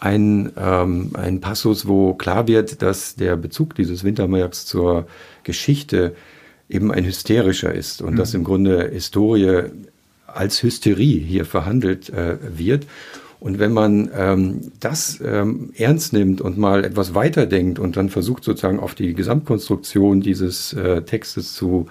einen, 0.00 0.52
ähm, 0.56 1.10
einen 1.14 1.40
Passus, 1.40 1.86
wo 1.86 2.14
klar 2.14 2.46
wird, 2.46 2.80
dass 2.82 3.16
der 3.16 3.36
Bezug 3.36 3.74
dieses 3.74 4.04
Wintermärks 4.04 4.66
zur 4.66 5.06
Geschichte 5.42 6.14
eben 6.68 6.90
ein 6.92 7.04
hysterischer 7.04 7.74
ist 7.74 8.02
und 8.02 8.14
mhm. 8.14 8.16
dass 8.16 8.34
im 8.34 8.44
Grunde 8.44 8.88
Historie 8.88 9.64
als 10.26 10.62
Hysterie 10.62 11.20
hier 11.20 11.44
verhandelt 11.44 12.10
äh, 12.10 12.36
wird. 12.56 12.86
Und 13.38 13.58
wenn 13.58 13.72
man 13.72 14.10
ähm, 14.16 14.72
das 14.80 15.20
ähm, 15.24 15.70
ernst 15.76 16.12
nimmt 16.12 16.40
und 16.40 16.58
mal 16.58 16.84
etwas 16.84 17.14
weiterdenkt 17.14 17.78
und 17.78 17.96
dann 17.96 18.08
versucht 18.08 18.44
sozusagen 18.44 18.80
auf 18.80 18.94
die 18.94 19.14
Gesamtkonstruktion 19.14 20.20
dieses 20.20 20.72
äh, 20.72 21.02
Textes 21.02 21.54
zu, 21.54 21.86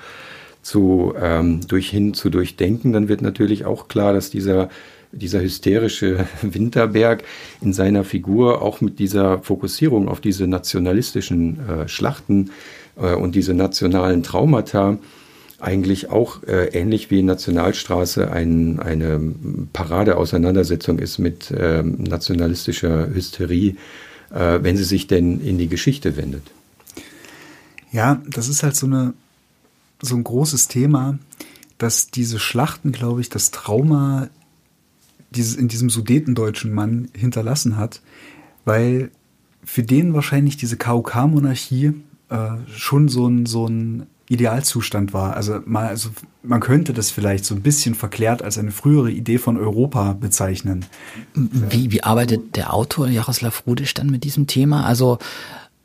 zu, 0.62 1.14
ähm, 1.20 1.62
durch 1.68 1.90
hin 1.90 2.14
zu 2.14 2.30
durchdenken, 2.30 2.94
dann 2.94 3.08
wird 3.08 3.22
natürlich 3.22 3.66
auch 3.66 3.88
klar, 3.88 4.14
dass 4.14 4.30
dieser 4.30 4.70
dieser 5.16 5.42
hysterische 5.42 6.28
Winterberg 6.42 7.24
in 7.62 7.74
seiner 7.74 8.04
Figur 8.04 8.62
auch 8.62 8.82
mit 8.82 9.00
dieser 9.00 9.40
Fokussierung 9.40 10.10
auf 10.10 10.20
diese 10.20 10.46
nationalistischen 10.46 11.60
äh, 11.68 11.88
Schlachten 11.88 12.52
äh, 12.98 13.16
und 13.16 13.36
diese 13.36 13.54
nationalen 13.54 14.24
Traumata 14.24 14.98
eigentlich 15.60 16.10
auch 16.10 16.44
äh, 16.44 16.68
ähnlich 16.68 17.12
wie 17.12 17.22
Nationalstraße 17.24 18.32
ein, 18.32 18.80
eine 18.80 19.20
Paradeauseinandersetzung 19.74 21.00
ist 21.00 21.18
mit 21.18 21.52
äh, 21.52 21.82
nationalistischer 21.84 23.13
Hysterie, 23.13 23.78
äh, 24.32 24.60
wenn 24.62 24.78
sie 24.78 24.84
sich 24.84 25.08
denn 25.08 25.41
in 25.41 25.58
die 25.58 25.68
Geschichte 25.68 26.18
wendet. 26.18 26.44
Ja, 27.91 28.22
das 28.30 28.50
ist 28.50 28.63
halt 28.63 28.76
so, 28.76 28.88
eine, 28.88 29.13
so 30.02 30.15
ein 30.15 30.24
großes 30.24 30.68
Thema, 30.68 31.18
dass 31.78 32.10
diese 32.10 32.39
Schlachten, 32.39 32.91
glaube 32.91 33.22
ich, 33.22 33.30
das 33.30 33.52
Trauma 33.52 34.30
dieses, 35.32 35.56
in 35.56 35.68
diesem 35.68 35.89
sudetendeutschen 35.89 36.74
Mann 36.74 37.10
hinterlassen 37.13 37.78
hat, 37.78 38.02
weil 38.65 39.12
für 39.63 39.84
den 39.84 40.13
wahrscheinlich 40.13 40.58
diese 40.58 40.78
KOK-Monarchie 40.78 41.94
äh, 42.30 42.50
schon 42.76 43.08
so 43.10 43.28
ein, 43.28 43.46
so 43.46 43.68
ein 43.68 44.08
Idealzustand 44.28 45.14
war. 45.14 45.36
Also, 45.36 45.60
mal, 45.66 45.88
also 45.88 46.10
man 46.42 46.60
könnte 46.60 46.94
das 46.94 47.12
vielleicht 47.12 47.46
so 47.46 47.54
ein 47.54 47.62
bisschen 47.62 47.94
verklärt 47.94 48.42
als 48.42 48.58
eine 48.58 48.72
frühere 48.72 49.12
Idee 49.12 49.38
von 49.38 49.58
Europa 49.58 50.14
bezeichnen. 50.14 50.86
Wie, 51.34 51.92
wie 51.92 52.04
arbeitet 52.04 52.56
der 52.56 52.74
Autor 52.74 53.08
Jaroslav 53.08 53.64
Rudisch 53.68 53.94
dann 53.94 54.08
mit 54.08 54.24
diesem 54.24 54.48
Thema? 54.48 54.86
Also 54.86 55.20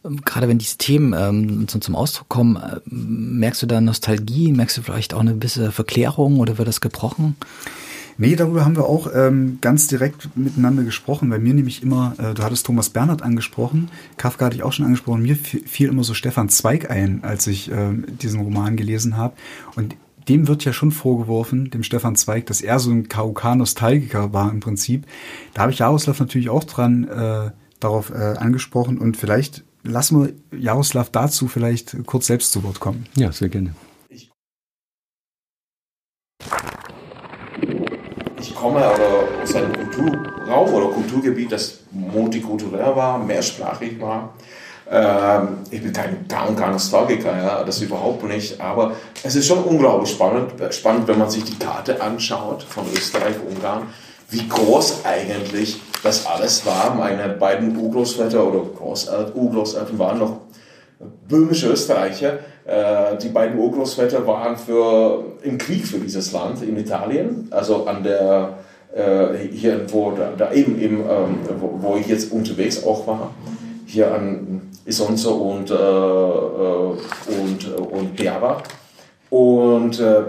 ähm, 0.05 0.23
gerade 0.25 0.49
wenn 0.49 0.59
diese 0.59 0.79
Themen 0.79 1.13
ähm, 1.13 1.69
zum, 1.69 1.81
zum 1.81 1.95
Ausdruck 1.97 2.29
kommen, 2.29 2.57
äh, 2.57 2.81
merkst 2.87 3.63
du 3.63 3.67
da 3.67 3.81
Nostalgie, 3.81 4.53
merkst 4.53 4.79
du 4.79 4.83
vielleicht 4.83 5.13
auch 5.13 5.21
eine 5.21 5.35
gewisse 5.35 5.73
Verklärung 5.73 6.41
oder 6.41 6.57
wird 6.59 6.69
das 6.69 6.81
gebrochen? 6.81 7.37
Nee, 8.21 8.37
darüber 8.37 8.67
haben 8.67 8.77
wir 8.77 8.85
auch 8.85 9.11
ähm, 9.15 9.59
ganz 9.63 9.87
direkt 9.87 10.37
miteinander 10.37 10.83
gesprochen. 10.83 11.31
Bei 11.31 11.39
mir 11.39 11.55
nämlich 11.55 11.83
immer, 11.83 12.15
äh, 12.19 12.35
du 12.35 12.43
hattest 12.43 12.67
Thomas 12.67 12.91
Bernhard 12.91 13.23
angesprochen, 13.23 13.91
Kafka 14.19 14.45
hatte 14.45 14.57
ich 14.57 14.63
auch 14.63 14.75
schon 14.75 14.85
angesprochen, 14.85 15.23
mir 15.23 15.37
fiel 15.37 15.89
immer 15.89 16.05
so 16.05 16.13
Stefan 16.13 16.51
Zweig 16.51 16.91
ein, 16.91 17.25
als 17.25 17.47
ich 17.47 17.73
äh, 17.73 17.95
diesen 18.21 18.43
Roman 18.43 18.77
gelesen 18.77 19.17
habe. 19.17 19.37
Und 19.75 19.97
dem 20.29 20.49
wird 20.49 20.67
ja 20.67 20.75
schon 20.75 20.93
vorgeworfen, 20.93 21.71
dem 21.71 21.83
Stefan 21.83 22.15
Zweig, 22.15 22.45
dass 22.45 22.61
er 22.61 22.79
so 22.79 22.91
ein 22.91 23.09
KUK-Nostalgiker 23.09 24.35
war 24.35 24.51
im 24.51 24.61
Prinzip. 24.61 25.07
Da 25.55 25.63
habe 25.63 25.73
ich 25.73 25.79
Jaroslav 25.79 26.21
natürlich 26.21 26.51
auch 26.51 26.65
dran 26.65 27.09
äh, 27.09 27.53
darauf 27.81 28.11
äh, 28.11 28.37
angesprochen 28.37 28.99
und 28.99 29.17
vielleicht 29.17 29.65
lassen 29.83 30.21
wir 30.21 30.59
Jaroslav 30.61 31.09
dazu 31.09 31.49
vielleicht 31.49 31.97
kurz 32.05 32.27
selbst 32.27 32.53
zu 32.53 32.63
Wort 32.65 32.81
kommen. 32.81 33.07
Ja, 33.17 33.33
sehr 33.33 33.49
gerne. 33.49 33.75
Komme 38.61 38.85
aus 39.43 39.55
einem 39.55 39.73
Kulturraum 39.73 40.75
oder 40.75 40.87
Kulturgebiet, 40.89 41.51
das 41.51 41.79
multikulturell 41.91 42.95
war, 42.95 43.19
mehrsprachig 43.19 43.99
war. 44.01 44.35
Ähm, 44.91 45.59
ich 45.71 45.83
bin 45.83 45.93
kein 45.93 46.73
Nostalgiker, 46.73 47.37
ja, 47.37 47.65
das 47.65 47.81
überhaupt 47.81 48.23
nicht. 48.25 48.61
Aber 48.61 48.93
es 49.23 49.35
ist 49.35 49.47
schon 49.47 49.65
unglaublich 49.65 50.11
spannend, 50.11 50.53
spannend, 50.75 51.09
wenn 51.09 51.19
man 51.19 51.31
sich 51.31 51.45
die 51.45 51.59
Karte 51.59 52.03
anschaut 52.03 52.63
von 52.63 52.85
Österreich, 52.93 53.37
Ungarn, 53.49 53.85
wie 54.29 54.47
groß 54.47 55.05
eigentlich 55.05 55.81
das 56.03 56.27
alles 56.27 56.67
war. 56.67 56.95
Meine 56.95 57.29
beiden 57.31 57.77
Urgroßväter 57.77 58.45
oder 58.47 58.61
Großeltern, 58.77 59.33
Urgroßeltern 59.35 59.99
waren 59.99 60.19
noch 60.19 60.37
böhmische 61.29 61.69
Österreicher. 61.69 62.41
Äh, 62.71 63.19
die 63.19 63.31
beiden 63.31 63.59
Urgroßväter 63.59 64.25
waren 64.29 64.57
für, 64.57 65.25
im 65.43 65.59
Krieg 65.59 65.85
für 65.85 65.99
dieses 65.99 66.31
Land 66.31 66.63
in 66.63 66.77
Italien, 66.77 67.49
also 67.51 67.85
an 67.87 68.05
der 68.05 68.59
äh, 68.95 69.39
hier, 69.53 69.93
wo 69.93 70.13
da, 70.13 70.31
da 70.39 70.53
eben, 70.53 70.81
eben 70.81 71.01
ähm, 71.01 71.39
wo, 71.59 71.79
wo, 71.81 71.97
ich 71.97 72.07
jetzt 72.07 72.31
unterwegs 72.31 72.85
auch 72.85 73.09
war, 73.09 73.35
hier 73.87 74.15
an 74.15 74.61
Isonzo 74.85 75.33
und, 75.33 75.71
äh, 75.71 75.75
äh 75.75 77.41
und, 77.41 77.77
und 77.91 78.15
Piava. 78.15 78.63
Und 79.31 79.99
äh, 79.99 80.23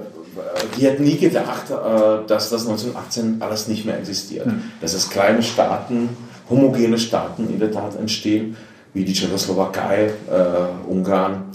die 0.75 0.86
hätten 0.86 1.04
nie 1.04 1.17
gedacht, 1.17 1.69
äh, 1.69 2.25
dass 2.25 2.49
das 2.49 2.67
1918 2.67 3.38
alles 3.39 3.67
nicht 3.67 3.86
mehr 3.86 3.99
existiert. 3.99 4.47
Mhm. 4.47 4.63
Dass 4.82 4.95
es 4.95 5.12
kleine 5.12 5.43
Staaten, 5.43 6.10
homogene 6.49 6.97
Staaten 6.97 7.49
in 7.51 7.60
der 7.60 7.71
Tat 7.71 7.99
entstehen, 7.99 8.58
wie 8.95 9.06
die 9.06 9.13
Tschechoslowakei, 9.13 10.06
äh, 10.06 10.89
Ungarn, 10.91 11.51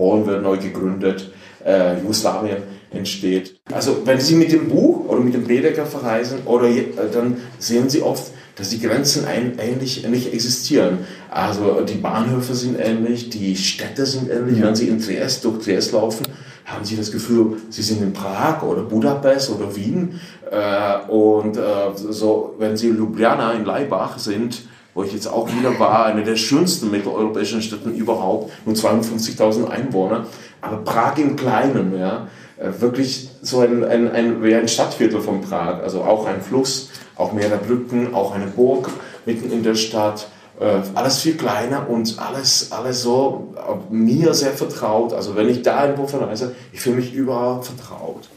Polen 0.00 0.26
wird 0.26 0.42
neu 0.42 0.56
gegründet, 0.56 1.30
äh, 1.62 2.00
Jugoslawien 2.00 2.62
entsteht. 2.90 3.60
Also 3.70 3.98
wenn 4.06 4.18
Sie 4.18 4.34
mit 4.34 4.50
dem 4.50 4.70
Buch 4.70 5.06
oder 5.06 5.20
mit 5.20 5.34
dem 5.34 5.46
Bedecker 5.46 5.84
verreisen, 5.84 6.38
oder, 6.46 6.68
äh, 6.68 6.86
dann 7.12 7.36
sehen 7.58 7.90
Sie 7.90 8.00
oft, 8.00 8.32
dass 8.56 8.70
die 8.70 8.80
Grenzen 8.80 9.26
ein, 9.26 9.58
ähnlich 9.58 10.08
nicht 10.08 10.32
existieren. 10.32 11.00
Also 11.30 11.82
die 11.82 11.98
Bahnhöfe 11.98 12.54
sind 12.54 12.80
ähnlich, 12.80 13.28
die 13.28 13.54
Städte 13.56 14.06
sind 14.06 14.30
ähnlich. 14.30 14.58
Ja. 14.58 14.68
Wenn 14.68 14.74
Sie 14.74 14.88
in 14.88 15.00
Triest 15.00 15.44
durch 15.44 15.64
Triest 15.64 15.92
laufen, 15.92 16.24
haben 16.64 16.84
Sie 16.86 16.96
das 16.96 17.12
Gefühl, 17.12 17.58
Sie 17.68 17.82
sind 17.82 18.02
in 18.02 18.14
Prag 18.14 18.62
oder 18.62 18.82
Budapest 18.82 19.50
oder 19.50 19.76
Wien. 19.76 20.18
Äh, 20.50 21.10
und 21.10 21.58
äh, 21.58 21.60
so, 21.94 22.54
wenn 22.58 22.78
Sie 22.78 22.88
in 22.88 22.96
Ljubljana 22.96 23.52
in 23.52 23.66
Leibach 23.66 24.18
sind, 24.18 24.62
wo 24.94 25.02
ich 25.04 25.12
jetzt 25.12 25.26
auch 25.26 25.48
wieder 25.48 25.78
war, 25.78 26.06
eine 26.06 26.24
der 26.24 26.36
schönsten 26.36 26.90
mitteleuropäischen 26.90 27.62
Städte 27.62 27.90
überhaupt, 27.90 28.52
nur 28.66 28.74
52.000 28.74 29.68
Einwohner, 29.68 30.26
aber 30.60 30.78
Prag 30.78 31.16
im 31.18 31.36
Kleinen, 31.36 31.98
ja, 31.98 32.28
äh, 32.58 32.80
wirklich 32.80 33.30
so 33.42 33.60
ein, 33.60 33.84
ein, 33.84 34.10
ein, 34.10 34.42
wie 34.42 34.54
ein 34.54 34.68
Stadtviertel 34.68 35.20
von 35.20 35.40
Prag, 35.40 35.82
also 35.82 36.02
auch 36.02 36.26
ein 36.26 36.40
Fluss, 36.42 36.90
auch 37.16 37.32
mehrere 37.32 37.58
Brücken, 37.58 38.14
auch 38.14 38.34
eine 38.34 38.46
Burg 38.46 38.90
mitten 39.26 39.50
in 39.50 39.62
der 39.62 39.74
Stadt, 39.74 40.28
äh, 40.60 40.80
alles 40.94 41.20
viel 41.20 41.36
kleiner 41.36 41.88
und 41.88 42.18
alles, 42.18 42.70
alles 42.70 43.02
so 43.02 43.54
äh, 43.56 43.92
mir 43.92 44.34
sehr 44.34 44.52
vertraut. 44.52 45.12
Also 45.14 45.34
wenn 45.36 45.48
ich 45.48 45.62
da 45.62 45.84
irgendwo 45.84 46.06
verreise, 46.06 46.54
ich 46.72 46.80
fühle 46.80 46.96
mich 46.96 47.14
überall 47.14 47.62
vertraut. 47.62 48.28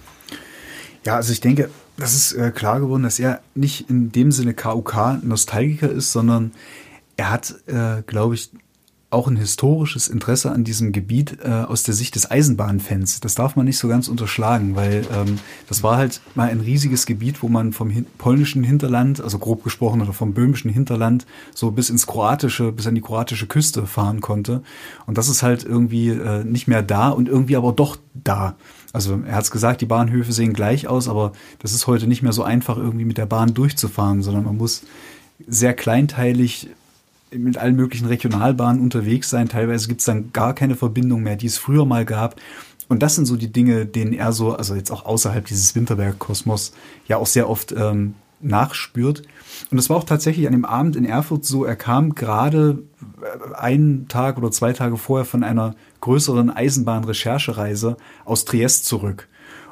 Ja, 1.05 1.17
also 1.17 1.33
ich 1.33 1.41
denke, 1.41 1.69
das 1.97 2.13
ist 2.13 2.33
äh, 2.33 2.51
klar 2.51 2.79
geworden, 2.79 3.03
dass 3.03 3.19
er 3.19 3.41
nicht 3.55 3.89
in 3.89 4.11
dem 4.11 4.31
Sinne 4.31 4.53
KUK-Nostalgiker 4.53 5.89
ist, 5.89 6.11
sondern 6.11 6.51
er 7.17 7.29
hat, 7.29 7.55
äh, 7.67 8.01
glaube 8.05 8.35
ich, 8.35 8.51
auch 9.13 9.27
ein 9.27 9.35
historisches 9.35 10.07
Interesse 10.07 10.51
an 10.51 10.63
diesem 10.63 10.91
Gebiet 10.91 11.37
äh, 11.43 11.49
aus 11.49 11.83
der 11.83 11.93
Sicht 11.93 12.15
des 12.15 12.29
Eisenbahnfans. 12.29 13.19
Das 13.19 13.35
darf 13.35 13.55
man 13.55 13.65
nicht 13.65 13.77
so 13.77 13.87
ganz 13.87 14.07
unterschlagen, 14.07 14.75
weil 14.75 15.05
ähm, 15.13 15.39
das 15.69 15.83
war 15.83 15.97
halt 15.97 16.19
mal 16.33 16.49
ein 16.49 16.59
riesiges 16.59 17.05
Gebiet, 17.05 17.43
wo 17.43 17.47
man 17.47 17.73
vom 17.73 17.91
hin 17.91 18.07
polnischen 18.17 18.63
Hinterland, 18.63 19.21
also 19.21 19.37
grob 19.37 19.63
gesprochen, 19.63 20.01
oder 20.01 20.13
vom 20.13 20.33
böhmischen 20.33 20.71
Hinterland 20.71 21.27
so 21.53 21.71
bis 21.71 21.91
ins 21.91 22.07
kroatische, 22.07 22.71
bis 22.71 22.87
an 22.87 22.95
die 22.95 23.01
kroatische 23.01 23.45
Küste 23.45 23.85
fahren 23.85 24.19
konnte. 24.19 24.63
Und 25.05 25.17
das 25.17 25.29
ist 25.29 25.43
halt 25.43 25.63
irgendwie 25.63 26.09
äh, 26.09 26.43
nicht 26.43 26.67
mehr 26.67 26.81
da 26.81 27.09
und 27.09 27.29
irgendwie 27.29 27.55
aber 27.55 27.71
doch 27.71 27.97
da. 28.15 28.55
Also 28.93 29.19
er 29.25 29.35
hat 29.35 29.43
es 29.43 29.51
gesagt, 29.51 29.81
die 29.81 29.87
Bahnhöfe 29.87 30.31
sehen 30.31 30.53
gleich 30.53 30.87
aus, 30.87 31.09
aber 31.09 31.33
das 31.59 31.73
ist 31.73 31.87
heute 31.87 32.07
nicht 32.07 32.21
mehr 32.21 32.31
so 32.31 32.43
einfach, 32.43 32.77
irgendwie 32.77 33.05
mit 33.05 33.17
der 33.17 33.25
Bahn 33.25 33.53
durchzufahren, 33.53 34.21
sondern 34.21 34.45
man 34.45 34.55
muss 34.55 34.83
sehr 35.47 35.73
kleinteilig 35.73 36.69
mit 37.31 37.57
allen 37.57 37.75
möglichen 37.75 38.05
Regionalbahnen 38.05 38.81
unterwegs 38.81 39.31
sein. 39.31 39.49
Teilweise 39.49 39.87
gibt 39.87 40.01
es 40.01 40.05
dann 40.05 40.31
gar 40.31 40.53
keine 40.53 40.75
Verbindung 40.75 41.23
mehr, 41.23 41.35
die 41.35 41.47
es 41.47 41.57
früher 41.57 41.85
mal 41.85 42.05
gab. 42.05 42.39
Und 42.87 43.01
das 43.01 43.15
sind 43.15 43.25
so 43.25 43.35
die 43.35 43.51
Dinge, 43.51 43.87
denen 43.87 44.13
er 44.13 44.31
so, 44.31 44.55
also 44.55 44.75
jetzt 44.75 44.91
auch 44.91 45.05
außerhalb 45.05 45.45
dieses 45.45 45.75
Winterberg-Kosmos, 45.75 46.73
ja 47.07 47.17
auch 47.17 47.25
sehr 47.25 47.49
oft 47.49 47.71
ähm, 47.71 48.13
nachspürt. 48.41 49.23
Und 49.71 49.77
es 49.77 49.89
war 49.89 49.97
auch 49.97 50.03
tatsächlich 50.03 50.45
an 50.45 50.53
dem 50.53 50.65
Abend 50.65 50.95
in 50.95 51.05
Erfurt 51.05 51.45
so, 51.45 51.65
er 51.65 51.75
kam 51.75 52.13
gerade 52.13 52.83
äh, 53.21 53.55
einen 53.55 54.07
Tag 54.07 54.37
oder 54.37 54.51
zwei 54.51 54.73
Tage 54.73 54.97
vorher 54.97 55.25
von 55.25 55.43
einer 55.43 55.75
größeren 56.03 56.49
Eisenbahnrecherchereise 56.49 57.95
aus 58.25 58.43
Triest 58.43 58.85
zurück. 58.85 59.29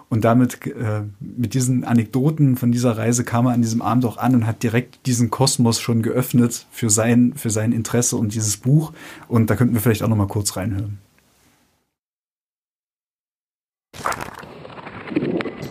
Und 0.09 0.25
damit, 0.25 0.65
äh, 0.65 1.03
mit 1.19 1.53
diesen 1.53 1.83
Anekdoten 1.83 2.57
von 2.57 2.71
dieser 2.71 2.97
Reise 2.97 3.23
kam 3.23 3.47
er 3.47 3.53
an 3.53 3.61
diesem 3.61 3.81
Abend 3.81 4.05
auch 4.05 4.17
an 4.17 4.35
und 4.35 4.47
hat 4.47 4.63
direkt 4.63 5.05
diesen 5.05 5.29
Kosmos 5.29 5.79
schon 5.79 6.01
geöffnet 6.01 6.67
für 6.71 6.89
sein, 6.89 7.33
für 7.35 7.49
sein 7.49 7.71
Interesse 7.71 8.15
und 8.15 8.33
dieses 8.33 8.57
Buch. 8.57 8.93
Und 9.27 9.49
da 9.49 9.55
könnten 9.55 9.73
wir 9.73 9.81
vielleicht 9.81 10.03
auch 10.03 10.09
noch 10.09 10.17
mal 10.17 10.27
kurz 10.27 10.55
reinhören. 10.55 10.99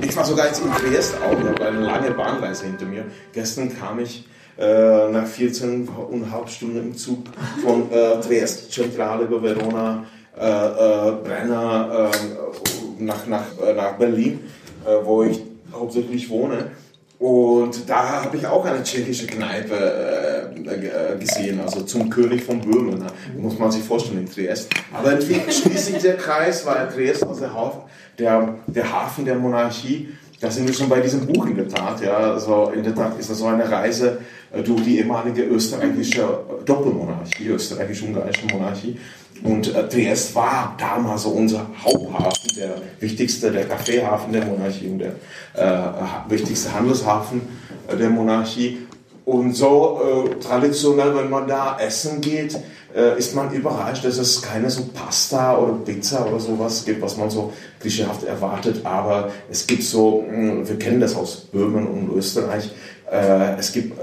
Ich 0.03 0.17
war 0.17 0.25
sogar 0.25 0.47
jetzt 0.47 0.63
in 0.63 0.71
Triest 0.73 1.17
auch, 1.23 1.39
ich 1.39 1.47
habe 1.47 1.69
eine 1.69 1.81
lange 1.81 2.11
Bahnreise 2.11 2.67
hinter 2.67 2.87
mir. 2.87 3.05
Gestern 3.33 3.75
kam 3.75 3.99
ich 3.99 4.27
äh, 4.59 5.11
nach 5.11 5.27
14,5 5.27 6.49
Stunden 6.49 6.79
im 6.79 6.97
Zug 6.97 7.25
von 7.63 7.91
äh, 7.91 8.21
Triest, 8.21 8.73
Zentrale 8.73 9.25
über 9.25 9.43
Verona, 9.43 10.05
Brenner, 10.41 12.11
äh, 12.11 13.03
nach, 13.03 13.27
nach, 13.27 13.45
äh, 13.63 13.75
nach 13.75 13.93
Berlin, 13.99 14.41
äh, 14.87 15.05
wo 15.05 15.23
ich 15.23 15.41
hauptsächlich 15.73 16.29
wohne. 16.31 16.71
Und 17.19 17.87
da 17.87 18.23
habe 18.25 18.39
ich 18.39 18.47
auch 18.47 18.65
eine 18.65 18.83
tschechische 18.83 19.27
Kneipe 19.27 19.75
äh, 20.55 21.19
gesehen, 21.19 21.61
also 21.61 21.83
zum 21.83 22.09
König 22.09 22.43
von 22.43 22.63
Böhmen. 22.63 23.01
Da 23.01 23.09
muss 23.39 23.59
man 23.59 23.71
sich 23.71 23.83
vorstellen, 23.83 24.21
in 24.21 24.31
Triest. 24.31 24.71
Aber 24.91 25.21
sich 25.21 25.99
der 26.03 26.17
Kreis, 26.17 26.65
weil 26.65 26.89
Triest 26.89 27.23
also 27.23 27.41
der, 27.41 27.53
Hafen, 27.53 27.81
der, 28.19 28.55
der 28.67 28.91
Hafen 28.91 29.27
der 29.27 29.35
Monarchie. 29.35 30.09
Da 30.41 30.51
sind 30.51 30.67
wir 30.67 30.73
schon 30.73 30.89
bei 30.89 31.01
diesem 31.01 31.27
Buch 31.27 31.47
in 31.47 31.57
der 31.57 31.69
Tat. 31.69 32.01
Ja, 32.01 32.17
also 32.17 32.73
in 32.75 32.83
der 32.83 32.95
Tat 32.95 33.19
ist 33.19 33.29
das 33.29 33.39
so 33.39 33.47
eine 33.47 33.71
Reise 33.71 34.19
durch 34.65 34.83
die 34.83 34.99
ehemalige 34.99 35.43
österreichische 35.43 36.27
Doppelmonarchie, 36.65 37.49
österreichisch-ungarische 37.49 38.47
Monarchie. 38.47 38.99
Und 39.43 39.75
äh, 39.75 39.89
Triest 39.89 40.35
war 40.35 40.75
damals 40.79 41.27
unser 41.27 41.67
Haupthafen, 41.85 42.57
der 42.57 42.75
wichtigste, 43.01 43.51
der 43.51 43.67
Kaffeehafen 43.67 44.33
der 44.33 44.47
Monarchie 44.47 44.89
und 44.89 44.99
der 44.99 45.13
äh, 45.55 46.31
wichtigste 46.31 46.73
Handelshafen 46.75 47.43
äh, 47.89 47.97
der 47.97 48.11
Monarchie. 48.11 48.87
Und 49.27 49.55
so 49.55 50.01
äh, 50.03 50.41
traditionell, 50.41 51.15
wenn 51.15 51.31
man 51.31 51.47
da 51.47 51.79
essen 51.79 52.21
geht, 52.21 52.59
äh, 52.95 53.19
ist 53.19 53.35
man 53.35 53.53
überrascht, 53.53 54.05
dass 54.05 54.19
es 54.19 54.43
keine 54.43 54.71
so 54.71 54.85
Pasta 54.95 55.57
oder 55.59 55.73
Pizza 55.85 56.27
oder 56.27 56.41
sowas 56.41 56.85
gibt, 56.85 57.01
was 57.03 57.17
man 57.17 57.31
so 57.31 57.53
klischeehaft 57.81 58.25
erwartet. 58.25 58.85
Aber 58.85 59.31
es 59.51 59.67
gibt 59.67 59.83
so, 59.83 60.25
mh, 60.29 60.37
hm, 60.37 60.69
wir 60.69 60.79
kennen 60.79 61.01
das 61.01 61.17
aus 61.17 61.37
Böhmen 61.37 61.87
und 61.87 62.17
Österreich, 62.17 62.71
äh, 63.11 63.59
es 63.59 63.73
gibt, 63.73 63.99
äh, 63.99 64.03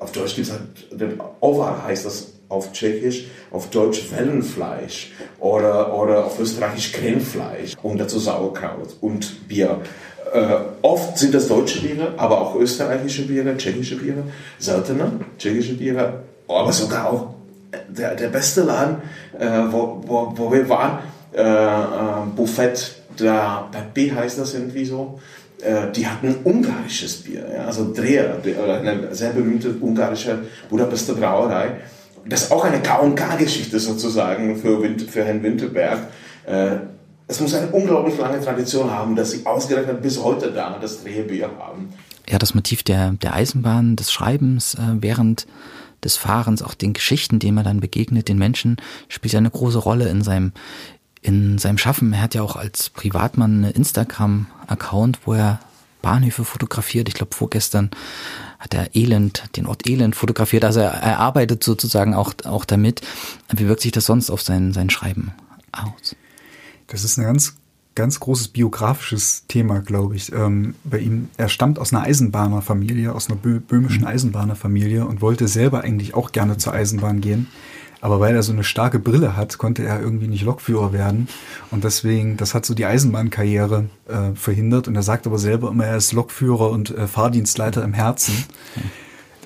auf 0.00 0.12
Deutsch 0.12 0.34
gibt 0.34 0.48
es 0.48 0.52
halt, 0.52 0.62
den 1.00 1.20
Ovar 1.40 1.84
heißt 1.86 2.06
das 2.06 2.28
auf 2.48 2.72
Tschechisch, 2.72 3.26
auf 3.50 3.68
Deutsch 3.70 4.10
Wellenfleisch 4.10 5.12
oder, 5.40 5.94
oder 5.94 6.24
auf 6.24 6.38
Österreichisch 6.38 6.92
Grillfleisch 6.92 7.74
und 7.82 7.98
dazu 7.98 8.18
Sauerkraut 8.18 8.96
und 9.00 9.48
Bier. 9.48 9.80
Äh, 10.32 10.56
oft 10.82 11.18
sind 11.18 11.34
das 11.34 11.48
deutsche 11.48 11.80
Biere, 11.80 12.14
aber 12.16 12.40
auch 12.40 12.56
österreichische 12.56 13.26
Biere, 13.26 13.56
tschechische 13.56 13.96
Biere, 13.96 14.24
seltener 14.58 15.12
tschechische 15.38 15.74
Biere, 15.74 16.24
aber 16.48 16.72
sogar 16.72 17.10
auch 17.10 17.35
der, 17.88 18.14
der 18.14 18.28
beste 18.28 18.62
Laden, 18.62 18.96
äh, 19.38 19.46
wo, 19.70 20.02
wo, 20.06 20.32
wo 20.36 20.52
wir 20.52 20.68
waren, 20.68 20.98
äh, 21.34 21.42
äh 21.42 22.26
Buffet 22.34 22.96
da 23.16 23.68
Pepe 23.72 24.14
heißt 24.14 24.38
das 24.38 24.54
irgendwie 24.54 24.84
so, 24.84 25.20
äh, 25.62 25.90
die 25.92 26.06
hatten 26.06 26.36
ungarisches 26.44 27.22
Bier, 27.22 27.46
ja, 27.54 27.64
also 27.64 27.92
Dreher, 27.94 28.36
eine 28.44 29.14
sehr 29.14 29.30
berühmte 29.30 29.74
ungarische 29.80 30.38
Budapester 30.68 31.14
Brauerei 31.14 31.76
das 32.28 32.44
ist 32.44 32.52
auch 32.52 32.64
eine 32.64 32.80
K&K-Geschichte 32.80 33.78
sozusagen 33.78 34.56
für, 34.56 34.82
für 35.08 35.24
Herrn 35.24 35.42
Winterberg. 35.42 35.98
Äh, 36.46 36.76
es 37.28 37.40
muss 37.40 37.54
eine 37.54 37.68
unglaublich 37.68 38.18
lange 38.18 38.40
Tradition 38.40 38.90
haben, 38.90 39.16
dass 39.16 39.32
sie 39.32 39.46
ausgerechnet 39.46 40.02
bis 40.02 40.22
heute 40.22 40.52
da 40.52 40.78
das 40.80 41.02
Drehbier 41.02 41.50
haben. 41.58 41.92
Ja, 42.28 42.38
das 42.38 42.54
Motiv 42.54 42.82
der, 42.82 43.12
der 43.22 43.34
Eisenbahn, 43.34 43.96
des 43.96 44.12
Schreibens 44.12 44.74
äh, 44.74 44.80
während 45.00 45.46
des 46.04 46.16
Fahrens, 46.16 46.62
auch 46.62 46.74
den 46.74 46.92
Geschichten, 46.92 47.38
denen 47.38 47.54
man 47.54 47.64
dann 47.64 47.80
begegnet, 47.80 48.28
den 48.28 48.38
Menschen, 48.38 48.76
spielt 49.08 49.32
ja 49.32 49.38
eine 49.38 49.50
große 49.50 49.78
Rolle 49.78 50.08
in 50.08 50.22
seinem, 50.22 50.52
in 51.22 51.58
seinem 51.58 51.78
Schaffen. 51.78 52.12
Er 52.12 52.22
hat 52.22 52.34
ja 52.34 52.42
auch 52.42 52.56
als 52.56 52.90
Privatmann 52.90 53.64
einen 53.64 53.72
Instagram-Account, 53.72 55.20
wo 55.24 55.34
er 55.34 55.60
Bahnhöfe 56.02 56.44
fotografiert. 56.44 57.08
Ich 57.08 57.14
glaube, 57.14 57.34
vorgestern 57.34 57.90
hat 58.58 58.74
er 58.74 58.94
Elend, 58.94 59.44
den 59.56 59.66
Ort 59.66 59.88
Elend 59.88 60.14
fotografiert. 60.14 60.64
Also 60.64 60.80
er, 60.80 60.92
er 60.92 61.18
arbeitet 61.18 61.64
sozusagen 61.64 62.14
auch, 62.14 62.32
auch 62.44 62.64
damit. 62.64 63.00
Wie 63.52 63.66
wirkt 63.66 63.82
sich 63.82 63.92
das 63.92 64.06
sonst 64.06 64.30
auf 64.30 64.42
sein, 64.42 64.72
sein 64.72 64.90
Schreiben 64.90 65.32
aus? 65.72 66.14
Das 66.86 67.02
ist 67.02 67.18
ein 67.18 67.24
ganz, 67.24 67.56
ganz 67.96 68.20
großes 68.20 68.48
biografisches 68.48 69.44
Thema, 69.48 69.80
glaube 69.80 70.14
ich. 70.14 70.32
Ähm, 70.32 70.76
bei 70.84 70.98
ihm, 71.00 71.30
er 71.36 71.48
stammt 71.48 71.80
aus 71.80 71.92
einer 71.92 72.04
Eisenbahnerfamilie, 72.04 73.12
aus 73.12 73.28
einer 73.28 73.38
böhmischen 73.38 74.02
mhm. 74.02 74.06
Eisenbahnerfamilie 74.06 75.04
und 75.04 75.20
wollte 75.20 75.48
selber 75.48 75.80
eigentlich 75.80 76.14
auch 76.14 76.30
gerne 76.30 76.58
zur 76.58 76.74
Eisenbahn 76.74 77.20
gehen. 77.20 77.48
Aber 78.00 78.20
weil 78.20 78.36
er 78.36 78.42
so 78.42 78.52
eine 78.52 78.62
starke 78.62 78.98
Brille 78.98 79.36
hat, 79.36 79.58
konnte 79.58 79.82
er 79.82 80.00
irgendwie 80.00 80.28
nicht 80.28 80.44
Lokführer 80.44 80.92
werden. 80.92 81.28
Und 81.70 81.82
deswegen, 81.82 82.36
das 82.36 82.54
hat 82.54 82.66
so 82.66 82.74
die 82.74 82.84
Eisenbahnkarriere 82.84 83.86
äh, 84.06 84.34
verhindert. 84.34 84.86
Und 84.86 84.94
er 84.94 85.02
sagt 85.02 85.26
aber 85.26 85.38
selber 85.38 85.70
immer, 85.70 85.86
er 85.86 85.96
ist 85.96 86.12
Lokführer 86.12 86.70
und 86.70 86.90
äh, 86.90 87.08
Fahrdienstleiter 87.08 87.82
im 87.82 87.94
Herzen. 87.94 88.44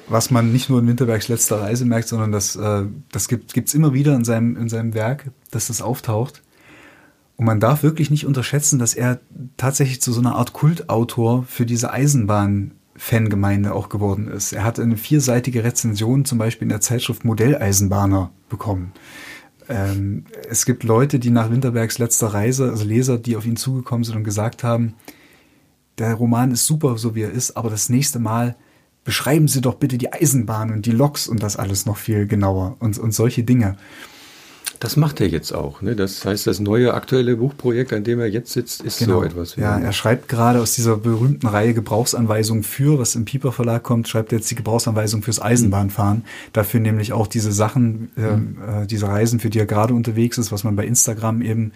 Was 0.09 0.33
man 0.33 0.53
nicht 0.53 0.69
nur 0.69 0.81
in 0.81 0.89
Winterbergs 0.89 1.29
letzter 1.29 1.61
Reise 1.61 1.85
merkt, 1.85 2.09
sondern 2.09 2.33
das, 2.33 2.57
äh, 2.57 2.83
das 3.13 3.29
gibt 3.29 3.57
es 3.57 3.75
immer 3.75 3.95
wieder 3.95 4.17
in 4.17 4.25
seinem, 4.25 4.57
in 4.57 4.69
seinem 4.69 4.93
Werk, 4.93 5.31
dass 5.53 5.69
das 5.69 5.81
auftaucht. 5.81 6.43
Und 7.41 7.47
man 7.47 7.59
darf 7.59 7.83
wirklich 7.83 8.11
nicht 8.11 8.27
unterschätzen, 8.27 8.79
dass 8.79 8.93
er 8.93 9.19
tatsächlich 9.57 10.03
zu 10.03 10.13
so 10.13 10.21
einer 10.21 10.35
Art 10.35 10.53
Kultautor 10.53 11.45
für 11.45 11.65
diese 11.65 11.91
Eisenbahn 11.91 12.73
Fangemeinde 12.97 13.75
auch 13.75 13.89
geworden 13.89 14.29
ist. 14.29 14.53
Er 14.53 14.63
hat 14.63 14.79
eine 14.79 14.99
vierseitige 14.99 15.65
Rezension 15.65 16.27
zum 16.27 16.37
Beispiel 16.37 16.67
in 16.67 16.69
der 16.69 16.83
Zeitschrift 16.83 17.25
Modelleisenbahner 17.25 18.31
bekommen. 18.51 18.93
Ähm, 19.71 20.27
es 20.51 20.67
gibt 20.67 20.85
Leute, 20.85 21.19
die 21.19 21.31
nach 21.31 21.51
Winterbergs 21.51 21.97
letzter 21.97 22.27
Reise, 22.27 22.69
also 22.69 22.85
Leser, 22.85 23.17
die 23.17 23.37
auf 23.37 23.47
ihn 23.47 23.57
zugekommen 23.57 24.05
sind 24.05 24.17
und 24.17 24.25
gesagt 24.25 24.63
haben, 24.63 24.93
der 25.97 26.13
Roman 26.13 26.51
ist 26.51 26.67
super, 26.67 26.99
so 26.99 27.15
wie 27.15 27.23
er 27.23 27.33
ist, 27.33 27.57
aber 27.57 27.71
das 27.71 27.89
nächste 27.89 28.19
Mal 28.19 28.55
beschreiben 29.03 29.49
Sie 29.49 29.63
doch 29.63 29.77
bitte 29.77 29.97
die 29.97 30.13
Eisenbahn 30.13 30.71
und 30.71 30.85
die 30.85 30.93
Loks 30.93 31.27
und 31.27 31.43
das 31.43 31.57
alles 31.57 31.87
noch 31.87 31.97
viel 31.97 32.27
genauer 32.27 32.77
und, 32.81 32.99
und 32.99 33.15
solche 33.15 33.45
Dinge. 33.45 33.79
Das 34.81 34.97
macht 34.97 35.21
er 35.21 35.29
jetzt 35.29 35.53
auch. 35.53 35.83
Ne? 35.83 35.95
Das 35.95 36.25
heißt, 36.25 36.47
das 36.47 36.59
neue 36.59 36.95
aktuelle 36.95 37.37
Buchprojekt, 37.37 37.93
an 37.93 38.03
dem 38.03 38.19
er 38.19 38.29
jetzt 38.29 38.51
sitzt, 38.51 38.81
ist 38.81 38.99
genau. 38.99 39.21
so 39.21 39.25
etwas. 39.25 39.57
Ja, 39.57 39.79
er 39.79 39.93
schreibt 39.93 40.27
gerade 40.27 40.59
aus 40.59 40.73
dieser 40.73 40.97
berühmten 40.97 41.47
Reihe 41.47 41.75
Gebrauchsanweisungen 41.75 42.63
für, 42.63 42.99
was 42.99 43.15
im 43.15 43.27
Pieper 43.27 43.53
Verlag 43.53 43.83
kommt, 43.83 44.09
schreibt 44.09 44.33
er 44.33 44.39
jetzt 44.39 44.51
die 44.51 44.55
Gebrauchsanweisung 44.55 45.23
fürs 45.23 45.41
Eisenbahnfahren. 45.41 46.25
Dafür 46.55 46.81
nämlich 46.81 47.13
auch 47.13 47.27
diese 47.27 47.53
Sachen, 47.53 48.11
äh, 48.17 48.37
mhm. 48.37 48.57
äh, 48.85 48.87
diese 48.87 49.07
Reisen, 49.07 49.39
für 49.39 49.51
die 49.51 49.59
er 49.59 49.67
gerade 49.67 49.93
unterwegs 49.93 50.39
ist, 50.39 50.51
was 50.51 50.65
man 50.65 50.77
bei 50.77 50.87
Instagram 50.87 51.43
eben 51.43 51.73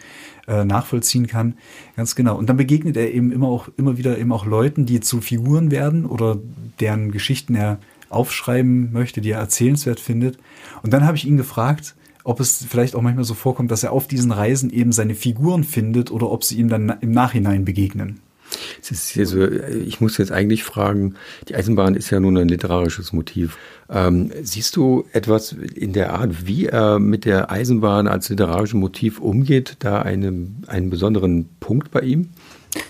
äh, 0.49 0.65
nachvollziehen 0.65 1.27
kann. 1.27 1.59
Ganz 1.97 2.15
genau. 2.15 2.39
Und 2.39 2.49
dann 2.49 2.57
begegnet 2.57 2.97
er 2.97 3.13
eben 3.13 3.33
immer 3.33 3.49
auch 3.49 3.69
immer 3.77 3.99
wieder 3.99 4.17
eben 4.17 4.33
auch 4.33 4.47
Leuten, 4.47 4.87
die 4.87 5.01
zu 5.01 5.21
Figuren 5.21 5.71
werden 5.71 6.07
oder 6.07 6.39
deren 6.81 7.13
Geschichten 7.13 7.55
er 7.55 7.81
aufschreiben 8.09 8.95
möchte, 8.95 9.21
die 9.21 9.33
er 9.33 9.41
erzählenswert 9.41 10.01
findet. 10.01 10.39
Und 10.83 10.95
dann 10.95 11.05
habe 11.05 11.19
ich 11.19 11.27
ihn 11.27 11.37
gefragt, 11.37 11.95
ob 12.25 12.41
es 12.41 12.65
vielleicht 12.69 12.95
auch 12.95 13.03
manchmal 13.03 13.25
so 13.25 13.35
vorkommt, 13.35 13.71
dass 13.71 13.83
er 13.83 13.93
auf 13.93 14.09
diesen 14.09 14.33
Reisen 14.33 14.71
eben 14.71 14.93
seine 14.93 15.15
Figuren 15.15 15.63
findet 15.63 16.11
oder 16.11 16.31
ob 16.31 16.43
sie 16.43 16.59
ihm 16.59 16.69
dann 16.69 16.93
im 17.01 17.13
Nachhinein 17.13 17.65
begegnen. 17.65 18.21
Es 18.81 18.91
ist 18.91 19.09
hier 19.09 19.27
so, 19.27 19.47
ich 19.47 20.01
muss 20.01 20.19
jetzt 20.19 20.33
eigentlich 20.33 20.65
fragen, 20.65 21.15
die 21.49 21.55
Eisenbahn 21.55 21.95
ist 21.95 22.11
ja 22.11 22.21
nun 22.21 22.37
ein 22.37 22.49
literarisches 22.49 23.13
Motiv. 23.13 23.57
Ähm, 23.91 24.31
siehst 24.43 24.77
du 24.77 25.05
etwas 25.13 25.53
in 25.53 25.93
der 25.93 26.15
Art, 26.15 26.47
wie 26.47 26.67
er 26.67 26.99
mit 26.99 27.25
der 27.25 27.51
Eisenbahn 27.51 28.07
als 28.07 28.29
literarisches 28.29 28.75
Motiv 28.75 29.21
umgeht, 29.21 29.77
da 29.81 30.03
eine, 30.03 30.49
einen 30.67 30.91
besonderen 30.91 31.49
Punkt 31.61 31.91
bei 31.91 32.01
ihm? 32.01 32.31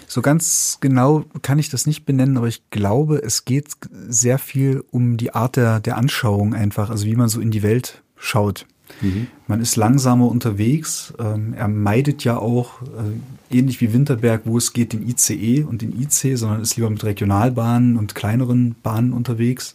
So 0.07 0.22
ganz 0.22 0.78
genau 0.80 1.24
kann 1.43 1.59
ich 1.59 1.70
das 1.70 1.87
nicht 1.87 2.05
benennen, 2.05 2.37
aber 2.37 2.49
ich 2.49 2.70
glaube, 2.70 3.22
es 3.22 3.45
geht 3.45 3.68
sehr 4.09 4.39
viel 4.39 4.82
um 4.91 5.16
die 5.16 5.35
Art 5.35 5.57
der, 5.57 5.80
der 5.80 5.97
Anschauung 5.97 6.55
einfach, 6.55 6.91
also 6.91 7.07
wie 7.07 7.16
man 7.16 7.28
so 7.28 7.41
in 7.41 7.51
die 7.51 7.62
Welt 7.62 8.03
schaut. 8.16 8.66
Mhm. 9.01 9.28
Man 9.47 9.61
ist 9.61 9.76
langsamer 9.76 10.28
unterwegs. 10.28 11.14
Ähm, 11.18 11.55
er 11.55 11.68
meidet 11.68 12.24
ja 12.24 12.39
auch, 12.39 12.82
äh, 12.82 13.57
ähnlich 13.57 13.80
wie 13.80 13.93
Winterberg, 13.93 14.43
wo 14.45 14.59
es 14.59 14.72
geht, 14.72 14.93
den 14.93 15.07
ICE 15.09 15.64
und 15.64 15.82
den 15.82 16.01
IC, 16.01 16.37
sondern 16.37 16.61
ist 16.61 16.76
lieber 16.76 16.91
mit 16.91 17.05
Regionalbahnen 17.05 17.97
und 17.97 18.14
kleineren 18.14 18.74
Bahnen 18.82 19.12
unterwegs. 19.12 19.74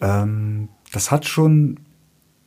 Ähm, 0.00 0.68
das 0.92 1.10
hat 1.10 1.26
schon, 1.26 1.80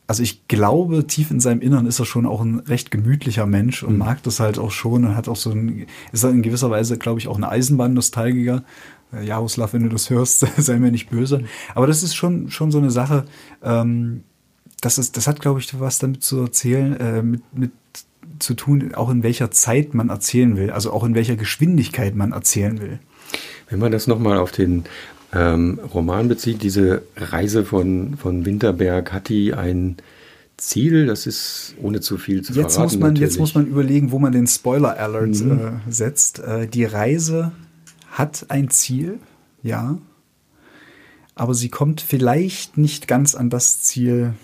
also 0.06 0.22
ich 0.22 0.48
glaube, 0.48 1.06
tief 1.06 1.30
in 1.30 1.40
seinem 1.40 1.60
Innern 1.60 1.86
ist 1.86 1.98
er 1.98 2.06
schon 2.06 2.26
auch 2.26 2.40
ein 2.40 2.60
recht 2.60 2.90
gemütlicher 2.90 3.46
Mensch 3.46 3.82
und 3.82 3.94
mhm. 3.94 3.98
mag 3.98 4.22
das 4.22 4.40
halt 4.40 4.58
auch 4.58 4.70
schon 4.70 5.04
und 5.04 5.16
hat 5.16 5.28
auch 5.28 5.36
so 5.36 5.50
ein, 5.50 5.86
ist 6.12 6.24
er 6.24 6.30
in 6.30 6.42
gewisser 6.42 6.70
Weise, 6.70 6.98
glaube 6.98 7.20
ich, 7.20 7.28
auch 7.28 7.36
ein 7.36 7.44
Eisenbahn-Nostalgiker. 7.44 8.62
Äh, 9.12 9.26
Jaroslav, 9.26 9.72
wenn 9.72 9.84
du 9.84 9.88
das 9.88 10.10
hörst, 10.10 10.40
sei 10.56 10.78
mir 10.78 10.90
nicht 10.90 11.10
böse. 11.10 11.44
Aber 11.74 11.86
das 11.86 12.02
ist 12.02 12.14
schon, 12.14 12.50
schon 12.50 12.70
so 12.70 12.78
eine 12.78 12.90
Sache, 12.90 13.24
ähm, 13.62 14.24
das 14.80 14.98
ist, 14.98 15.16
das 15.16 15.26
hat, 15.26 15.40
glaube 15.40 15.60
ich, 15.60 15.80
was 15.80 15.98
damit 15.98 16.22
zu 16.22 16.40
erzählen, 16.40 16.96
äh, 16.98 17.22
mit, 17.22 17.42
mit 17.52 17.70
zu 18.38 18.54
tun, 18.54 18.94
auch 18.94 19.10
in 19.10 19.22
welcher 19.22 19.50
Zeit 19.50 19.94
man 19.94 20.10
erzählen 20.10 20.56
will, 20.56 20.70
also 20.70 20.92
auch 20.92 21.04
in 21.04 21.14
welcher 21.14 21.36
Geschwindigkeit 21.36 22.14
man 22.14 22.32
erzählen 22.32 22.80
will. 22.80 22.98
Wenn 23.68 23.78
man 23.78 23.92
das 23.92 24.06
nochmal 24.06 24.38
auf 24.38 24.52
den 24.52 24.84
ähm, 25.32 25.80
Roman 25.92 26.28
bezieht, 26.28 26.62
diese 26.62 27.02
Reise 27.16 27.64
von, 27.64 28.16
von 28.16 28.46
Winterberg, 28.46 29.12
hat 29.12 29.28
die 29.28 29.54
ein 29.54 29.96
Ziel? 30.56 31.06
Das 31.06 31.26
ist 31.26 31.74
ohne 31.82 32.00
zu 32.00 32.16
viel 32.16 32.42
zu 32.42 32.52
jetzt 32.52 32.74
verraten. 32.74 32.94
Muss 32.94 33.00
man, 33.00 33.16
jetzt 33.16 33.38
muss 33.38 33.54
man 33.54 33.66
überlegen, 33.66 34.10
wo 34.10 34.18
man 34.18 34.32
den 34.32 34.46
Spoiler-Alert 34.46 35.44
mhm. 35.44 35.80
äh, 35.86 35.92
setzt. 35.92 36.38
Äh, 36.40 36.66
die 36.66 36.84
Reise 36.84 37.52
hat 38.10 38.46
ein 38.48 38.70
Ziel, 38.70 39.18
ja, 39.62 39.98
aber 41.34 41.54
sie 41.54 41.68
kommt 41.68 42.00
vielleicht 42.00 42.78
nicht 42.78 43.06
ganz 43.06 43.34
an 43.34 43.50
das 43.50 43.82
Ziel, 43.82 44.34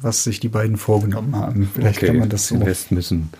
was 0.00 0.24
sich 0.24 0.40
die 0.40 0.48
beiden 0.48 0.76
vorgenommen 0.76 1.34
haben. 1.36 1.70
Vielleicht 1.72 1.98
okay, 1.98 2.06
kann 2.08 2.18
man 2.18 2.28
das 2.28 2.48
so. 2.48 2.56
Den 2.56 2.64
Rest 2.64 2.92
müssen. 2.92 3.30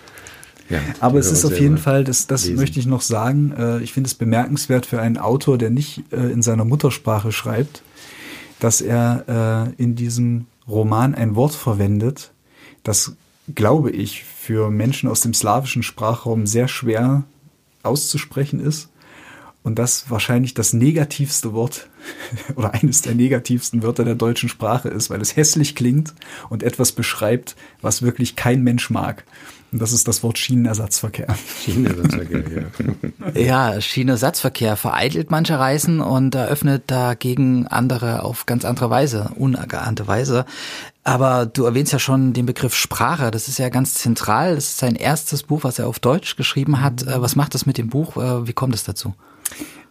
Ja, 0.68 0.80
Aber 1.00 1.18
es 1.18 1.32
ist 1.32 1.46
auf 1.46 1.59
jeden 1.59 1.78
Fall, 1.78 2.04
das, 2.04 2.26
das 2.26 2.46
möchte 2.50 2.78
ich 2.78 2.86
noch 2.86 3.00
sagen, 3.00 3.54
äh, 3.56 3.78
ich 3.80 3.94
finde 3.94 4.09
es 4.09 4.14
bemerkenswert 4.14 4.84
für 4.84 5.00
einen 5.00 5.16
Autor, 5.16 5.56
der 5.56 5.70
nicht 5.70 6.04
äh, 6.12 6.30
in 6.30 6.42
seiner 6.42 6.66
Muttersprache 6.66 7.32
schreibt, 7.32 7.82
dass 8.61 8.82
er 8.82 9.72
äh, 9.78 9.82
in 9.82 9.94
diesem 9.94 10.46
Roman 10.68 11.14
ein 11.14 11.36
Wort 11.36 11.54
verwendet, 11.54 12.32
das, 12.82 13.12
glaube 13.54 13.90
ich, 13.90 14.24
für 14.24 14.70
Menschen 14.70 15.09
aus 15.09 15.20
dem 15.20 15.32
slawischen 15.32 15.82
Sprachraum 15.82 16.46
sehr 16.46 16.68
schwer 16.68 17.24
auszusprechen 17.82 18.61
ist 18.61 18.90
und 19.68 19.78
das 19.78 20.08
wahrscheinlich 20.08 20.54
das 20.54 20.72
negativste 20.72 21.52
Wort 21.52 21.88
oder 22.56 22.72
eines 22.72 23.02
der 23.02 23.14
negativsten 23.14 23.82
Wörter 23.82 24.02
der 24.06 24.14
deutschen 24.14 24.48
Sprache 24.48 24.88
ist, 24.88 25.10
weil 25.10 25.20
es 25.20 25.36
hässlich 25.36 25.74
klingt 25.74 26.14
und 26.48 26.62
etwas 26.62 26.92
beschreibt, 26.92 27.54
was 27.82 28.00
wirklich 28.00 28.34
kein 28.34 28.62
Mensch 28.62 28.88
mag. 28.88 29.24
Und 29.70 29.82
das 29.82 29.92
ist 29.92 30.08
das 30.08 30.22
Wort 30.22 30.38
Schienenersatzverkehr. 30.38 31.36
Schienenersatzverkehr, 31.62 32.44
ja. 33.34 33.40
ja, 33.74 33.80
Schienenersatzverkehr 33.82 34.78
vereitelt 34.78 35.30
manche 35.30 35.58
Reisen 35.58 36.00
und 36.00 36.34
eröffnet 36.34 36.84
dagegen 36.86 37.66
andere 37.66 38.22
auf 38.22 38.46
ganz 38.46 38.64
andere 38.64 38.88
Weise, 38.88 39.32
unergeahnte 39.36 40.06
Weise. 40.06 40.46
Aber 41.04 41.44
du 41.44 41.64
erwähnst 41.64 41.92
ja 41.92 41.98
schon 41.98 42.32
den 42.32 42.46
Begriff 42.46 42.74
Sprache. 42.74 43.30
Das 43.30 43.48
ist 43.48 43.58
ja 43.58 43.68
ganz 43.68 43.92
zentral. 43.92 44.54
Das 44.54 44.64
ist 44.64 44.78
sein 44.78 44.94
erstes 44.94 45.42
Buch, 45.42 45.64
was 45.64 45.78
er 45.78 45.88
auf 45.88 45.98
Deutsch 45.98 46.36
geschrieben 46.36 46.80
hat. 46.80 47.02
Äh, 47.02 47.20
was 47.20 47.36
macht 47.36 47.54
das 47.54 47.66
mit 47.66 47.76
dem 47.76 47.90
Buch? 47.90 48.16
Äh, 48.16 48.46
wie 48.46 48.54
kommt 48.54 48.74
es 48.74 48.84
dazu? 48.84 49.14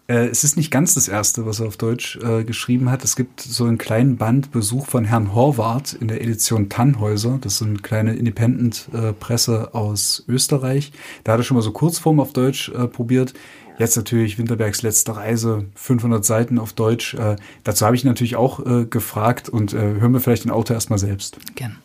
Äh, 0.08 0.28
es 0.28 0.44
ist 0.44 0.56
nicht 0.58 0.72
ganz 0.72 0.94
das 0.94 1.08
erste, 1.08 1.46
was 1.46 1.60
er 1.60 1.68
auf 1.68 1.78
Deutsch 1.78 2.18
äh, 2.18 2.44
geschrieben 2.44 2.90
hat. 2.90 3.04
Es 3.04 3.16
gibt 3.16 3.42
so 3.42 3.66
einen 3.66 3.78
kleinen 3.78 4.18
Band 4.18 4.52
Besuch 4.52 4.88
von 4.88 5.04
Herrn 5.04 5.34
Horvath 5.34 5.94
in 5.94 6.08
der 6.08 6.22
Edition 6.22 6.70
Tannhäuser. 6.70 7.38
Das 7.42 7.56
ist 7.56 7.62
eine 7.62 7.80
kleine 7.80 8.16
Independent-Presse 8.16 9.70
äh, 9.74 9.78
aus 9.78 10.24
Österreich. 10.28 10.92
Da 11.24 11.34
hat 11.34 11.42
er 11.42 11.44
schon 11.44 11.56
mal 11.56 11.62
so 11.62 11.72
Kurzform 11.72 12.20
auf 12.20 12.34
Deutsch 12.34 12.70
äh, 12.70 12.88
probiert. 12.88 13.34
Jetzt 13.80 13.96
natürlich 13.96 14.40
Winterbergs 14.40 14.82
letzte 14.82 15.16
Reise, 15.16 15.66
500 15.76 16.26
Seiten 16.26 16.58
auf 16.58 16.74
Deutsch. 16.74 17.14
Äh, 17.14 17.36
dazu 17.64 17.86
habe 17.86 17.96
ich 17.96 18.04
natürlich 18.04 18.36
auch 18.36 18.66
äh, 18.66 18.86
gefragt 18.86 19.50
und 19.50 19.74
hören 19.74 20.14
wir 20.14 20.20
vielleicht 20.20 20.46
den 20.46 20.52
Autor 20.52 20.76
erstmal 20.76 20.98
selbst. 20.98 21.38
Gerne. 21.56 21.76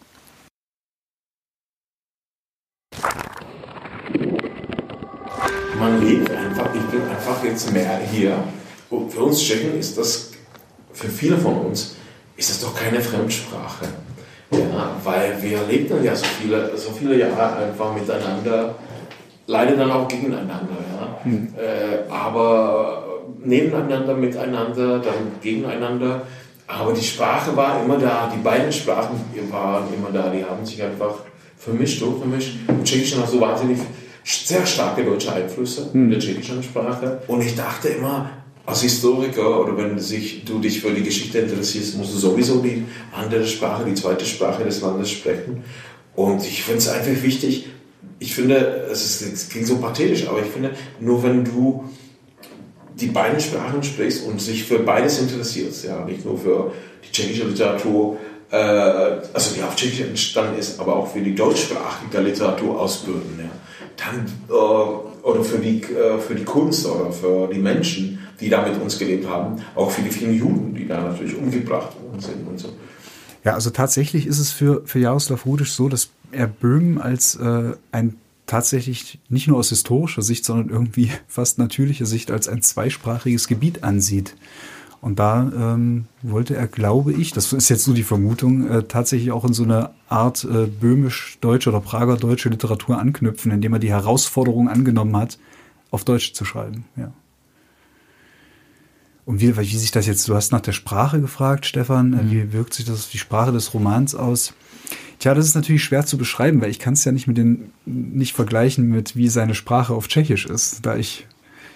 Man 5.82 6.00
lebt 6.00 6.30
einfach, 6.30 6.72
ich 6.74 6.82
bin 6.82 7.02
einfach 7.08 7.42
jetzt 7.42 7.72
mehr 7.72 7.98
hier. 8.10 8.36
Und 8.88 9.12
für 9.12 9.24
uns 9.24 9.42
Tschechen 9.42 9.78
ist 9.78 9.98
das, 9.98 10.30
für 10.92 11.08
viele 11.08 11.36
von 11.36 11.58
uns, 11.66 11.96
ist 12.36 12.50
das 12.50 12.60
doch 12.60 12.74
keine 12.74 13.00
Fremdsprache. 13.00 13.86
Ja, 14.52 14.90
weil 15.02 15.42
wir 15.42 15.58
lebten 15.68 16.04
ja 16.04 16.14
so 16.14 16.26
viele, 16.40 16.76
so 16.76 16.90
viele 16.92 17.18
Jahre 17.18 17.56
einfach 17.56 17.94
miteinander, 17.94 18.74
leider 19.46 19.76
dann 19.76 19.90
auch 19.90 20.06
gegeneinander. 20.06 20.76
Ja. 20.92 21.18
Mhm. 21.24 21.48
Äh, 21.56 22.10
aber 22.12 23.22
nebeneinander, 23.42 24.14
miteinander, 24.14 24.98
dann 25.00 25.40
gegeneinander. 25.40 26.22
Aber 26.68 26.92
die 26.92 27.02
Sprache 27.04 27.56
war 27.56 27.82
immer 27.82 27.98
da, 27.98 28.30
die 28.32 28.40
beiden 28.40 28.70
Sprachen 28.70 29.18
waren 29.50 29.84
immer 29.92 30.10
da, 30.12 30.30
die 30.30 30.44
haben 30.44 30.64
sich 30.64 30.82
einfach 30.82 31.14
vermischt, 31.58 32.02
vermischt. 32.02 32.54
Und 32.68 32.84
Tschechisch 32.84 33.16
hat 33.16 33.28
so 33.28 33.40
wahnsinnig 33.40 33.78
sehr 34.24 34.64
starke 34.66 35.04
deutsche 35.04 35.32
Einflüsse 35.32 35.92
hm. 35.92 36.04
in 36.04 36.10
der 36.10 36.18
tschechischen 36.20 36.62
Sprache. 36.62 37.22
Und 37.26 37.40
ich 37.42 37.54
dachte 37.54 37.88
immer, 37.88 38.30
als 38.64 38.82
Historiker 38.82 39.60
oder 39.60 39.76
wenn 39.76 39.98
sich, 39.98 40.44
du 40.44 40.58
dich 40.58 40.80
für 40.80 40.92
die 40.92 41.02
Geschichte 41.02 41.38
interessierst, 41.38 41.96
musst 41.96 42.14
du 42.14 42.18
sowieso 42.18 42.60
die 42.60 42.84
andere 43.12 43.44
Sprache, 43.46 43.84
die 43.84 43.94
zweite 43.94 44.24
Sprache 44.24 44.64
des 44.64 44.80
Landes 44.80 45.10
sprechen. 45.10 45.64
Und 46.14 46.46
ich 46.46 46.62
finde 46.62 46.78
es 46.78 46.88
einfach 46.88 47.22
wichtig, 47.22 47.66
ich 48.18 48.34
finde, 48.34 48.88
es, 48.90 49.20
ist, 49.20 49.32
es 49.32 49.48
klingt 49.48 49.66
so 49.66 49.78
pathetisch, 49.78 50.28
aber 50.28 50.40
ich 50.40 50.46
finde, 50.46 50.70
nur 51.00 51.22
wenn 51.24 51.44
du 51.44 51.84
die 52.94 53.06
beiden 53.06 53.40
Sprachen 53.40 53.82
sprichst 53.82 54.24
und 54.26 54.40
sich 54.40 54.62
für 54.62 54.78
beides 54.78 55.18
interessierst, 55.18 55.84
ja, 55.84 56.04
nicht 56.04 56.24
nur 56.24 56.38
für 56.38 56.72
die 57.04 57.10
tschechische 57.10 57.48
Literatur, 57.48 58.16
äh, 58.50 58.56
also 58.56 59.54
die 59.56 59.62
auf 59.62 59.74
Tschechisch 59.74 60.02
entstanden 60.02 60.58
ist, 60.58 60.78
aber 60.78 60.96
auch 60.96 61.12
für 61.12 61.20
die 61.20 61.34
deutschsprachige 61.34 62.20
Literatur 62.20 62.80
ausbilden, 62.80 63.38
ja, 63.38 63.50
dann, 64.04 64.26
äh, 64.48 64.52
oder 64.52 65.44
für 65.44 65.58
die, 65.58 65.82
äh, 65.82 66.18
für 66.18 66.34
die 66.34 66.44
Kunst 66.44 66.86
oder 66.86 67.12
für 67.12 67.48
die 67.52 67.58
Menschen, 67.58 68.18
die 68.40 68.48
da 68.48 68.66
mit 68.66 68.80
uns 68.80 68.98
gelebt 68.98 69.28
haben, 69.28 69.62
auch 69.74 69.90
für 69.90 70.02
die 70.02 70.10
vielen 70.10 70.34
Juden, 70.34 70.74
die 70.74 70.86
da 70.86 71.00
natürlich 71.00 71.36
umgebracht 71.36 71.94
worden 72.00 72.20
sind 72.20 72.46
und 72.48 72.58
so. 72.58 72.68
Ja, 73.44 73.54
also 73.54 73.70
tatsächlich 73.70 74.26
ist 74.26 74.38
es 74.38 74.52
für, 74.52 74.82
für 74.84 74.98
Jaroslav 74.98 75.46
Rudisch 75.46 75.72
so, 75.72 75.88
dass 75.88 76.10
er 76.30 76.46
Böhmen 76.46 77.00
als 77.00 77.34
äh, 77.36 77.72
ein 77.90 78.16
tatsächlich 78.46 79.18
nicht 79.28 79.48
nur 79.48 79.58
aus 79.58 79.70
historischer 79.70 80.22
Sicht, 80.22 80.44
sondern 80.44 80.68
irgendwie 80.68 81.10
fast 81.28 81.58
natürlicher 81.58 82.06
Sicht 82.06 82.30
als 82.30 82.48
ein 82.48 82.62
zweisprachiges 82.62 83.48
Gebiet 83.48 83.84
ansieht. 83.84 84.34
Und 85.02 85.18
da 85.18 85.50
ähm, 85.54 86.04
wollte 86.22 86.54
er, 86.54 86.68
glaube 86.68 87.12
ich, 87.12 87.32
das 87.32 87.52
ist 87.52 87.68
jetzt 87.68 87.88
nur 87.88 87.96
die 87.96 88.04
Vermutung, 88.04 88.70
äh, 88.70 88.84
tatsächlich 88.84 89.32
auch 89.32 89.44
in 89.44 89.52
so 89.52 89.64
eine 89.64 89.90
Art 90.08 90.44
äh, 90.44 90.66
böhmisch-deutsche 90.66 91.70
oder 91.70 91.80
Prager-deutsche 91.80 92.48
Literatur 92.48 93.00
anknüpfen, 93.00 93.50
indem 93.50 93.72
er 93.72 93.78
die 93.80 93.90
Herausforderung 93.90 94.68
angenommen 94.68 95.16
hat, 95.16 95.40
auf 95.90 96.04
Deutsch 96.04 96.34
zu 96.34 96.44
schreiben. 96.44 96.84
Ja. 96.96 97.12
Und 99.24 99.40
wie, 99.40 99.56
wie 99.56 99.76
sich 99.76 99.90
das 99.90 100.06
jetzt, 100.06 100.28
du 100.28 100.36
hast 100.36 100.52
nach 100.52 100.60
der 100.60 100.70
Sprache 100.70 101.20
gefragt, 101.20 101.66
Stefan, 101.66 102.10
mhm. 102.10 102.30
wie 102.30 102.52
wirkt 102.52 102.72
sich 102.72 102.84
das 102.84 103.00
auf 103.00 103.10
die 103.10 103.18
Sprache 103.18 103.50
des 103.50 103.74
Romans 103.74 104.14
aus? 104.14 104.54
Tja, 105.18 105.34
das 105.34 105.46
ist 105.46 105.56
natürlich 105.56 105.82
schwer 105.82 106.06
zu 106.06 106.16
beschreiben, 106.16 106.60
weil 106.60 106.70
ich 106.70 106.78
kann 106.78 106.94
es 106.94 107.04
ja 107.04 107.10
nicht 107.10 107.26
mit 107.26 107.38
den, 107.38 107.72
nicht 107.86 108.34
vergleichen 108.34 108.88
mit, 108.88 109.16
wie 109.16 109.28
seine 109.28 109.56
Sprache 109.56 109.94
auf 109.94 110.06
Tschechisch 110.06 110.46
ist, 110.46 110.86
da 110.86 110.94
ich 110.94 111.26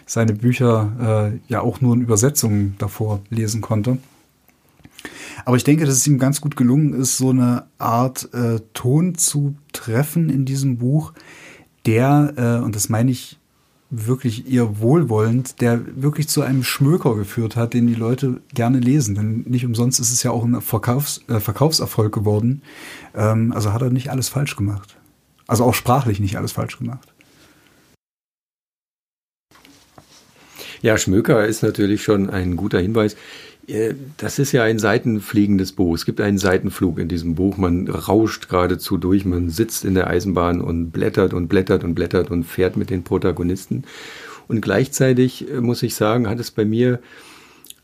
seine 0.06 0.32
Bücher 0.32 1.32
äh, 1.32 1.52
ja 1.52 1.60
auch 1.60 1.80
nur 1.80 1.94
in 1.94 2.00
Übersetzungen 2.00 2.76
davor 2.78 3.20
lesen 3.28 3.60
konnte. 3.60 3.98
Aber 5.44 5.56
ich 5.56 5.64
denke, 5.64 5.84
dass 5.84 5.96
es 5.96 6.06
ihm 6.06 6.18
ganz 6.18 6.40
gut 6.40 6.56
gelungen 6.56 6.94
ist, 6.94 7.18
so 7.18 7.30
eine 7.30 7.64
Art 7.78 8.32
äh, 8.32 8.60
Ton 8.72 9.16
zu 9.16 9.54
treffen 9.72 10.30
in 10.30 10.44
diesem 10.44 10.78
Buch, 10.78 11.12
der, 11.84 12.32
äh, 12.36 12.64
und 12.64 12.74
das 12.74 12.88
meine 12.88 13.10
ich 13.10 13.38
wirklich 13.90 14.50
eher 14.50 14.80
wohlwollend, 14.80 15.60
der 15.60 15.80
wirklich 16.02 16.28
zu 16.28 16.42
einem 16.42 16.64
Schmöker 16.64 17.14
geführt 17.14 17.54
hat, 17.54 17.74
den 17.74 17.86
die 17.86 17.94
Leute 17.94 18.40
gerne 18.52 18.80
lesen. 18.80 19.14
Denn 19.14 19.44
nicht 19.46 19.64
umsonst 19.64 20.00
ist 20.00 20.12
es 20.12 20.22
ja 20.22 20.32
auch 20.32 20.44
ein 20.44 20.60
Verkaufs, 20.60 21.20
äh, 21.28 21.38
Verkaufserfolg 21.38 22.12
geworden. 22.12 22.62
Ähm, 23.14 23.52
also 23.52 23.72
hat 23.72 23.82
er 23.82 23.90
nicht 23.90 24.10
alles 24.10 24.28
falsch 24.28 24.56
gemacht. 24.56 24.96
Also 25.46 25.64
auch 25.64 25.74
sprachlich 25.74 26.18
nicht 26.18 26.36
alles 26.36 26.52
falsch 26.52 26.78
gemacht. 26.78 27.12
Ja, 30.82 30.98
Schmöker 30.98 31.46
ist 31.46 31.62
natürlich 31.62 32.02
schon 32.02 32.30
ein 32.30 32.56
guter 32.56 32.80
Hinweis. 32.80 33.16
Äh, 33.66 33.94
das 34.16 34.38
ist 34.38 34.52
ja 34.52 34.62
ein 34.62 34.78
seitenfliegendes 34.78 35.72
Buch. 35.72 35.94
Es 35.94 36.04
gibt 36.04 36.20
einen 36.20 36.38
Seitenflug 36.38 36.98
in 36.98 37.08
diesem 37.08 37.34
Buch. 37.34 37.56
Man 37.56 37.88
rauscht 37.88 38.48
geradezu 38.48 38.96
durch. 38.96 39.24
Man 39.24 39.50
sitzt 39.50 39.84
in 39.84 39.94
der 39.94 40.08
Eisenbahn 40.08 40.60
und 40.60 40.90
blättert 40.90 41.34
und 41.34 41.48
blättert 41.48 41.84
und 41.84 41.94
blättert 41.94 42.30
und 42.30 42.44
fährt 42.44 42.76
mit 42.76 42.90
den 42.90 43.02
Protagonisten. 43.02 43.84
Und 44.48 44.60
gleichzeitig 44.60 45.50
äh, 45.50 45.60
muss 45.60 45.82
ich 45.82 45.94
sagen, 45.94 46.28
hat 46.28 46.40
es 46.40 46.50
bei 46.50 46.64
mir 46.64 47.00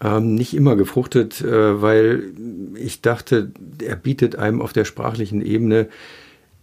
ähm, 0.02 0.34
nicht 0.34 0.54
immer 0.54 0.76
gefruchtet, 0.76 1.40
äh, 1.40 1.80
weil 1.80 2.24
ich 2.74 3.02
dachte, 3.02 3.50
er 3.82 3.96
bietet 3.96 4.36
einem 4.36 4.60
auf 4.60 4.72
der 4.72 4.84
sprachlichen 4.84 5.44
Ebene 5.44 5.88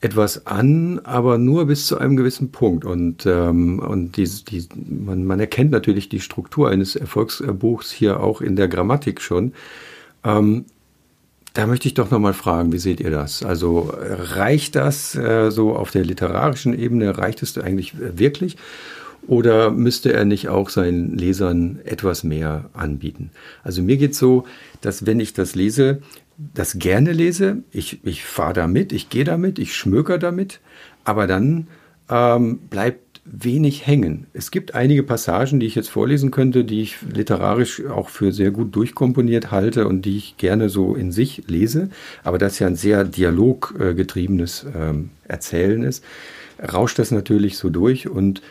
etwas 0.02 0.46
an, 0.46 1.00
aber 1.04 1.38
nur 1.38 1.66
bis 1.66 1.88
zu 1.88 1.98
einem 1.98 2.16
gewissen 2.16 2.52
Punkt. 2.52 2.86
Und, 2.86 3.26
ähm, 3.26 3.80
und 3.80 4.16
die, 4.18 4.26
die, 4.26 4.68
man, 4.90 5.26
man 5.26 5.40
erkennt 5.40 5.72
natürlich 5.72 6.08
die 6.10 6.22
Struktur 6.22 6.70
eines 6.70 6.96
Erfolgsbuchs 6.96 7.92
hier 7.92 8.20
auch 8.22 8.42
in 8.42 8.56
der 8.56 8.68
Grammatik 8.68 9.22
schon. 9.22 9.54
Ähm, 10.24 10.66
da 11.54 11.68
möchte 11.68 11.88
ich 11.88 11.96
doch 11.96 12.12
nochmal 12.12 12.34
fragen, 12.34 12.72
wie 12.72 12.78
seht 12.78 13.00
ihr 13.00 13.12
das? 13.12 13.44
Also 13.44 13.92
reicht 13.94 14.76
das 14.76 15.16
äh, 15.16 15.50
so 15.50 15.76
auf 15.76 15.92
der 15.92 16.06
literarischen 16.06 16.78
Ebene, 16.78 17.18
reicht 17.18 17.42
es 17.44 17.58
eigentlich 17.58 17.96
wirklich? 17.98 18.56
Oder 19.28 19.70
müsste 19.70 20.14
er 20.14 20.26
nicht 20.26 20.48
auch 20.48 20.70
seinen 20.70 21.18
Lesern 21.18 21.80
etwas 21.84 22.24
mehr 22.24 22.70
anbieten? 22.74 23.32
Also 23.64 23.82
mir 23.82 23.98
geht 23.98 24.16
so, 24.16 24.46
dass 24.82 25.06
wenn 25.06 25.20
ich 25.20 25.34
das 25.34 25.56
lese, 25.56 26.02
das 26.54 26.80
gerne 26.80 27.12
lese. 27.12 27.64
Ich, 27.72 28.00
ich 28.06 28.24
fahre 28.24 28.54
damit, 28.54 28.94
ich 28.94 29.10
gehe 29.10 29.26
damit, 29.26 29.60
ich 29.60 29.76
schmöker 29.76 30.18
damit, 30.18 30.62
aber 31.04 31.28
dann 31.28 31.68
ähm, 32.10 32.60
bleibt 32.70 33.22
wenig 33.26 33.86
hängen. 33.86 34.26
Es 34.34 34.50
gibt 34.50 34.74
einige 34.74 35.04
Passagen, 35.04 35.60
die 35.60 35.66
ich 35.68 35.76
jetzt 35.76 35.90
vorlesen 35.90 36.32
könnte, 36.32 36.64
die 36.64 36.82
ich 36.82 36.96
literarisch 37.14 37.86
auch 37.86 38.10
für 38.10 38.32
sehr 38.32 38.52
gut 38.52 38.76
durchkomponiert 38.76 39.52
halte 39.52 39.88
und 39.88 40.04
die 40.04 40.18
ich 40.18 40.38
gerne 40.38 40.70
so 40.70 40.96
in 40.96 41.12
sich 41.12 41.44
lese. 41.48 41.90
Aber 42.24 42.38
das 42.38 42.58
ja 42.60 42.68
ein 42.68 42.76
sehr 42.76 43.04
dialoggetriebenes 43.04 44.66
ähm, 44.76 45.12
Erzählen 45.26 45.84
ist, 45.84 46.04
rauscht 46.74 46.98
das 46.98 47.12
natürlich 47.12 47.58
so 47.58 47.70
durch 47.70 48.10
und 48.10 48.42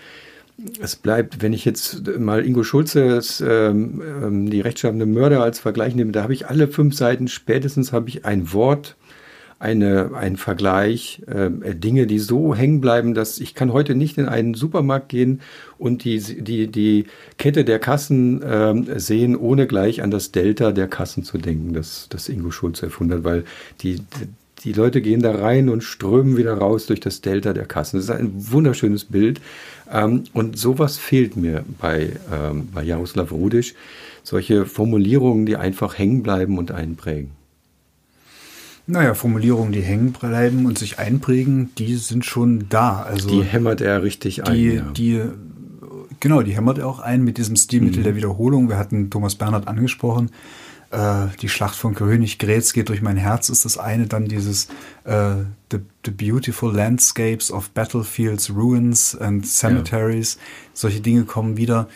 es 0.81 0.97
bleibt, 0.97 1.41
wenn 1.41 1.53
ich 1.53 1.65
jetzt 1.65 2.19
mal 2.19 2.45
Ingo 2.45 2.65
Schulzes 2.65 3.41
ähm, 3.47 4.03
ähm, 4.03 4.51
die 4.51 4.61
rechtschaffende 4.61 5.07
Mörder 5.07 5.43
als 5.43 5.61
Vergleich 5.61 5.95
nehme, 5.95 6.13
da 6.13 6.23
habe 6.23 6.33
ich 6.33 6.49
alle 6.49 6.69
fünf 6.69 6.95
Seiten 6.97 7.29
spätestens 7.29 7.93
habe 7.93 8.09
ich 8.09 8.25
ein 8.25 8.53
Wort, 8.53 8.97
eine, 9.61 10.13
ein 10.15 10.37
Vergleich, 10.37 11.23
äh, 11.27 11.75
Dinge, 11.75 12.07
die 12.07 12.19
so 12.19 12.55
hängen 12.55 12.81
bleiben, 12.81 13.15
dass 13.15 13.41
ich 13.41 13.55
kann 13.55 13.73
heute 13.73 13.95
nicht 13.95 14.19
in 14.19 14.27
einen 14.27 14.55
Supermarkt 14.55 15.09
gehen 15.09 15.41
und 15.79 16.05
die, 16.05 16.19
die, 16.43 16.69
die 16.69 17.07
Kette 17.39 17.65
der 17.65 17.79
Kassen 17.79 18.43
äh, 18.43 18.99
sehen, 19.01 19.37
ohne 19.37 19.67
gleich 19.67 20.03
an 20.03 20.11
das 20.11 20.33
Delta 20.33 20.73
der 20.73 20.89
Kassen 20.89 21.25
zu 21.25 21.39
denken, 21.39 21.73
das, 21.73 22.09
das 22.09 22.29
Ingo 22.29 22.51
Schulze 22.51 22.87
erfunden 22.87 23.15
hat, 23.15 23.25
weil 23.25 23.45
die, 23.81 24.01
die 24.65 24.73
Leute 24.73 25.01
gehen 25.01 25.23
da 25.23 25.33
rein 25.33 25.69
und 25.69 25.83
strömen 25.83 26.37
wieder 26.37 26.55
raus 26.55 26.87
durch 26.87 27.01
das 27.01 27.21
Delta 27.21 27.53
der 27.53 27.67
Kassen. 27.67 27.97
Das 27.97 28.05
ist 28.05 28.11
ein 28.11 28.33
wunderschönes 28.35 29.05
Bild. 29.05 29.41
Ähm, 29.91 30.25
und 30.33 30.59
sowas 30.59 30.99
fehlt 30.99 31.37
mir 31.37 31.65
bei, 31.81 32.13
ähm, 32.33 32.69
bei 32.73 32.83
Jaroslav 32.83 33.33
Rudisch. 33.33 33.75
Solche 34.23 34.67
Formulierungen, 34.67 35.47
die 35.47 35.57
einfach 35.57 35.99
hängen 35.99 36.23
bleiben 36.23 36.59
und 36.59 36.71
einprägen. 36.71 37.31
Naja, 38.87 39.15
Formulierungen, 39.15 39.73
die 39.73 39.83
hängen 39.83 40.13
bleiben 40.13 40.65
und 40.65 40.79
sich 40.79 40.99
einprägen, 40.99 41.71
die 41.77 41.97
sind 41.97 42.25
schon 42.25 42.67
da. 42.71 43.03
Also 43.03 43.29
die 43.29 43.43
hämmert 43.43 43.81
er 43.81 44.03
richtig 44.03 44.47
ein. 44.47 44.55
Die, 44.55 44.75
ja. 44.75 44.83
die, 44.97 45.23
genau, 46.21 46.43
die 46.43 46.53
hämmert 46.53 46.79
er 46.79 46.87
auch 46.87 46.99
ein 46.99 47.23
mit 47.23 47.37
diesem 47.37 47.57
Stilmittel 47.57 48.01
mhm. 48.01 48.05
der 48.05 48.17
Wiederholung. 48.17 48.69
Wir 48.69 48.79
hatten 48.79 49.11
Thomas 49.11 49.35
Bernhard 49.35 49.69
angesprochen 49.69 50.31
äh, 50.91 51.27
die 51.41 51.49
Schlacht 51.49 51.77
von 51.77 51.95
Königgrätz 51.95 52.73
geht 52.73 52.89
durch 52.89 53.03
mein 53.03 53.17
Herz 53.17 53.49
ist 53.49 53.65
das 53.65 53.79
eine, 53.79 54.07
dann 54.07 54.27
dieses 54.27 54.69
äh, 55.05 55.35
the, 55.71 55.79
the 56.05 56.11
Beautiful 56.11 56.75
Landscapes 56.75 57.51
of 57.51 57.71
Battlefields, 57.71 58.51
Ruins 58.51 59.17
and 59.17 59.47
Cemeteries, 59.47 60.35
ja. 60.35 60.41
solche 60.75 61.01
Dinge 61.01 61.25
kommen 61.25 61.57
wieder. 61.57 61.89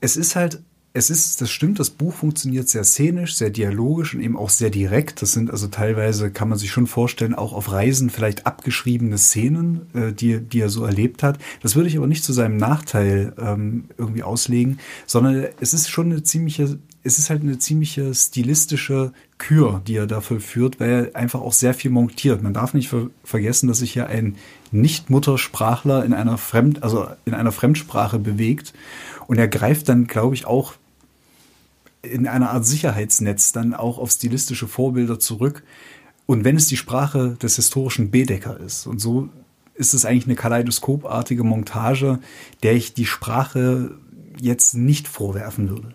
Es 0.00 0.16
ist 0.16 0.36
halt 0.36 0.60
es 0.96 1.10
ist, 1.10 1.40
das 1.40 1.50
stimmt, 1.50 1.80
das 1.80 1.90
Buch 1.90 2.14
funktioniert 2.14 2.68
sehr 2.68 2.84
szenisch, 2.84 3.34
sehr 3.34 3.50
dialogisch 3.50 4.14
und 4.14 4.20
eben 4.20 4.36
auch 4.36 4.48
sehr 4.48 4.70
direkt. 4.70 5.22
Das 5.22 5.32
sind 5.32 5.50
also 5.50 5.66
teilweise, 5.66 6.30
kann 6.30 6.48
man 6.48 6.56
sich 6.56 6.70
schon 6.70 6.86
vorstellen, 6.86 7.34
auch 7.34 7.52
auf 7.52 7.72
Reisen 7.72 8.10
vielleicht 8.10 8.46
abgeschriebene 8.46 9.18
Szenen, 9.18 9.88
äh, 9.92 10.12
die, 10.12 10.38
die 10.38 10.60
er 10.60 10.68
so 10.68 10.84
erlebt 10.84 11.24
hat. 11.24 11.40
Das 11.62 11.74
würde 11.74 11.88
ich 11.88 11.96
aber 11.96 12.06
nicht 12.06 12.22
zu 12.22 12.32
seinem 12.32 12.58
Nachteil 12.58 13.32
ähm, 13.38 13.86
irgendwie 13.98 14.22
auslegen, 14.22 14.78
sondern 15.04 15.46
es 15.58 15.74
ist 15.74 15.90
schon 15.90 16.12
eine 16.12 16.22
ziemliche 16.22 16.78
es 17.06 17.18
ist 17.18 17.28
halt 17.28 17.42
eine 17.42 17.58
ziemliche 17.58 18.14
stilistische 18.14 19.12
Kür, 19.36 19.82
die 19.86 19.96
er 19.96 20.06
dafür 20.06 20.40
führt, 20.40 20.80
weil 20.80 20.90
er 20.90 21.16
einfach 21.16 21.42
auch 21.42 21.52
sehr 21.52 21.74
viel 21.74 21.90
montiert. 21.90 22.42
Man 22.42 22.54
darf 22.54 22.72
nicht 22.72 22.88
ver 22.88 23.10
vergessen, 23.22 23.68
dass 23.68 23.78
sich 23.78 23.92
hier 23.92 24.06
ein 24.06 24.36
Nicht-Muttersprachler 24.72 26.04
in 26.04 26.14
einer 26.14 26.38
Fremd, 26.38 26.82
also 26.82 27.06
in 27.26 27.34
einer 27.34 27.52
Fremdsprache 27.52 28.18
bewegt. 28.18 28.72
Und 29.26 29.38
er 29.38 29.48
greift 29.48 29.90
dann, 29.90 30.06
glaube 30.06 30.34
ich, 30.34 30.46
auch 30.46 30.74
in 32.00 32.26
einer 32.26 32.50
Art 32.50 32.64
Sicherheitsnetz 32.64 33.52
dann 33.52 33.74
auch 33.74 33.98
auf 33.98 34.10
stilistische 34.10 34.66
Vorbilder 34.66 35.20
zurück. 35.20 35.62
Und 36.24 36.44
wenn 36.44 36.56
es 36.56 36.68
die 36.68 36.78
Sprache 36.78 37.36
des 37.42 37.56
historischen 37.56 38.10
Bedecker 38.10 38.58
ist. 38.58 38.86
Und 38.86 38.98
so 38.98 39.28
ist 39.74 39.92
es 39.92 40.06
eigentlich 40.06 40.26
eine 40.26 40.36
kaleidoskopartige 40.36 41.44
Montage, 41.44 42.18
der 42.62 42.74
ich 42.74 42.94
die 42.94 43.06
Sprache 43.06 43.98
jetzt 44.40 44.74
nicht 44.74 45.06
vorwerfen 45.06 45.68
würde. 45.68 45.94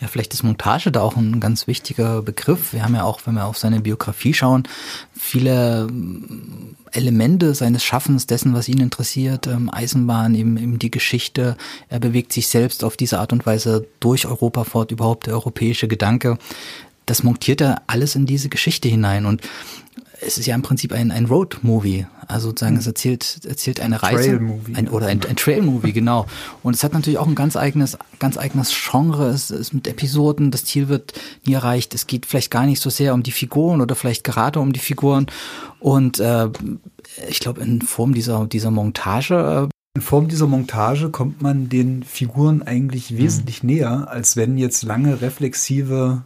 Ja, 0.00 0.08
vielleicht 0.08 0.32
ist 0.34 0.42
Montage 0.42 0.92
da 0.92 1.00
auch 1.00 1.16
ein 1.16 1.40
ganz 1.40 1.66
wichtiger 1.66 2.22
Begriff. 2.22 2.72
Wir 2.72 2.84
haben 2.84 2.94
ja 2.94 3.04
auch, 3.04 3.20
wenn 3.24 3.34
wir 3.34 3.46
auf 3.46 3.58
seine 3.58 3.80
Biografie 3.80 4.34
schauen, 4.34 4.64
viele 5.12 5.88
ähm, 5.88 6.76
Elemente 6.92 7.54
seines 7.54 7.84
Schaffens, 7.84 8.26
dessen, 8.26 8.54
was 8.54 8.68
ihn 8.68 8.80
interessiert, 8.80 9.46
ähm, 9.46 9.70
Eisenbahn, 9.72 10.34
eben, 10.34 10.56
eben 10.56 10.78
die 10.78 10.90
Geschichte. 10.90 11.56
Er 11.88 12.00
bewegt 12.00 12.32
sich 12.32 12.48
selbst 12.48 12.84
auf 12.84 12.96
diese 12.96 13.18
Art 13.18 13.32
und 13.32 13.46
Weise 13.46 13.86
durch 14.00 14.26
Europa 14.26 14.64
fort, 14.64 14.92
überhaupt 14.92 15.26
der 15.26 15.34
europäische 15.34 15.88
Gedanke. 15.88 16.38
Das 17.06 17.22
montiert 17.22 17.60
er 17.60 17.82
alles 17.86 18.14
in 18.14 18.26
diese 18.26 18.48
Geschichte 18.48 18.88
hinein 18.88 19.26
und 19.26 19.42
es 20.20 20.38
ist 20.38 20.46
ja 20.46 20.54
im 20.54 20.62
Prinzip 20.62 20.92
ein, 20.92 21.10
ein 21.10 21.26
Road-Movie. 21.26 22.06
Also 22.26 22.48
sozusagen, 22.48 22.76
es 22.76 22.86
erzählt, 22.86 23.40
erzählt 23.44 23.80
eine 23.80 24.02
Reise. 24.02 24.30
Trail-Movie. 24.30 24.74
Ein, 24.74 24.88
oder 24.88 25.06
ein, 25.06 25.20
ein 25.24 25.36
Trail-Movie, 25.36 25.92
genau. 25.92 26.26
Und 26.62 26.74
es 26.74 26.84
hat 26.84 26.92
natürlich 26.92 27.18
auch 27.18 27.26
ein 27.26 27.34
ganz 27.34 27.56
eigenes, 27.56 27.96
ganz 28.18 28.36
eigenes 28.36 28.72
Genre. 28.72 29.28
Es 29.28 29.50
ist 29.50 29.72
mit 29.72 29.86
Episoden, 29.88 30.50
das 30.50 30.64
Ziel 30.64 30.88
wird 30.88 31.14
nie 31.46 31.54
erreicht. 31.54 31.94
Es 31.94 32.06
geht 32.06 32.26
vielleicht 32.26 32.50
gar 32.50 32.66
nicht 32.66 32.80
so 32.80 32.90
sehr 32.90 33.14
um 33.14 33.22
die 33.22 33.32
Figuren 33.32 33.80
oder 33.80 33.94
vielleicht 33.94 34.24
gerade 34.24 34.60
um 34.60 34.72
die 34.72 34.80
Figuren. 34.80 35.26
Und 35.80 36.20
äh, 36.20 36.48
ich 37.28 37.40
glaube, 37.40 37.62
in 37.62 37.80
Form 37.80 38.12
dieser, 38.12 38.46
dieser 38.46 38.70
Montage 38.70 39.68
äh, 39.68 39.74
in 39.94 40.02
Form 40.02 40.28
dieser 40.28 40.46
Montage 40.46 41.10
kommt 41.10 41.42
man 41.42 41.68
den 41.68 42.04
Figuren 42.04 42.62
eigentlich 42.62 43.16
wesentlich 43.16 43.64
näher, 43.64 44.06
als 44.08 44.36
wenn 44.36 44.56
jetzt 44.56 44.84
lange 44.84 45.20
reflexive 45.22 46.22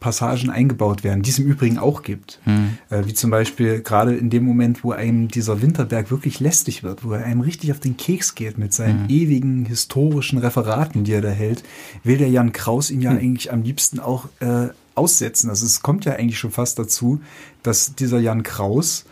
Passagen 0.00 0.50
eingebaut 0.50 1.04
werden, 1.04 1.22
die 1.22 1.30
es 1.30 1.38
im 1.38 1.46
Übrigen 1.46 1.78
auch 1.78 2.02
gibt. 2.02 2.40
Hm. 2.44 2.78
Äh, 2.90 3.06
wie 3.06 3.14
zum 3.14 3.30
Beispiel 3.30 3.80
gerade 3.80 4.14
in 4.14 4.30
dem 4.30 4.44
Moment, 4.44 4.84
wo 4.84 4.92
einem 4.92 5.28
dieser 5.28 5.62
Winterberg 5.62 6.10
wirklich 6.10 6.38
lästig 6.40 6.82
wird, 6.82 7.02
wo 7.04 7.12
er 7.12 7.24
einem 7.24 7.40
richtig 7.40 7.72
auf 7.72 7.80
den 7.80 7.96
Keks 7.96 8.34
geht 8.34 8.58
mit 8.58 8.72
seinen 8.72 9.08
Hm. 9.08 9.10
ewigen 9.10 9.64
historischen 9.64 10.38
Referaten, 10.38 11.04
die 11.04 11.12
er 11.12 11.22
da 11.22 11.30
hält, 11.30 11.62
will 12.04 12.18
der 12.18 12.28
Jan 12.28 12.52
Kraus 12.52 12.90
ihn 12.90 13.00
ja 13.00 13.10
Hm. 13.10 13.18
eigentlich 13.18 13.52
am 13.52 13.62
liebsten 13.62 13.98
auch 13.98 14.28
äh, 14.40 14.68
aussetzen. 14.94 15.50
Also 15.50 15.66
es 15.66 15.82
kommt 15.82 16.04
ja 16.04 16.12
eigentlich 16.12 16.38
schon 16.38 16.50
fast 16.50 16.78
dazu, 16.78 17.20
dass 17.62 17.94
dieser 17.94 18.18
Jan 18.18 18.42
Kraus, 18.42 19.04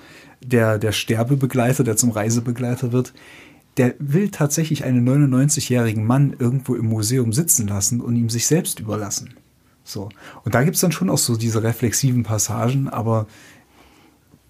der, 0.43 0.79
der 0.79 0.93
Sterbebegleiter, 0.93 1.85
der 1.85 1.97
zum 1.97 2.11
Reisebegleiter 2.11 2.93
wird, 2.93 3.15
der 3.77 3.95
will 3.99 4.31
tatsächlich 4.31 4.85
einen 4.85 5.09
99-jährigen 5.09 6.05
Mann 6.05 6.37
irgendwo 6.39 6.75
im 6.75 6.87
Museum 6.87 7.33
sitzen 7.33 7.67
lassen 7.67 8.01
und 8.01 8.15
ihm 8.17 8.29
sich 8.31 8.47
selbst 8.47 8.79
überlassen. 8.81 9.35
So. 9.85 10.09
Und 10.45 10.55
da 10.55 10.65
gibt's 10.65 10.81
dann 10.81 10.93
schon 10.93 11.11
auch 11.11 11.19
so 11.19 11.37
diese 11.37 11.63
reflexiven 11.63 12.23
Passagen, 12.23 12.89
aber 12.89 13.27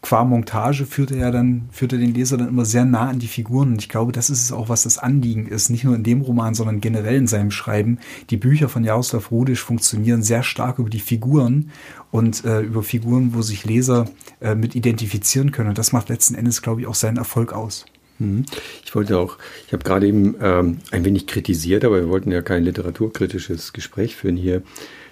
qua 0.04 0.22
Montage 0.22 0.84
führt 0.84 1.10
er 1.12 1.16
ja 1.16 1.30
dann, 1.30 1.68
führt 1.72 1.94
er 1.94 1.98
den 1.98 2.12
Leser 2.12 2.36
dann 2.36 2.48
immer 2.48 2.66
sehr 2.66 2.84
nah 2.84 3.08
an 3.08 3.18
die 3.18 3.26
Figuren. 3.26 3.72
Und 3.72 3.80
ich 3.80 3.88
glaube, 3.88 4.12
das 4.12 4.28
ist 4.28 4.42
es 4.42 4.52
auch, 4.52 4.68
was 4.68 4.82
das 4.82 4.98
Anliegen 4.98 5.46
ist. 5.46 5.70
Nicht 5.70 5.84
nur 5.84 5.96
in 5.96 6.04
dem 6.04 6.20
Roman, 6.20 6.54
sondern 6.54 6.80
generell 6.80 7.16
in 7.16 7.26
seinem 7.26 7.50
Schreiben. 7.50 7.98
Die 8.28 8.36
Bücher 8.36 8.68
von 8.68 8.84
Jaroslav 8.84 9.30
Rudisch 9.30 9.62
funktionieren 9.62 10.22
sehr 10.22 10.42
stark 10.42 10.78
über 10.78 10.90
die 10.90 11.00
Figuren 11.00 11.70
und 12.10 12.44
äh, 12.44 12.60
über 12.60 12.82
Figuren, 12.82 13.32
wo 13.32 13.40
sich 13.40 13.64
Leser 13.64 14.04
äh, 14.40 14.54
mit 14.54 14.74
identifizieren 14.74 15.52
können. 15.52 15.70
Und 15.70 15.78
das 15.78 15.92
macht 15.92 16.10
letzten 16.10 16.34
Endes, 16.34 16.60
glaube 16.60 16.82
ich, 16.82 16.86
auch 16.86 16.94
seinen 16.94 17.16
Erfolg 17.16 17.54
aus. 17.54 17.86
Mhm. 18.18 18.44
Ich 18.84 18.94
wollte 18.94 19.18
auch, 19.18 19.38
ich 19.66 19.72
habe 19.72 19.84
gerade 19.84 20.06
eben 20.06 20.34
ähm, 20.38 20.78
ein 20.90 21.04
wenig 21.06 21.26
kritisiert, 21.26 21.82
aber 21.82 21.96
wir 21.96 22.08
wollten 22.10 22.30
ja 22.30 22.42
kein 22.42 22.62
literaturkritisches 22.62 23.72
Gespräch 23.72 24.16
führen 24.16 24.36
hier, 24.36 24.62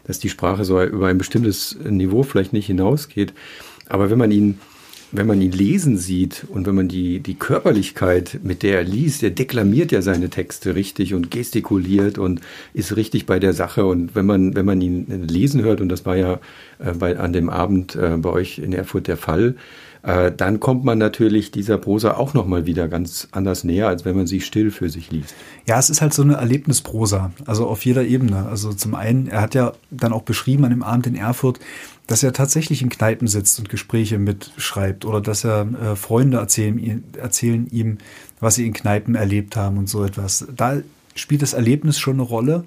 dass 0.05 0.19
die 0.19 0.29
Sprache 0.29 0.65
so 0.65 0.83
über 0.83 1.09
ein 1.09 1.19
bestimmtes 1.19 1.79
Niveau 1.89 2.23
vielleicht 2.23 2.53
nicht 2.53 2.67
hinausgeht. 2.67 3.33
Aber 3.89 4.11
wenn 4.11 4.19
man 4.19 4.31
ihn, 4.31 4.59
wenn 5.13 5.27
man 5.27 5.41
ihn 5.41 5.53
lesen 5.53 5.99
sieht 5.99 6.47
und 6.49 6.67
wenn 6.67 6.75
man 6.75 6.89
die, 6.89 7.21
die 7.21 7.35
Körperlichkeit, 7.35 8.41
mit 8.43 8.63
der 8.63 8.79
er 8.79 8.85
liest, 8.85 9.23
er 9.23 9.31
deklamiert 9.31 9.93
ja 9.93 10.01
seine 10.01 10.31
Texte 10.31 10.75
richtig 10.75 11.15
und 11.15 11.31
gestikuliert 11.31 12.19
und 12.19 12.41
ist 12.73 12.97
richtig 12.97 13.27
bei 13.27 13.39
der 13.39 13.53
Sache. 13.53 13.85
Und 13.85 14.15
wenn 14.15 14.27
man, 14.27 14.57
wenn 14.57 14.65
man 14.65 14.81
ihn 14.81 15.29
lesen 15.29 15.63
hört, 15.63 15.81
und 15.81 15.91
das 15.91 16.07
war 16.07 16.17
ja 16.17 16.41
äh, 16.79 16.93
bei, 16.93 17.19
an 17.19 17.33
dem 17.33 17.51
Abend 17.51 17.95
äh, 17.95 18.17
bei 18.17 18.31
euch 18.31 18.59
in 18.59 18.73
Erfurt 18.73 19.07
der 19.07 19.19
Fall, 19.19 19.57
äh, 20.03 20.33
dann 20.33 20.61
kommt 20.61 20.85
man 20.85 20.99
natürlich 20.99 21.51
dieser 21.51 21.79
Prosa 21.79 22.15
auch 22.15 22.35
nochmal 22.35 22.67
wieder 22.67 22.89
ganz 22.89 23.29
anders 23.31 23.65
näher, 23.65 23.89
als 23.89 24.05
wenn 24.05 24.17
man 24.17 24.27
sie 24.27 24.41
still 24.41 24.71
für 24.71 24.91
sich 24.91 25.11
liest. 25.11 25.35
Ja, 25.67 25.79
es 25.79 25.91
ist 25.91 26.01
halt 26.01 26.13
so 26.13 26.23
eine 26.23 26.35
Erlebnisprosa, 26.35 27.33
also 27.47 27.69
auf 27.69 27.85
jeder 27.85 28.05
Ebene. 28.05 28.47
Also 28.47 28.73
zum 28.73 28.95
einen, 28.95 29.29
er 29.29 29.41
hat 29.41 29.55
ja 29.55 29.73
dann 29.91 30.13
auch 30.13 30.23
beschrieben 30.23 30.65
an 30.65 30.71
dem 30.71 30.83
Abend 30.83 31.07
in 31.07 31.15
Erfurt, 31.15 31.61
dass 32.09 32.23
er 32.23 32.33
tatsächlich 32.33 32.83
in 32.83 32.89
Kneipen 32.89 33.29
sitzt 33.29 33.59
und 33.59 33.69
Gespräche 33.69 34.19
mitschreibt 34.19 35.05
oder 35.05 35.21
dass 35.21 35.45
er 35.45 35.67
äh, 35.81 35.97
Freunde 35.97 36.39
erzählen, 36.39 36.79
ihm- 36.79 37.05
erzählen 37.17 37.69
ihm, 37.71 37.99
was 38.41 38.57
sie 38.57 38.67
in 38.67 38.73
Kneipen 38.73 39.15
erlebt 39.15 39.55
haben 39.55 39.79
und 39.79 39.89
so 39.89 40.05
etwas. 40.05 40.47
Da 40.57 40.79
spielt 41.15 41.43
das 41.43 41.53
Erlebnis 41.53 41.99
schon 41.99 42.15
eine 42.15 42.23
Rolle. 42.23 42.65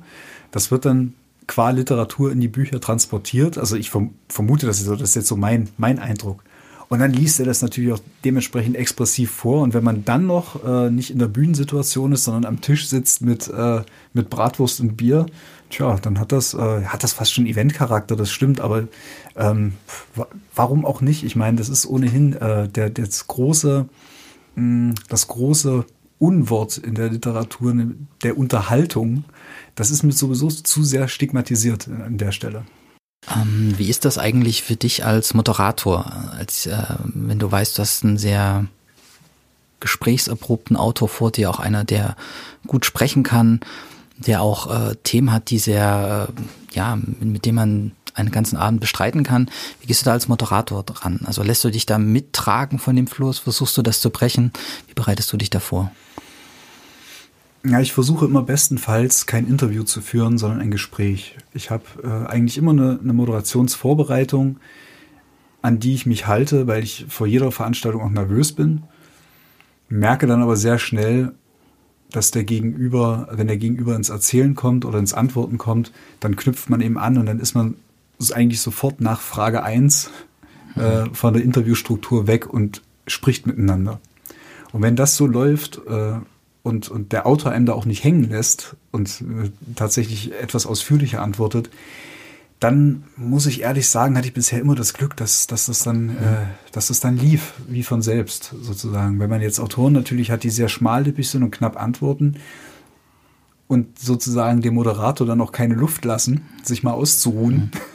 Das 0.51 0.71
wird 0.71 0.85
dann 0.85 1.13
qua 1.47 1.71
Literatur 1.71 2.31
in 2.31 2.39
die 2.39 2.47
Bücher 2.47 2.79
transportiert. 2.79 3.57
Also 3.57 3.75
ich 3.75 3.89
verm 3.89 4.11
vermute, 4.29 4.65
das 4.65 4.79
ist, 4.79 4.85
so, 4.85 4.95
das 4.95 5.09
ist 5.09 5.15
jetzt 5.15 5.27
so 5.27 5.35
mein, 5.35 5.67
mein 5.77 5.99
Eindruck. 5.99 6.43
Und 6.87 6.99
dann 6.99 7.11
liest 7.11 7.39
er 7.39 7.45
das 7.45 7.61
natürlich 7.61 7.91
auch 7.93 7.99
dementsprechend 8.23 8.75
expressiv 8.75 9.31
vor. 9.31 9.63
Und 9.63 9.73
wenn 9.73 9.83
man 9.83 10.05
dann 10.05 10.27
noch 10.27 10.63
äh, 10.63 10.89
nicht 10.91 11.09
in 11.09 11.19
der 11.19 11.27
Bühnensituation 11.27 12.11
ist, 12.11 12.25
sondern 12.25 12.45
am 12.45 12.61
Tisch 12.61 12.87
sitzt 12.87 13.21
mit, 13.21 13.47
äh, 13.47 13.81
mit 14.13 14.29
Bratwurst 14.29 14.79
und 14.81 14.95
Bier, 14.95 15.25
tja, 15.69 15.97
dann 16.01 16.19
hat 16.19 16.31
das, 16.31 16.53
äh, 16.53 16.83
hat 16.85 17.03
das 17.03 17.13
fast 17.13 17.33
schon 17.33 17.47
Eventcharakter, 17.47 18.15
das 18.15 18.29
stimmt. 18.29 18.59
Aber 18.61 18.87
ähm, 19.35 19.73
wa- 20.15 20.27
warum 20.53 20.85
auch 20.85 21.01
nicht? 21.01 21.23
Ich 21.23 21.35
meine, 21.35 21.57
das 21.57 21.69
ist 21.69 21.87
ohnehin 21.87 22.33
äh, 22.33 22.69
der, 22.69 22.91
das 22.91 23.25
große, 23.25 23.87
mh, 24.55 24.93
das 25.09 25.27
große 25.27 25.85
Unwort 26.19 26.77
in 26.77 26.93
der 26.93 27.09
Literatur, 27.09 27.73
ne, 27.73 27.95
der 28.23 28.37
Unterhaltung. 28.37 29.25
Das 29.73 29.91
ist 29.91 30.03
mit 30.03 30.15
sowieso 30.17 30.47
zu 30.49 30.83
sehr 30.83 31.07
stigmatisiert 31.07 31.87
an 31.89 32.17
der 32.17 32.31
Stelle. 32.31 32.63
Ähm, 33.33 33.73
wie 33.77 33.89
ist 33.89 34.05
das 34.05 34.17
eigentlich 34.17 34.63
für 34.63 34.75
dich 34.75 35.05
als 35.05 35.33
Moderator? 35.33 36.11
Als 36.37 36.65
äh, 36.67 36.83
wenn 37.05 37.39
du 37.39 37.51
weißt, 37.51 37.77
du 37.77 37.81
hast 37.81 38.03
einen 38.03 38.17
sehr 38.17 38.65
gesprächserprobten 39.79 40.77
Autor 40.77 41.09
vor 41.09 41.31
dir, 41.31 41.49
auch 41.49 41.59
einer, 41.59 41.83
der 41.83 42.15
gut 42.67 42.85
sprechen 42.85 43.23
kann, 43.23 43.59
der 44.17 44.41
auch 44.41 44.67
äh, 44.67 44.95
Themen 45.03 45.31
hat, 45.31 45.49
die 45.49 45.59
sehr, 45.59 46.29
äh, 46.29 46.75
ja, 46.75 46.97
mit 47.19 47.45
dem 47.45 47.55
man 47.55 47.91
einen 48.13 48.31
ganzen 48.31 48.57
Abend 48.57 48.79
bestreiten 48.79 49.23
kann. 49.23 49.49
Wie 49.81 49.87
gehst 49.87 50.01
du 50.01 50.05
da 50.05 50.13
als 50.13 50.27
Moderator 50.27 50.83
dran? 50.83 51.21
Also 51.25 51.43
lässt 51.43 51.63
du 51.63 51.69
dich 51.69 51.85
da 51.85 51.97
mittragen 51.97 52.79
von 52.79 52.95
dem 52.95 53.07
Fluss? 53.07 53.39
Versuchst 53.39 53.77
du 53.77 53.81
das 53.81 53.99
zu 53.99 54.09
brechen? 54.09 54.53
Wie 54.87 54.93
bereitest 54.93 55.31
du 55.33 55.37
dich 55.37 55.49
davor? 55.49 55.91
Ja, 57.67 57.79
ich 57.79 57.93
versuche 57.93 58.25
immer 58.25 58.43
bestenfalls 58.43 59.25
kein 59.25 59.47
Interview 59.47 59.81
zu 59.83 60.01
führen, 60.01 60.37
sondern 60.37 60.59
ein 60.59 60.69
Gespräch. 60.69 61.35
Ich 61.51 61.71
habe 61.71 61.83
äh, 62.03 62.29
eigentlich 62.29 62.59
immer 62.59 62.71
eine, 62.71 62.99
eine 63.01 63.13
Moderationsvorbereitung, 63.13 64.57
an 65.63 65.79
die 65.79 65.95
ich 65.95 66.05
mich 66.05 66.27
halte, 66.27 66.67
weil 66.67 66.83
ich 66.83 67.07
vor 67.09 67.25
jeder 67.25 67.51
Veranstaltung 67.51 68.03
auch 68.03 68.09
nervös 68.09 68.51
bin. 68.51 68.83
Merke 69.89 70.27
dann 70.27 70.43
aber 70.43 70.57
sehr 70.57 70.77
schnell, 70.77 71.33
dass 72.11 72.29
der 72.29 72.43
Gegenüber, 72.43 73.29
wenn 73.31 73.47
der 73.47 73.57
Gegenüber 73.57 73.95
ins 73.95 74.09
Erzählen 74.09 74.53
kommt 74.53 74.85
oder 74.85 74.99
ins 74.99 75.15
Antworten 75.15 75.57
kommt, 75.57 75.91
dann 76.19 76.35
knüpft 76.35 76.69
man 76.69 76.81
eben 76.81 76.99
an 76.99 77.17
und 77.17 77.25
dann 77.25 77.39
ist 77.39 77.55
man 77.55 77.77
eigentlich 78.31 78.61
sofort 78.61 79.01
nach 79.01 79.21
Frage 79.21 79.63
eins 79.63 80.11
äh, 80.75 81.05
von 81.13 81.33
der 81.33 81.43
Interviewstruktur 81.43 82.27
weg 82.27 82.47
und 82.47 82.83
spricht 83.07 83.47
miteinander. 83.47 83.99
Und 84.71 84.83
wenn 84.83 84.95
das 84.95 85.17
so 85.17 85.25
läuft 85.25 85.81
äh, 85.87 86.17
und, 86.65 86.89
und 86.89 87.11
der 87.11 87.27
Autor 87.27 87.51
einem 87.51 87.67
da 87.67 87.73
auch 87.73 87.85
nicht 87.85 88.03
hängen 88.03 88.27
lässt 88.27 88.75
und 88.91 89.21
äh, 89.21 89.51
tatsächlich 89.75 90.33
etwas 90.33 90.65
ausführlicher 90.65 91.21
antwortet, 91.21 91.69
dann 92.59 93.03
muss 93.17 93.45
ich 93.45 93.61
ehrlich 93.61 93.87
sagen, 93.87 94.17
hatte 94.17 94.27
ich 94.27 94.33
bisher 94.33 94.61
immer 94.61 94.73
das 94.73 94.95
Glück, 94.95 95.15
dass, 95.15 95.45
dass, 95.45 95.67
das 95.67 95.83
dann, 95.83 96.09
äh, 96.09 96.47
dass 96.71 96.87
das 96.87 97.01
dann 97.01 97.17
lief, 97.17 97.53
wie 97.67 97.83
von 97.83 98.01
selbst 98.01 98.55
sozusagen. 98.61 99.19
Wenn 99.19 99.29
man 99.29 99.43
jetzt 99.43 99.59
Autoren 99.59 99.93
natürlich 99.93 100.31
hat, 100.31 100.41
die 100.41 100.49
sehr 100.49 100.67
schmallippig 100.67 101.29
sind 101.29 101.43
und 101.43 101.51
knapp 101.51 101.79
antworten 101.79 102.37
und 103.67 103.99
sozusagen 103.99 104.61
dem 104.61 104.73
Moderator 104.73 105.27
dann 105.27 105.41
auch 105.41 105.51
keine 105.51 105.75
Luft 105.75 106.03
lassen, 106.03 106.47
sich 106.63 106.81
mal 106.81 106.93
auszuruhen, 106.93 107.69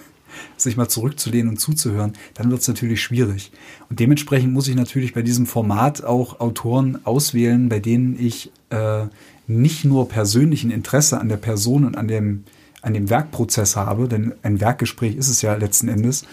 sich 0.56 0.76
mal 0.76 0.88
zurückzulehnen 0.88 1.48
und 1.48 1.58
zuzuhören, 1.58 2.12
dann 2.34 2.50
wird 2.50 2.60
es 2.60 2.68
natürlich 2.68 3.02
schwierig. 3.02 3.52
Und 3.88 4.00
dementsprechend 4.00 4.52
muss 4.52 4.68
ich 4.68 4.76
natürlich 4.76 5.14
bei 5.14 5.22
diesem 5.22 5.46
Format 5.46 6.04
auch 6.04 6.40
Autoren 6.40 6.98
auswählen, 7.04 7.68
bei 7.68 7.80
denen 7.80 8.18
ich 8.18 8.52
äh, 8.70 9.06
nicht 9.46 9.84
nur 9.84 10.08
persönlichen 10.08 10.70
Interesse 10.70 11.20
an 11.20 11.28
der 11.28 11.36
Person 11.36 11.84
und 11.84 11.96
an 11.96 12.08
dem, 12.08 12.44
an 12.82 12.94
dem 12.94 13.10
Werkprozess 13.10 13.76
habe, 13.76 14.08
denn 14.08 14.34
ein 14.42 14.60
Werkgespräch 14.60 15.16
ist 15.16 15.28
es 15.28 15.42
ja 15.42 15.54
letzten 15.54 15.88
Endes, 15.88 16.24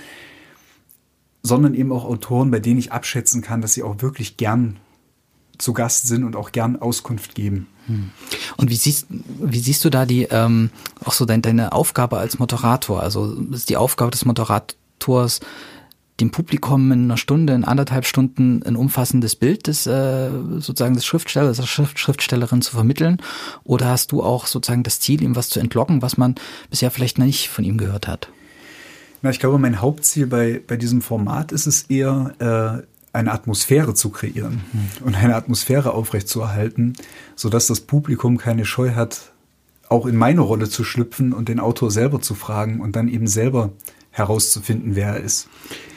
sondern 1.42 1.74
eben 1.74 1.92
auch 1.92 2.06
Autoren, 2.06 2.52
bei 2.52 2.60
denen 2.60 2.80
ich 2.80 2.92
abschätzen 2.92 3.42
kann, 3.42 3.62
dass 3.62 3.74
sie 3.74 3.84
auch 3.84 4.02
wirklich 4.02 4.38
gern 4.38 4.78
zu 5.58 5.74
Gast 5.74 6.08
sind 6.08 6.24
und 6.24 6.36
auch 6.36 6.52
gern 6.52 6.76
Auskunft 6.82 7.36
geben. 7.36 7.68
Und 8.58 8.70
wie 8.70 8.76
siehst, 8.76 9.08
wie 9.10 9.60
siehst 9.60 9.86
du 9.86 9.90
da 9.90 10.06
die, 10.06 10.24
ähm, 10.24 10.72
auch 11.04 11.14
so 11.14 11.26
dein, 11.26 11.42
deine 11.42 11.72
Aufgabe 11.72 12.18
als 12.18 12.38
Moderator? 12.38 13.02
Also 13.02 13.34
ist 13.52 13.70
die 13.70 13.78
Aufgabe 13.78 14.12
des 14.12 14.26
Moderators, 14.26 15.40
dem 16.20 16.32
Publikum 16.32 16.92
in 16.92 17.04
einer 17.04 17.18
Stunde, 17.18 17.54
in 17.54 17.64
anderthalb 17.64 18.06
Stunden 18.06 18.64
ein 18.64 18.76
umfassendes 18.76 19.36
Bild 19.36 19.68
des 19.68 19.86
äh, 19.86 20.30
sozusagen 20.58 20.96
des 20.96 21.06
Schriftstellers, 21.06 21.58
der 21.58 21.64
Schrift, 21.64 22.00
Schriftstellerin 22.00 22.62
zu 22.62 22.72
vermitteln? 22.72 23.22
Oder 23.64 23.88
hast 23.88 24.12
du 24.12 24.24
auch 24.24 24.48
sozusagen 24.48 24.84
das 24.84 25.00
Ziel, 25.00 25.22
ihm 25.22 25.36
was 25.36 25.50
zu 25.50 25.60
entlocken, 25.60 26.02
was 26.02 26.18
man 26.18 26.36
bisher 26.70 26.92
vielleicht 26.92 27.20
noch 27.20 27.26
nicht 27.26 27.50
von 27.50 27.64
ihm 27.64 27.78
gehört 27.78 28.08
hat? 28.08 28.30
Na, 29.22 29.30
ich 29.30 29.40
glaube, 29.40 29.60
mein 29.60 29.82
Hauptziel 29.82 30.28
bei, 30.28 30.62
bei 30.66 30.76
diesem 30.76 31.02
Format 31.02 31.52
ist 31.52 31.68
es 31.68 31.84
eher, 31.84 32.34
äh, 32.84 32.97
eine 33.14 33.32
Atmosphäre 33.32 33.94
zu 33.94 34.10
kreieren 34.10 34.62
und 35.04 35.16
eine 35.16 35.36
Atmosphäre 35.36 35.94
aufrechtzuerhalten, 35.94 36.94
sodass 37.36 37.68
das 37.68 37.82
Publikum 37.82 38.38
keine 38.38 38.66
Scheu 38.66 38.92
hat, 38.92 39.32
auch 39.90 40.06
in 40.06 40.16
meine 40.16 40.42
Rolle 40.42 40.70
zu 40.70 40.84
schlüpfen 40.84 41.34
und 41.34 41.50
den 41.50 41.60
Autor 41.60 41.92
selber 41.92 42.22
zu 42.22 42.36
fragen 42.36 42.82
und 42.82 42.96
dann 42.96 43.08
eben 43.08 43.28
selber 43.28 43.72
herauszufinden, 44.12 44.96
wer 44.96 45.10
er 45.10 45.20
ist. 45.22 45.48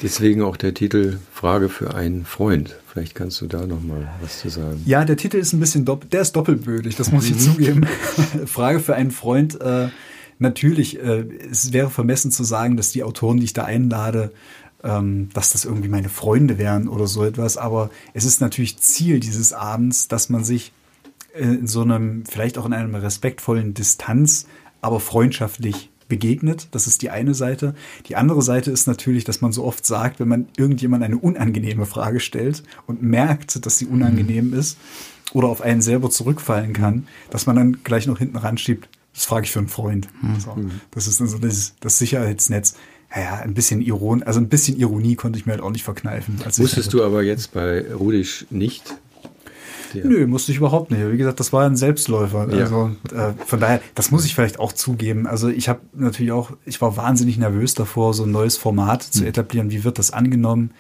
Deswegen 0.03 0.43
auch 0.43 0.57
der 0.57 0.75
Titel 0.75 1.19
Frage 1.33 1.69
für 1.69 1.95
einen 1.95 2.25
Freund. 2.27 2.77
Vielleicht 2.87 3.15
kannst 3.15 3.41
du 3.41 3.47
da 3.47 3.67
noch 3.67 3.83
mal 3.83 4.11
was 4.21 4.41
zu 4.41 4.51
sagen. 4.51 4.83
Ja, 4.85 5.05
der 5.05 5.17
Titel 5.17 5.39
ist 5.39 5.53
ein 5.53 5.61
bisschen 5.61 5.85
doppelt, 5.85 6.13
der 6.13 6.21
ist 6.21 6.33
doppelbödig, 6.37 6.97
das 6.97 7.13
muss 7.13 7.25
ich 7.25 7.37
mhm. 7.37 7.39
zugeben. 7.39 7.87
Frage 8.47 8.81
für 8.81 8.95
einen 8.95 9.11
Freund. 9.11 9.61
Äh, 9.61 9.89
natürlich, 10.39 10.99
äh, 10.99 11.25
es 11.51 11.73
wäre 11.73 11.89
vermessen 11.89 12.31
zu 12.31 12.45
sagen, 12.45 12.77
dass 12.77 12.93
die 12.93 13.03
Autoren, 13.05 13.39
die 13.39 13.45
ich 13.45 13.53
da 13.55 13.65
einlade, 13.65 14.33
dass 14.83 15.53
das 15.53 15.65
irgendwie 15.65 15.89
meine 15.89 16.09
Freunde 16.09 16.59
wären 16.59 16.89
oder 16.89 17.07
so 17.07 17.25
etwas. 17.25 17.57
Aber 17.57 17.91
es 18.15 18.25
ist 18.25 18.41
natürlich 18.41 18.79
Ziel 18.79 19.21
dieses 19.21 19.53
Abends, 19.53 20.09
dass 20.09 20.31
man 20.31 20.45
sich 20.45 20.73
äh, 21.35 21.43
in 21.43 21.67
so 21.67 21.83
einem, 21.83 22.25
vielleicht 22.25 22.59
auch 22.59 22.67
in 22.67 22.73
einem 22.73 22.95
respektvollen 22.95 23.75
Distanz, 23.75 24.47
aber 24.81 25.01
freundschaftlich 25.01 25.91
begegnet. 26.09 26.69
Das 26.73 26.87
ist 26.87 27.03
die 27.03 27.11
eine 27.11 27.35
Seite. 27.35 27.75
Die 28.07 28.17
andere 28.17 28.43
Seite 28.43 28.71
ist 28.71 28.87
natürlich, 28.87 29.25
dass 29.25 29.41
man 29.41 29.53
so 29.53 29.65
oft 29.65 29.87
sagt, 29.87 30.21
wenn 30.21 30.29
man 30.29 30.49
irgendjemand 30.57 31.05
eine 31.05 31.17
unangenehme 31.17 31.87
Frage 31.87 32.21
stellt 32.21 32.63
und 32.87 33.03
merkt, 33.03 33.65
dass 33.65 33.79
sie 33.79 33.87
unangenehm 33.87 34.49
mhm. 34.49 34.55
ist 34.55 34.79
oder 35.33 35.49
auf 35.49 35.63
einen 35.63 35.83
selber 35.83 36.11
zurückfallen 36.11 36.73
kann, 36.73 37.07
dass 37.31 37.47
man 37.47 37.57
dann 37.57 37.79
gleich 37.85 38.07
noch 38.07 38.19
hinten 38.19 38.37
ran 38.37 38.59
schiebt, 38.59 38.89
das 39.15 39.25
frage 39.25 39.45
ich 39.45 39.53
für 39.53 39.61
einen 39.61 39.69
Freund. 39.69 40.09
Mhm. 40.23 40.41
So, 40.41 40.57
das 40.91 41.07
ist 41.07 41.21
also 41.21 41.39
das, 41.39 41.75
das 41.81 41.99
Sicherheitsnetz. 41.99 42.75
Ja, 43.15 43.37
ein 43.37 43.55
bisschen 43.55 43.83
Iron, 43.83 44.23
also 44.23 44.39
ein 44.39 44.49
bisschen 44.49 44.79
Ironie 44.79 45.17
konnte 45.17 45.39
ich 45.39 45.45
mir 45.45 45.53
halt 45.53 45.63
auch 45.63 45.71
nicht 45.71 45.83
verkneifen. 45.83 46.39
Wusstest 46.45 46.93
du 46.93 47.03
aber 47.03 47.23
jetzt 47.23 47.53
bei 47.53 47.93
Rudisch 47.93 48.47
nicht? 48.51 48.95
Nö, 49.95 50.27
musste 50.29 50.53
ich 50.53 50.59
überhaupt 50.59 50.93
nicht. 50.93 51.01
Wie 51.11 51.17
gesagt, 51.17 51.41
das 51.41 51.53
war 51.53 51.67
ein 51.67 51.77
Selbstläufer. 51.77 52.49
Ja. 52.51 52.65
Also 52.65 52.93
äh, 53.13 53.33
von 53.45 53.59
daher, 53.59 53.81
das 53.97 54.13
muss 54.13 54.25
ich 54.25 54.35
vielleicht 54.35 54.61
auch 54.61 54.73
zugeben. 54.73 55.27
Also 55.27 55.49
ich 55.49 55.69
habe 55.69 55.81
natürlich 55.93 56.31
auch, 56.31 56.53
ich 56.65 56.81
war 56.81 56.97
wahnsinnig 56.97 57.39
nervös 57.39 57.75
davor, 57.75 58.15
so 58.15 58.25
ein 58.25 58.31
neues 58.31 58.57
Format 58.57 59.03
zu 59.03 59.23
hm. 59.23 59.29
etablieren. 59.29 59.71
Wie 59.71 59.83
wird 59.83 59.99
das 59.99 60.13
angenommen? 60.13 60.71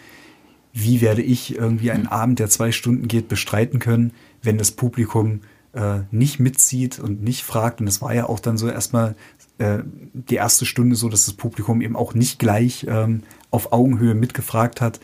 Wie 0.72 1.00
werde 1.00 1.22
ich 1.22 1.56
irgendwie 1.56 1.90
einen 1.90 2.06
Abend, 2.06 2.38
der 2.38 2.48
zwei 2.48 2.70
Stunden 2.70 3.08
geht, 3.08 3.26
bestreiten 3.26 3.80
können, 3.80 4.12
wenn 4.42 4.56
das 4.56 4.70
Publikum 4.70 5.40
äh, 5.72 6.00
nicht 6.10 6.40
mitzieht 6.40 6.98
und 6.98 7.22
nicht 7.22 7.42
fragt. 7.42 7.80
Und 7.80 7.86
das 7.86 8.00
war 8.02 8.14
ja 8.14 8.28
auch 8.28 8.40
dann 8.40 8.56
so 8.56 8.68
erstmal 8.68 9.14
äh, 9.60 9.82
die 10.12 10.36
erste 10.36 10.64
Stunde 10.66 10.96
so, 10.96 11.08
dass 11.08 11.26
das 11.26 11.34
Publikum 11.34 11.80
eben 11.82 11.94
auch 11.94 12.14
nicht 12.14 12.38
gleich 12.38 12.86
ähm, 12.88 13.22
auf 13.50 13.72
Augenhöhe 13.72 14.14
mitgefragt 14.14 14.80
hat. 14.80 15.00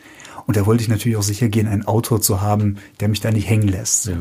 Und 0.47 0.57
da 0.57 0.65
wollte 0.65 0.83
ich 0.83 0.89
natürlich 0.89 1.17
auch 1.17 1.23
sicher 1.23 1.49
gehen, 1.49 1.67
einen 1.67 1.85
Autor 1.85 2.21
zu 2.21 2.41
haben, 2.41 2.77
der 3.01 3.09
mich 3.09 3.21
da 3.21 3.31
nicht 3.33 3.49
hängen 3.49 3.69
lässt. 3.69 4.07
Ja. 4.07 4.17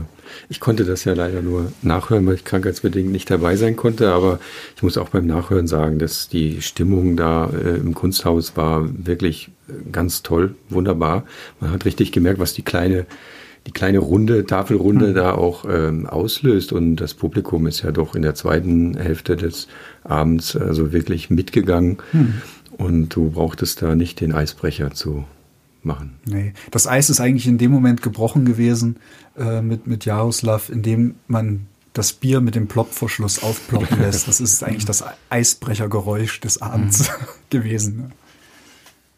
Ich 0.49 0.59
konnte 0.59 0.83
das 0.83 1.03
ja 1.05 1.13
leider 1.13 1.41
nur 1.41 1.71
nachhören, 1.83 2.25
weil 2.25 2.33
ich 2.33 2.43
krankheitsbedingt 2.43 3.11
nicht 3.11 3.29
dabei 3.29 3.55
sein 3.55 3.75
konnte. 3.75 4.11
Aber 4.11 4.39
ich 4.75 4.83
muss 4.83 4.97
auch 4.97 5.09
beim 5.09 5.27
Nachhören 5.27 5.67
sagen, 5.67 5.99
dass 5.99 6.27
die 6.27 6.61
Stimmung 6.61 7.15
da 7.15 7.49
äh, 7.49 7.77
im 7.77 7.93
Kunsthaus 7.93 8.57
war 8.57 8.89
wirklich 9.05 9.51
ganz 9.91 10.23
toll, 10.23 10.55
wunderbar. 10.69 11.25
Man 11.59 11.71
hat 11.71 11.85
richtig 11.85 12.11
gemerkt, 12.11 12.39
was 12.39 12.53
die 12.53 12.63
kleine 12.63 13.05
die 13.67 13.71
kleine 13.71 13.99
Runde, 13.99 14.45
Tafelrunde 14.45 15.09
mhm. 15.09 15.13
da 15.15 15.33
auch 15.33 15.65
ähm, 15.67 16.05
auslöst. 16.05 16.71
Und 16.71 16.97
das 16.97 17.13
Publikum 17.13 17.67
ist 17.67 17.81
ja 17.81 17.91
doch 17.91 18.15
in 18.15 18.21
der 18.21 18.35
zweiten 18.35 18.95
Hälfte 18.97 19.35
des 19.35 19.67
Abends 20.03 20.55
also 20.55 20.93
wirklich 20.93 21.29
mitgegangen. 21.29 21.97
Mhm. 22.13 22.41
Und 22.77 23.09
du 23.15 23.31
brauchtest 23.31 23.81
da 23.81 23.95
nicht 23.95 24.21
den 24.21 24.33
Eisbrecher 24.33 24.91
zu 24.91 25.25
machen. 25.81 26.15
Nee, 26.25 26.53
das 26.71 26.87
Eis 26.87 27.09
ist 27.09 27.21
eigentlich 27.21 27.47
in 27.47 27.57
dem 27.57 27.71
Moment 27.71 28.01
gebrochen 28.01 28.45
gewesen 28.45 28.97
äh, 29.37 29.61
mit, 29.61 29.87
mit 29.87 30.05
Jaroslav, 30.05 30.69
indem 30.69 31.15
man 31.27 31.67
das 31.93 32.11
Bier 32.11 32.41
mit 32.41 32.55
dem 32.55 32.67
Plopverschluss 32.67 33.41
aufploppen 33.41 33.99
lässt. 34.01 34.27
Das 34.27 34.41
ist 34.41 34.63
eigentlich 34.63 34.85
das 34.85 35.03
Eisbrechergeräusch 35.29 36.41
des 36.41 36.61
Abends 36.61 37.09
mhm. 37.09 37.25
gewesen. 37.49 37.97
Ne? 37.97 38.09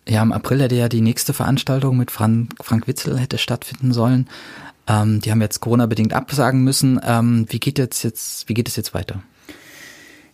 Ja, 0.08 0.24
im 0.24 0.32
April 0.32 0.62
hätte 0.62 0.76
ja 0.76 0.88
die 0.88 1.02
nächste 1.02 1.34
Veranstaltung 1.34 1.98
mit 1.98 2.12
Frank, 2.12 2.52
Frank 2.62 2.88
Witzel 2.88 3.18
hätte 3.20 3.38
stattfinden 3.38 3.92
sollen. 3.92 4.30
Ähm, 4.88 5.20
die 5.20 5.32
haben 5.32 5.42
jetzt 5.42 5.60
Corona-bedingt 5.60 6.14
absagen 6.14 6.64
müssen. 6.64 7.00
Ähm, 7.04 7.46
wie 7.50 7.60
geht 7.60 7.78
jetzt 7.78 8.04
jetzt, 8.04 8.48
wie 8.48 8.54
geht 8.54 8.70
es 8.70 8.78
jetzt 8.78 8.94
weiter? 8.94 9.22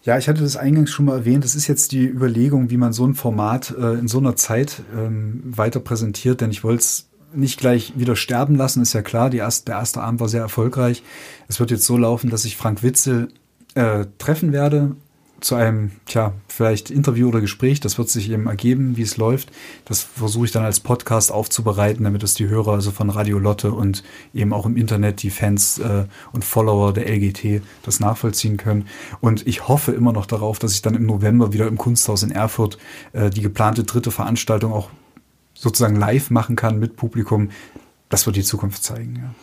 Ja, 0.04 0.18
ich 0.18 0.28
hatte 0.28 0.42
das 0.42 0.58
eingangs 0.58 0.92
schon 0.92 1.06
mal 1.06 1.18
erwähnt. 1.18 1.44
Das 1.44 1.56
ist 1.56 1.68
jetzt 1.68 1.92
die 1.92 2.06
Überlegung, 2.06 2.70
wie 2.70 2.78
man 2.78 2.94
so 2.94 3.06
ein 3.08 3.16
Format 3.16 3.74
äh, 3.76 3.94
in 3.94 4.08
so 4.08 4.20
einer 4.20 4.36
Zeit 4.36 4.84
ähm, 4.96 5.42
weiter 5.44 5.80
präsentiert, 5.80 6.42
denn 6.42 6.52
ich 6.52 6.64
wollte 6.64 6.82
es 6.82 7.10
nicht 7.34 7.60
gleich 7.60 7.94
wieder 7.96 8.16
sterben 8.16 8.56
lassen, 8.56 8.84
ist 8.84 8.94
ja 8.94 9.02
klar. 9.02 9.34
Erste, 9.34 9.66
der 9.66 9.76
erste 9.76 10.02
Abend 10.02 10.20
war 10.20 10.30
sehr 10.30 10.42
erfolgreich. 10.42 11.02
Es 11.48 11.60
wird 11.60 11.72
jetzt 11.72 11.86
so 11.86 11.98
laufen, 11.98 12.30
dass 12.30 12.46
ich 12.46 12.58
Frank 12.58 12.84
Witzel 12.84 13.30
äh, 13.74 14.06
treffen 14.20 14.52
werde 14.52 14.96
zu 15.44 15.56
einem, 15.56 15.92
tja, 16.06 16.34
vielleicht 16.48 16.90
Interview 16.90 17.28
oder 17.28 17.42
Gespräch. 17.42 17.80
Das 17.82 17.98
wird 17.98 18.10
sich 18.10 18.30
eben 18.32 18.48
ergeben, 18.48 18.96
wie 18.96 19.02
es 19.02 19.18
läuft. 19.18 19.52
Das 19.86 20.02
versuche 20.02 20.46
ich 20.46 20.52
dann 20.52 20.64
als 20.64 20.80
Podcast 20.80 21.32
aufzubereiten, 21.32 22.06
damit 22.06 22.24
es 22.24 22.34
die 22.34 22.48
Hörer 22.48 22.74
also 22.74 22.92
von 22.92 23.10
Radio 23.10 23.40
Lotte 23.40 23.74
und 23.74 24.04
eben 24.34 24.54
auch 24.54 24.66
im 24.66 24.78
Internet 24.78 25.22
die 25.22 25.30
Fans 25.30 25.80
äh, 25.80 26.06
und 26.32 26.46
Follower 26.46 26.94
der 26.94 27.10
LGT 27.10 27.62
das 27.84 28.00
nachvollziehen 28.00 28.56
können. 28.56 28.88
Und 29.20 29.46
ich 29.46 29.68
hoffe 29.68 29.92
immer 29.92 30.14
noch 30.14 30.26
darauf, 30.26 30.60
dass 30.60 30.74
ich 30.74 30.82
dann 30.82 30.96
im 30.96 31.06
November 31.06 31.52
wieder 31.52 31.68
im 31.68 31.78
Kunsthaus 31.78 32.24
in 32.24 32.32
Erfurt 32.32 32.78
äh, 33.12 33.30
die 33.30 33.42
geplante 33.42 33.84
dritte 33.84 34.12
Veranstaltung 34.12 34.72
auch 34.72 34.90
sozusagen 35.54 35.98
live 35.98 36.30
machen 36.30 36.56
kann 36.56 36.80
mit 36.80 36.96
Publikum. 36.96 37.50
Das 38.08 38.26
wird 38.26 38.38
die 38.38 38.44
Zukunft 38.44 38.84
zeigen, 38.84 39.18
ja. 39.18 39.34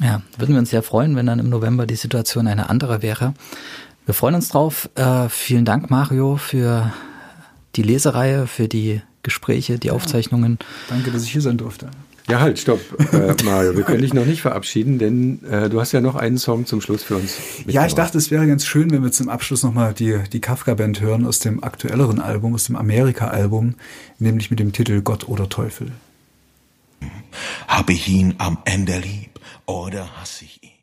Ja, 0.00 0.22
würden 0.36 0.54
wir 0.54 0.58
uns 0.58 0.70
sehr 0.70 0.82
freuen, 0.82 1.14
wenn 1.14 1.26
dann 1.26 1.38
im 1.38 1.48
November 1.48 1.86
die 1.86 1.94
Situation 1.94 2.48
eine 2.48 2.68
andere 2.68 3.00
wäre. 3.00 3.32
Wir 4.06 4.14
freuen 4.14 4.34
uns 4.34 4.48
drauf. 4.48 4.90
Äh, 4.94 5.28
vielen 5.28 5.64
Dank, 5.64 5.90
Mario, 5.90 6.36
für 6.36 6.92
die 7.76 7.82
Lesereihe, 7.82 8.46
für 8.46 8.68
die 8.68 9.00
Gespräche, 9.22 9.78
die 9.78 9.90
Aufzeichnungen. 9.90 10.58
Danke, 10.88 11.10
dass 11.10 11.24
ich 11.24 11.32
hier 11.32 11.40
sein 11.40 11.56
durfte. 11.56 11.90
Ja, 12.28 12.40
halt, 12.40 12.58
stopp, 12.58 12.80
äh, 13.12 13.34
Mario. 13.44 13.76
Wir 13.76 13.84
können 13.84 14.00
dich 14.00 14.14
noch 14.14 14.24
nicht 14.24 14.40
verabschieden, 14.40 14.98
denn 14.98 15.44
äh, 15.44 15.68
du 15.68 15.78
hast 15.78 15.92
ja 15.92 16.00
noch 16.00 16.14
einen 16.14 16.38
Song 16.38 16.64
zum 16.64 16.80
Schluss 16.80 17.02
für 17.02 17.16
uns. 17.16 17.36
Ja, 17.66 17.84
ich 17.84 17.94
dachte, 17.94 18.16
es 18.16 18.30
wäre 18.30 18.46
ganz 18.46 18.64
schön, 18.64 18.90
wenn 18.90 19.02
wir 19.02 19.12
zum 19.12 19.28
Abschluss 19.28 19.62
nochmal 19.62 19.92
die, 19.92 20.18
die 20.32 20.40
Kafka-Band 20.40 21.02
hören 21.02 21.26
aus 21.26 21.38
dem 21.40 21.62
aktuelleren 21.62 22.20
Album, 22.20 22.54
aus 22.54 22.64
dem 22.64 22.76
Amerika-Album, 22.76 23.74
nämlich 24.18 24.50
mit 24.50 24.58
dem 24.58 24.72
Titel 24.72 25.02
Gott 25.02 25.28
oder 25.28 25.50
Teufel. 25.50 25.92
Habe 27.68 27.92
ich 27.92 28.08
ihn 28.08 28.34
am 28.38 28.56
Ende 28.64 28.98
lieb 28.98 29.38
oder 29.66 30.08
hasse 30.18 30.46
ich 30.46 30.62
ihn? 30.62 30.73